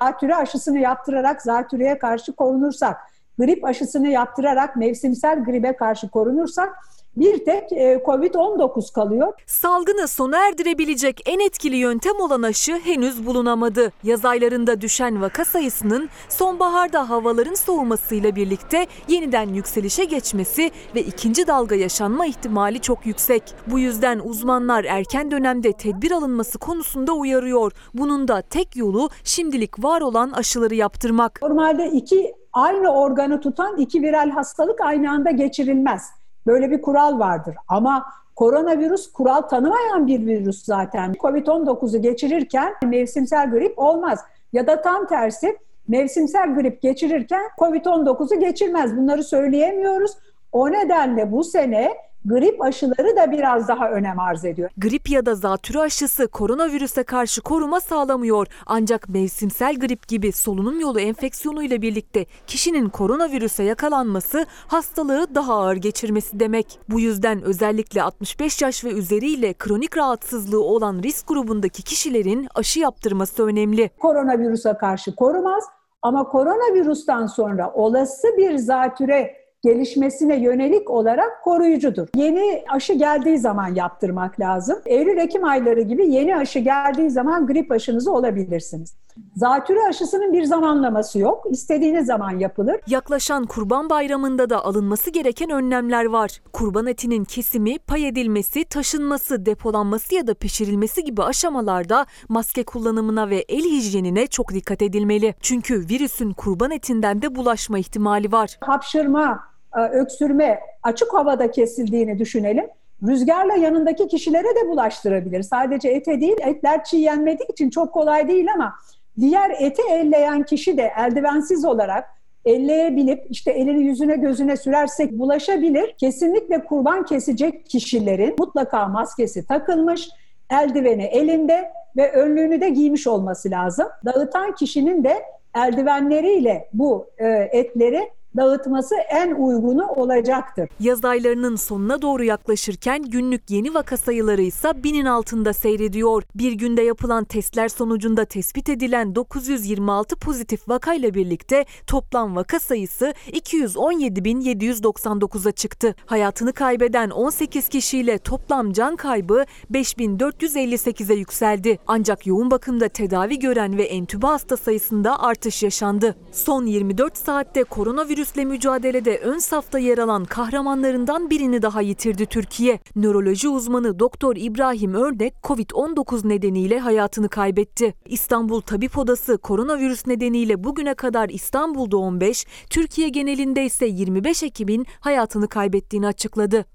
Zatüre 0.00 0.36
aşısını 0.36 0.78
yaptırarak 0.78 1.42
zatüreye 1.42 1.98
karşı 1.98 2.32
korunursak, 2.32 3.09
grip 3.40 3.64
aşısını 3.64 4.08
yaptırarak 4.08 4.76
mevsimsel 4.76 5.44
gribe 5.44 5.76
karşı 5.76 6.10
korunursak 6.10 6.74
bir 7.16 7.44
tek 7.44 7.72
e, 7.72 8.02
Covid-19 8.06 8.92
kalıyor. 8.92 9.32
Salgını 9.46 10.08
sona 10.08 10.48
erdirebilecek 10.48 11.22
en 11.26 11.40
etkili 11.40 11.76
yöntem 11.76 12.20
olan 12.20 12.42
aşı 12.42 12.72
henüz 12.72 13.26
bulunamadı. 13.26 13.92
Yaz 14.02 14.24
aylarında 14.24 14.80
düşen 14.80 15.22
vaka 15.22 15.44
sayısının 15.44 16.08
sonbaharda 16.28 17.10
havaların 17.10 17.54
soğumasıyla 17.54 18.36
birlikte 18.36 18.86
yeniden 19.08 19.48
yükselişe 19.48 20.04
geçmesi 20.04 20.70
ve 20.94 21.00
ikinci 21.02 21.46
dalga 21.46 21.74
yaşanma 21.74 22.26
ihtimali 22.26 22.80
çok 22.80 23.06
yüksek. 23.06 23.42
Bu 23.66 23.78
yüzden 23.78 24.18
uzmanlar 24.24 24.84
erken 24.84 25.30
dönemde 25.30 25.72
tedbir 25.72 26.10
alınması 26.10 26.58
konusunda 26.58 27.12
uyarıyor. 27.12 27.72
Bunun 27.94 28.28
da 28.28 28.42
tek 28.42 28.76
yolu 28.76 29.08
şimdilik 29.24 29.84
var 29.84 30.00
olan 30.00 30.30
aşıları 30.30 30.74
yaptırmak. 30.74 31.42
Normalde 31.42 31.88
iki 31.88 32.39
aynı 32.52 32.88
organı 32.88 33.40
tutan 33.40 33.76
iki 33.76 34.02
viral 34.02 34.30
hastalık 34.30 34.80
aynı 34.80 35.10
anda 35.10 35.30
geçirilmez. 35.30 36.02
Böyle 36.46 36.70
bir 36.70 36.82
kural 36.82 37.18
vardır. 37.18 37.56
Ama 37.68 38.06
koronavirüs 38.36 39.12
kural 39.12 39.40
tanımayan 39.40 40.06
bir 40.06 40.26
virüs 40.26 40.64
zaten. 40.64 41.12
Covid-19'u 41.12 42.02
geçirirken 42.02 42.74
mevsimsel 42.84 43.50
grip 43.50 43.78
olmaz. 43.78 44.20
Ya 44.52 44.66
da 44.66 44.82
tam 44.82 45.06
tersi 45.06 45.58
mevsimsel 45.88 46.54
grip 46.54 46.82
geçirirken 46.82 47.42
Covid-19'u 47.58 48.40
geçirmez. 48.40 48.96
Bunları 48.96 49.24
söyleyemiyoruz. 49.24 50.12
O 50.52 50.72
nedenle 50.72 51.32
bu 51.32 51.44
sene 51.44 51.92
grip 52.24 52.62
aşıları 52.62 53.16
da 53.16 53.32
biraz 53.32 53.68
daha 53.68 53.90
önem 53.90 54.20
arz 54.20 54.44
ediyor. 54.44 54.70
Grip 54.78 55.10
ya 55.10 55.26
da 55.26 55.34
zatürre 55.34 55.78
aşısı 55.78 56.28
koronavirüse 56.28 57.02
karşı 57.02 57.42
koruma 57.42 57.80
sağlamıyor. 57.80 58.46
Ancak 58.66 59.08
mevsimsel 59.08 59.78
grip 59.78 60.08
gibi 60.08 60.32
solunum 60.32 60.80
yolu 60.80 61.00
enfeksiyonu 61.00 61.62
ile 61.62 61.82
birlikte 61.82 62.26
kişinin 62.46 62.88
koronavirüse 62.88 63.62
yakalanması 63.62 64.46
hastalığı 64.68 65.34
daha 65.34 65.54
ağır 65.54 65.76
geçirmesi 65.76 66.40
demek. 66.40 66.78
Bu 66.88 67.00
yüzden 67.00 67.42
özellikle 67.42 68.02
65 68.02 68.62
yaş 68.62 68.84
ve 68.84 68.92
üzeriyle 68.92 69.52
kronik 69.52 69.96
rahatsızlığı 69.96 70.62
olan 70.62 71.02
risk 71.02 71.28
grubundaki 71.28 71.82
kişilerin 71.82 72.48
aşı 72.54 72.80
yaptırması 72.80 73.46
önemli. 73.46 73.90
Koronavirüse 73.98 74.72
karşı 74.80 75.14
korumaz 75.14 75.64
ama 76.02 76.28
koronavirüsten 76.28 77.26
sonra 77.26 77.72
olası 77.74 78.28
bir 78.38 78.56
zatüre 78.56 79.39
gelişmesine 79.62 80.36
yönelik 80.36 80.90
olarak 80.90 81.44
koruyucudur. 81.44 82.08
Yeni 82.16 82.64
aşı 82.68 82.92
geldiği 82.92 83.38
zaman 83.38 83.74
yaptırmak 83.74 84.40
lazım. 84.40 84.78
Eylül-Ekim 84.86 85.44
ayları 85.44 85.80
gibi 85.80 86.12
yeni 86.12 86.36
aşı 86.36 86.58
geldiği 86.58 87.10
zaman 87.10 87.46
grip 87.46 87.72
aşınızı 87.72 88.12
olabilirsiniz. 88.12 88.96
Zatürre 89.36 89.78
aşısının 89.88 90.32
bir 90.32 90.44
zamanlaması 90.44 91.18
yok. 91.18 91.44
İstediğiniz 91.50 92.06
zaman 92.06 92.38
yapılır. 92.38 92.76
Yaklaşan 92.86 93.46
Kurban 93.46 93.90
Bayramı'nda 93.90 94.50
da 94.50 94.64
alınması 94.64 95.10
gereken 95.10 95.50
önlemler 95.50 96.04
var. 96.04 96.40
Kurban 96.52 96.86
etinin 96.86 97.24
kesimi, 97.24 97.78
pay 97.78 98.08
edilmesi, 98.08 98.64
taşınması, 98.64 99.46
depolanması 99.46 100.14
ya 100.14 100.26
da 100.26 100.34
pişirilmesi 100.34 101.04
gibi 101.04 101.22
aşamalarda 101.22 102.06
maske 102.28 102.64
kullanımına 102.64 103.30
ve 103.30 103.44
el 103.48 103.64
hijyenine 103.64 104.26
çok 104.26 104.54
dikkat 104.54 104.82
edilmeli. 104.82 105.34
Çünkü 105.40 105.74
virüsün 105.90 106.32
kurban 106.32 106.70
etinden 106.70 107.22
de 107.22 107.34
bulaşma 107.34 107.78
ihtimali 107.78 108.32
var. 108.32 108.56
Hapşırma, 108.60 109.49
öksürme 109.72 110.60
açık 110.82 111.14
havada 111.14 111.50
kesildiğini 111.50 112.18
düşünelim. 112.18 112.66
Rüzgarla 113.08 113.54
yanındaki 113.54 114.08
kişilere 114.08 114.48
de 114.48 114.68
bulaştırabilir. 114.68 115.42
Sadece 115.42 115.88
ete 115.88 116.20
değil, 116.20 116.36
etler 116.40 116.84
çiğ 116.84 116.96
yenmediği 116.96 117.52
için 117.52 117.70
çok 117.70 117.92
kolay 117.92 118.28
değil 118.28 118.46
ama 118.54 118.74
diğer 119.20 119.50
eti 119.60 119.82
elleyen 119.90 120.42
kişi 120.42 120.76
de 120.76 120.92
eldivensiz 120.98 121.64
olarak 121.64 122.04
elleyebilip 122.44 123.26
işte 123.30 123.50
elini 123.50 123.82
yüzüne 123.82 124.16
gözüne 124.16 124.56
sürersek 124.56 125.12
bulaşabilir. 125.12 125.94
Kesinlikle 125.98 126.64
kurban 126.64 127.04
kesecek 127.04 127.66
kişilerin 127.66 128.34
mutlaka 128.38 128.88
maskesi 128.88 129.46
takılmış, 129.46 130.08
eldiveni 130.50 131.04
elinde 131.04 131.72
ve 131.96 132.12
önlüğünü 132.12 132.60
de 132.60 132.68
giymiş 132.68 133.06
olması 133.06 133.50
lazım. 133.50 133.86
Dağıtan 134.04 134.54
kişinin 134.54 135.04
de 135.04 135.22
eldivenleriyle 135.56 136.68
bu 136.72 137.06
e, 137.18 137.26
etleri 137.52 138.10
dağıtması 138.36 138.94
en 139.10 139.34
uygunu 139.34 139.86
olacaktır. 139.86 140.68
Yaz 140.80 141.04
aylarının 141.04 141.56
sonuna 141.56 142.02
doğru 142.02 142.24
yaklaşırken 142.24 143.02
günlük 143.02 143.50
yeni 143.50 143.74
vaka 143.74 143.96
sayıları 143.96 144.42
ise 144.42 144.84
binin 144.84 145.04
altında 145.04 145.52
seyrediyor. 145.52 146.22
Bir 146.34 146.52
günde 146.52 146.82
yapılan 146.82 147.24
testler 147.24 147.68
sonucunda 147.68 148.24
tespit 148.24 148.68
edilen 148.68 149.14
926 149.14 150.16
pozitif 150.16 150.68
vakayla 150.68 151.14
birlikte 151.14 151.64
toplam 151.86 152.36
vaka 152.36 152.60
sayısı 152.60 153.14
217.799'a 153.32 155.52
çıktı. 155.52 155.94
Hayatını 156.06 156.52
kaybeden 156.52 157.10
18 157.10 157.68
kişiyle 157.68 158.18
toplam 158.18 158.72
can 158.72 158.96
kaybı 158.96 159.44
5458'e 159.72 161.14
yükseldi. 161.14 161.78
Ancak 161.86 162.26
yoğun 162.26 162.50
bakımda 162.50 162.88
tedavi 162.88 163.38
gören 163.38 163.78
ve 163.78 163.82
entübe 163.82 164.26
hasta 164.26 164.56
sayısında 164.56 165.22
artış 165.22 165.62
yaşandı. 165.62 166.16
Son 166.32 166.66
24 166.66 167.18
saatte 167.18 167.64
koronavirüs 167.64 168.19
virüsle 168.20 168.44
mücadelede 168.44 169.18
ön 169.18 169.38
safta 169.38 169.78
yer 169.78 169.98
alan 169.98 170.24
kahramanlarından 170.24 171.30
birini 171.30 171.62
daha 171.62 171.80
yitirdi 171.80 172.26
Türkiye. 172.26 172.80
Nöroloji 172.96 173.48
uzmanı 173.48 173.98
Doktor 173.98 174.36
İbrahim 174.36 174.94
Örnek 174.94 175.34
Covid-19 175.42 176.28
nedeniyle 176.28 176.78
hayatını 176.78 177.28
kaybetti. 177.28 177.94
İstanbul 178.06 178.60
Tabip 178.60 178.98
Odası 178.98 179.38
koronavirüs 179.38 180.06
nedeniyle 180.06 180.64
bugüne 180.64 180.94
kadar 180.94 181.28
İstanbul'da 181.28 181.96
15, 181.96 182.46
Türkiye 182.70 183.08
genelinde 183.08 183.64
ise 183.64 183.86
25 183.86 184.42
Ekim'in 184.42 184.86
hayatını 185.00 185.48
kaybettiğini 185.48 186.06
açıkladı. 186.06 186.66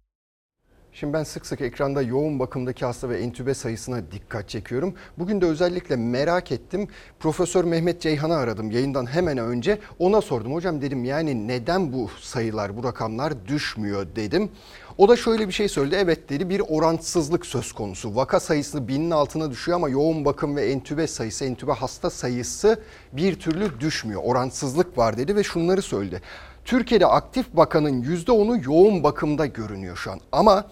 Şimdi 1.00 1.14
ben 1.14 1.24
sık 1.24 1.46
sık 1.46 1.62
ekranda 1.62 2.02
yoğun 2.02 2.40
bakımdaki 2.40 2.86
hasta 2.86 3.10
ve 3.10 3.18
entübe 3.18 3.54
sayısına 3.54 4.12
dikkat 4.12 4.50
çekiyorum. 4.50 4.94
Bugün 5.18 5.42
de 5.42 5.46
özellikle 5.46 5.96
merak 5.96 6.52
ettim. 6.52 6.88
Profesör 7.20 7.64
Mehmet 7.64 8.02
Ceyhan'ı 8.02 8.36
aradım 8.36 8.72
yayından 8.72 9.06
hemen 9.06 9.38
önce. 9.38 9.80
Ona 10.00 10.22
sordum. 10.22 10.54
Hocam 10.54 10.82
dedim 10.82 11.06
yani 11.06 11.48
neden 11.48 11.94
bu 11.94 12.10
sayılar, 12.22 12.78
bu 12.78 12.84
rakamlar 12.84 13.48
düşmüyor 13.48 14.08
dedim. 14.16 14.50
O 14.98 15.10
da 15.10 15.16
şöyle 15.16 15.48
bir 15.48 15.54
şey 15.54 15.68
söyledi. 15.68 15.96
Evet 16.00 16.30
dedi 16.30 16.50
bir 16.50 16.60
orantısızlık 16.60 17.46
söz 17.46 17.72
konusu. 17.72 18.16
Vaka 18.16 18.40
sayısı 18.40 18.88
binin 18.88 19.12
altına 19.12 19.52
düşüyor 19.52 19.76
ama 19.76 19.90
yoğun 19.90 20.26
bakım 20.26 20.56
ve 20.56 20.72
entübe 20.72 21.08
sayısı, 21.08 21.46
entübe 21.46 21.72
hasta 21.72 22.10
sayısı 22.10 22.80
bir 23.14 23.40
türlü 23.40 23.80
düşmüyor. 23.80 24.22
Orantısızlık 24.24 24.98
var 24.98 25.18
dedi 25.18 25.36
ve 25.36 25.44
şunları 25.44 25.82
söyledi. 25.82 26.22
Türkiye'de 26.66 27.06
aktif 27.06 27.54
bakanın 27.54 28.04
%10'u 28.04 28.74
yoğun 28.74 29.04
bakımda 29.04 29.46
görünüyor 29.46 29.96
şu 29.96 30.12
an. 30.12 30.20
Ama 30.32 30.66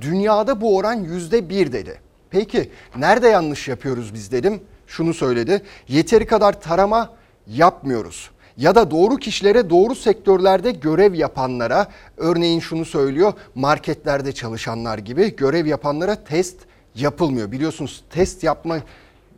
Dünyada 0.00 0.60
bu 0.60 0.76
oran 0.76 0.94
yüzde 0.94 1.48
bir 1.48 1.72
dedi. 1.72 2.00
Peki 2.30 2.70
nerede 2.96 3.28
yanlış 3.28 3.68
yapıyoruz 3.68 4.14
biz 4.14 4.32
dedim. 4.32 4.60
Şunu 4.86 5.14
söyledi. 5.14 5.62
Yeteri 5.88 6.26
kadar 6.26 6.60
tarama 6.60 7.10
yapmıyoruz. 7.46 8.30
Ya 8.56 8.74
da 8.74 8.90
doğru 8.90 9.16
kişilere 9.16 9.70
doğru 9.70 9.94
sektörlerde 9.94 10.70
görev 10.70 11.14
yapanlara 11.14 11.86
örneğin 12.16 12.60
şunu 12.60 12.84
söylüyor 12.84 13.32
marketlerde 13.54 14.32
çalışanlar 14.32 14.98
gibi 14.98 15.36
görev 15.36 15.66
yapanlara 15.66 16.24
test 16.24 16.56
yapılmıyor. 16.94 17.52
Biliyorsunuz 17.52 18.04
test 18.10 18.44
yapma 18.44 18.78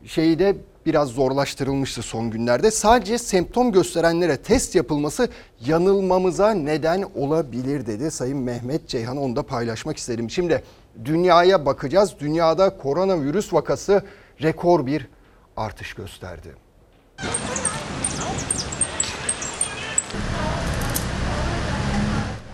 şeyi 0.06 0.38
de 0.38 0.56
biraz 0.86 1.08
zorlaştırılmıştı 1.08 2.02
son 2.02 2.30
günlerde. 2.30 2.70
Sadece 2.70 3.18
semptom 3.18 3.72
gösterenlere 3.72 4.36
test 4.36 4.74
yapılması 4.74 5.28
yanılmamıza 5.66 6.50
neden 6.50 7.04
olabilir 7.14 7.86
dedi 7.86 8.10
Sayın 8.10 8.38
Mehmet 8.38 8.88
Ceyhan. 8.88 9.16
Onu 9.16 9.36
da 9.36 9.42
paylaşmak 9.42 9.96
istedim. 9.96 10.30
Şimdi 10.30 10.62
dünyaya 11.04 11.66
bakacağız. 11.66 12.14
Dünyada 12.20 12.76
koronavirüs 12.76 13.52
vakası 13.52 14.02
rekor 14.42 14.86
bir 14.86 15.08
artış 15.56 15.94
gösterdi. 15.94 16.48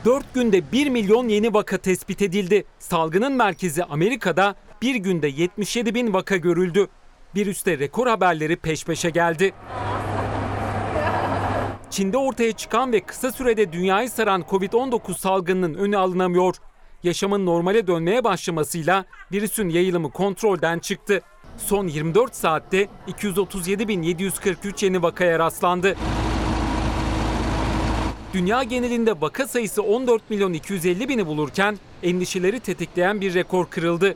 Dört 0.05 0.35
günde 0.35 0.73
1 0.73 0.89
milyon 0.91 1.29
yeni 1.29 1.55
vaka 1.55 1.79
tespit 1.79 2.23
edildi. 2.23 2.65
Salgının 2.79 3.33
merkezi 3.33 3.85
Amerika'da 3.85 4.55
bir 4.83 4.95
günde 4.95 5.29
77 5.29 5.95
bin 5.95 6.13
vaka 6.13 6.37
görüldü. 6.37 6.89
Virüste 7.37 7.79
rekor 7.79 8.07
haberleri 8.07 8.57
peş 8.57 8.85
peşe 8.85 9.11
geldi. 9.11 9.53
Çin'de 11.91 12.17
ortaya 12.17 12.53
çıkan 12.53 12.93
ve 12.93 13.01
kısa 13.01 13.33
sürede 13.33 13.73
dünyayı 13.73 14.11
saran 14.11 14.45
Covid-19 14.51 15.19
salgınının 15.19 15.75
önü 15.75 15.97
alınamıyor. 15.97 16.57
Yaşamın 17.03 17.47
normale 17.47 17.87
dönmeye 17.87 18.25
başlamasıyla 18.25 19.05
virüsün 19.33 19.69
yayılımı 19.69 20.11
kontrolden 20.11 20.79
çıktı. 20.79 21.23
Son 21.59 21.87
24 21.87 22.35
saatte 22.35 22.89
237.743 23.09 24.85
yeni 24.85 25.03
vakaya 25.03 25.39
rastlandı. 25.39 25.97
Dünya 28.33 28.63
genelinde 28.63 29.21
vaka 29.21 29.47
sayısı 29.47 29.83
14 29.83 30.31
milyon 30.31 30.53
250 30.53 31.09
bini 31.09 31.27
bulurken 31.27 31.79
endişeleri 32.03 32.61
tetikleyen 32.61 33.21
bir 33.21 33.35
rekor 33.35 33.67
kırıldı. 33.67 34.15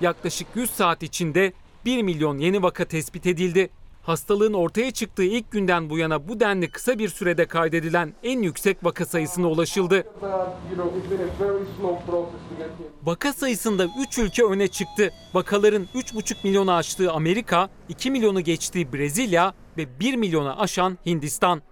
Yaklaşık 0.00 0.48
100 0.54 0.70
saat 0.70 1.02
içinde 1.02 1.52
1 1.84 2.02
milyon 2.02 2.38
yeni 2.38 2.62
vaka 2.62 2.84
tespit 2.84 3.26
edildi. 3.26 3.70
Hastalığın 4.02 4.52
ortaya 4.52 4.90
çıktığı 4.90 5.22
ilk 5.22 5.50
günden 5.50 5.90
bu 5.90 5.98
yana 5.98 6.28
bu 6.28 6.40
denli 6.40 6.70
kısa 6.70 6.98
bir 6.98 7.08
sürede 7.08 7.46
kaydedilen 7.46 8.14
en 8.22 8.42
yüksek 8.42 8.84
vaka 8.84 9.06
sayısına 9.06 9.46
ulaşıldı. 9.46 10.06
Vaka 13.02 13.32
sayısında 13.32 13.86
3 14.08 14.18
ülke 14.18 14.44
öne 14.44 14.68
çıktı. 14.68 15.10
Vakaların 15.34 15.86
3,5 15.94 16.34
milyonu 16.44 16.72
aştığı 16.72 17.12
Amerika, 17.12 17.68
2 17.88 18.10
milyonu 18.10 18.40
geçtiği 18.40 18.92
Brezilya 18.92 19.54
ve 19.78 20.00
1 20.00 20.16
milyonu 20.16 20.60
aşan 20.60 20.98
Hindistan. 21.06 21.62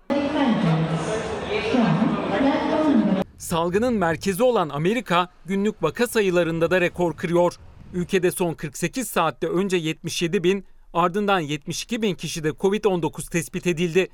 Salgının 3.38 3.94
merkezi 3.94 4.42
olan 4.42 4.68
Amerika 4.68 5.28
günlük 5.46 5.82
vaka 5.82 6.06
sayılarında 6.06 6.70
da 6.70 6.80
rekor 6.80 7.16
kırıyor. 7.16 7.56
Ülkede 7.92 8.30
son 8.30 8.54
48 8.54 9.08
saatte 9.08 9.46
önce 9.48 9.76
77 9.76 10.44
bin 10.44 10.64
ardından 10.94 11.40
72 11.40 12.02
bin 12.02 12.14
kişide 12.14 12.48
Covid-19 12.48 13.30
tespit 13.30 13.66
edildi. 13.66 14.08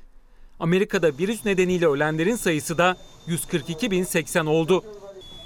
Amerika'da 0.59 1.17
virüs 1.17 1.45
nedeniyle 1.45 1.87
ölenlerin 1.87 2.35
sayısı 2.35 2.77
da 2.77 2.97
142.080 3.27 4.47
oldu. 4.49 4.83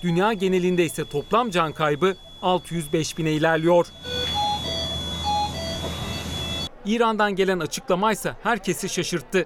Dünya 0.04 0.34
genelinde 0.34 0.86
ise 0.86 1.06
toplam 1.06 1.50
can 1.50 1.74
kaybı 1.74 2.16
605 2.42 3.18
bine 3.18 3.32
ilerliyor. 3.32 3.88
İran'dan 6.86 7.36
gelen 7.36 7.60
açıklama 7.60 8.12
ise 8.12 8.36
herkesi 8.44 8.90
şaşırttı. 8.90 9.46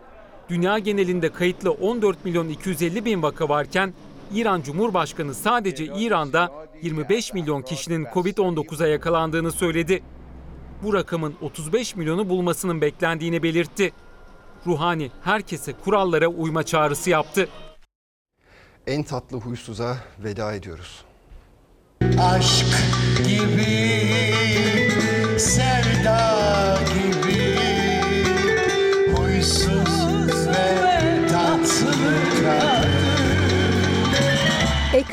Dünya 0.49 0.79
genelinde 0.79 1.29
kayıtlı 1.29 1.71
14 1.71 2.25
milyon 2.25 2.49
250 2.49 3.05
bin 3.05 3.23
vaka 3.23 3.49
varken 3.49 3.93
İran 4.33 4.61
Cumhurbaşkanı 4.61 5.33
sadece 5.33 5.85
İran'da 5.85 6.66
25 6.81 7.33
milyon 7.33 7.61
kişinin 7.61 8.05
Covid-19'a 8.05 8.87
yakalandığını 8.87 9.51
söyledi. 9.51 10.03
Bu 10.83 10.93
rakamın 10.93 11.35
35 11.41 11.95
milyonu 11.95 12.29
bulmasının 12.29 12.81
beklendiğini 12.81 13.43
belirtti. 13.43 13.93
Ruhani 14.67 15.11
herkese 15.23 15.73
kurallara 15.73 16.27
uyma 16.27 16.63
çağrısı 16.63 17.09
yaptı. 17.09 17.49
En 18.87 19.03
tatlı 19.03 19.37
huysuza 19.37 19.97
veda 20.19 20.53
ediyoruz. 20.53 21.03
Aşk 22.19 22.65
gibi, 23.27 23.56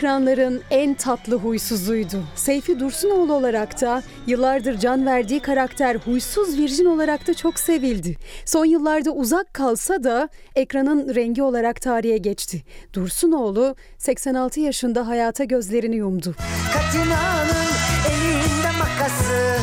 Ekranların 0.05 0.63
en 0.71 0.95
tatlı 0.95 1.37
huysuzuydu. 1.39 2.23
Seyfi 2.35 2.81
Dursunoğlu 2.81 3.33
olarak 3.33 3.81
da 3.81 4.03
yıllardır 4.27 4.79
can 4.79 5.07
verdiği 5.07 5.41
karakter 5.41 5.97
huysuz 5.97 6.59
virjin 6.59 6.85
olarak 6.85 7.27
da 7.27 7.35
çok 7.35 7.59
sevildi. 7.59 8.17
Son 8.45 8.65
yıllarda 8.65 9.11
uzak 9.11 9.55
kalsa 9.55 10.05
da 10.05 10.29
ekranın 10.55 11.15
rengi 11.15 11.43
olarak 11.43 11.81
tarihe 11.81 12.19
geçti. 12.19 12.63
Dursunoğlu 12.93 13.77
86 13.99 14.61
yaşında 14.61 15.09
hayata 15.09 15.45
gözlerini 15.45 15.97
yumdu. 15.97 16.35
Katina'nın 16.73 17.71
elinde 18.11 18.79
makası, 18.79 19.57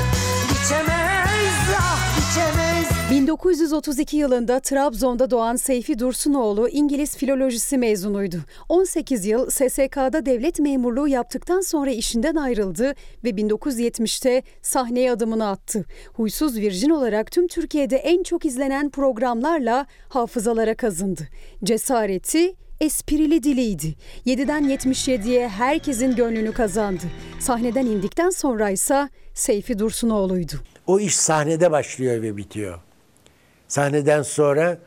1932 3.32 4.18
yılında 4.18 4.60
Trabzon'da 4.60 5.32
doğan 5.32 5.56
Seyfi 5.56 6.00
Dursunoğlu 6.00 6.70
İngiliz 6.70 7.18
filolojisi 7.18 7.78
mezunuydu. 7.78 8.38
18 8.70 9.26
yıl 9.26 9.50
SSK'da 9.50 10.26
devlet 10.26 10.60
memurluğu 10.60 11.08
yaptıktan 11.08 11.62
sonra 11.62 11.92
işinden 11.92 12.36
ayrıldı 12.36 12.94
ve 13.24 13.30
1970'te 13.30 14.44
sahneye 14.62 15.12
adımını 15.12 15.50
attı. 15.50 15.86
Huysuz 16.14 16.58
Virjin 16.58 16.90
olarak 16.90 17.32
tüm 17.32 17.48
Türkiye'de 17.48 17.96
en 17.98 18.24
çok 18.24 18.46
izlenen 18.46 18.90
programlarla 18.90 19.86
hafızalara 20.10 20.76
kazındı. 20.76 21.28
Cesareti, 21.64 22.56
esprili 22.82 23.44
diliydi. 23.44 23.96
7'den 24.26 24.64
77'ye 24.64 25.48
herkesin 25.48 26.16
gönlünü 26.16 26.54
kazandı. 26.54 27.04
Sahneden 27.40 27.86
indikten 27.86 28.30
sonra 28.30 28.70
ise 28.70 29.10
Seyfi 29.34 29.80
Dursunoğlu'ydu. 29.80 30.54
O 30.88 31.00
iş 31.00 31.16
sahnede 31.16 31.72
başlıyor 31.72 32.22
ve 32.22 32.38
bitiyor. 32.38 32.80
Sahneden 33.72 34.22
sonra 34.22 34.78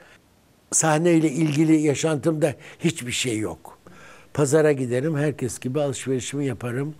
sahneyle 0.73 1.31
ilgili 1.31 1.81
yaşantımda 1.81 2.55
hiçbir 2.79 3.13
şey 3.13 3.39
yok. 3.39 3.79
Pazara 4.35 4.73
giderim, 4.73 5.17
herkes 5.17 5.59
gibi 5.59 5.81
alışverişimi 5.81 6.47
yaparım. 6.47 6.95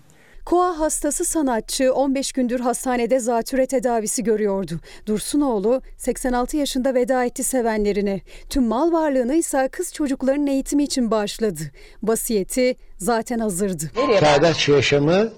Koa 0.45 0.79
hastası 0.79 1.25
sanatçı 1.25 1.93
15 1.93 2.33
gündür 2.33 2.61
hastanede 2.61 3.21
zatüre 3.21 3.67
tedavisi 3.67 4.25
görüyordu. 4.25 4.81
Dursunoğlu 5.07 5.83
86 5.97 6.57
yaşında 6.57 6.95
veda 6.95 7.25
etti 7.25 7.45
sevenlerine. 7.45 8.21
Tüm 8.51 8.65
mal 8.65 8.93
varlığını 8.93 9.35
ise 9.35 9.69
kız 9.73 9.93
çocuklarının 9.93 10.47
eğitimi 10.47 10.83
için 10.85 11.11
bağışladı. 11.11 11.63
Basiyeti 12.03 12.77
zaten 12.99 13.39
hazırdı. 13.39 13.91
Çağdaş 14.21 14.69
Yaşamı 14.69 15.29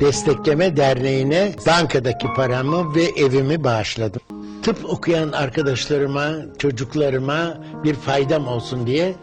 Destekleme 0.00 0.76
Derneği'ne 0.76 1.52
bankadaki 1.66 2.26
paramı 2.36 2.94
ve 2.94 3.04
evimi 3.04 3.64
bağışladım. 3.64 4.39
Tıp 4.62 4.84
okuyan 4.84 5.32
arkadaşlarıma, 5.32 6.32
çocuklarıma 6.58 7.54
bir 7.84 7.94
faydam 7.94 8.48
olsun 8.48 8.86
diye 8.86 9.14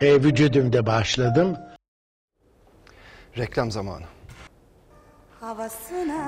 e, 0.00 0.14
vücudumda 0.14 0.86
bağışladım. 0.86 1.56
Reklam 3.38 3.70
zamanı. 3.70 4.04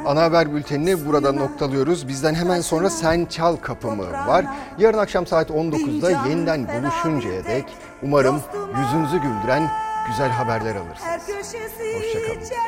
Ana 0.06 0.22
haber 0.22 0.54
bültenini 0.54 1.06
burada 1.06 1.32
noktalıyoruz. 1.32 2.08
Bizden 2.08 2.34
hemen 2.34 2.60
sonra 2.60 2.90
Sen 2.90 3.24
Çal 3.24 3.56
Kapımı 3.56 4.12
var. 4.12 4.46
Yarın 4.78 4.98
akşam 4.98 5.26
saat 5.26 5.50
19'da 5.50 6.10
yeniden 6.28 6.68
buluşuncaya 6.68 7.44
dek 7.44 7.64
umarım 8.02 8.42
yüzünüzü 8.78 9.16
güldüren 9.16 9.70
güzel 10.06 10.30
haberler 10.30 10.76
alırsınız. 10.76 11.54
Hoşçakalın. 11.96 12.64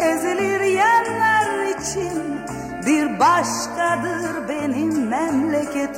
Ezilir 0.00 0.60
yerler 0.60 1.78
için 1.78 2.71
bir 2.86 3.20
başkadır 3.20 4.48
benim 4.48 5.08
memleketim. 5.08 5.92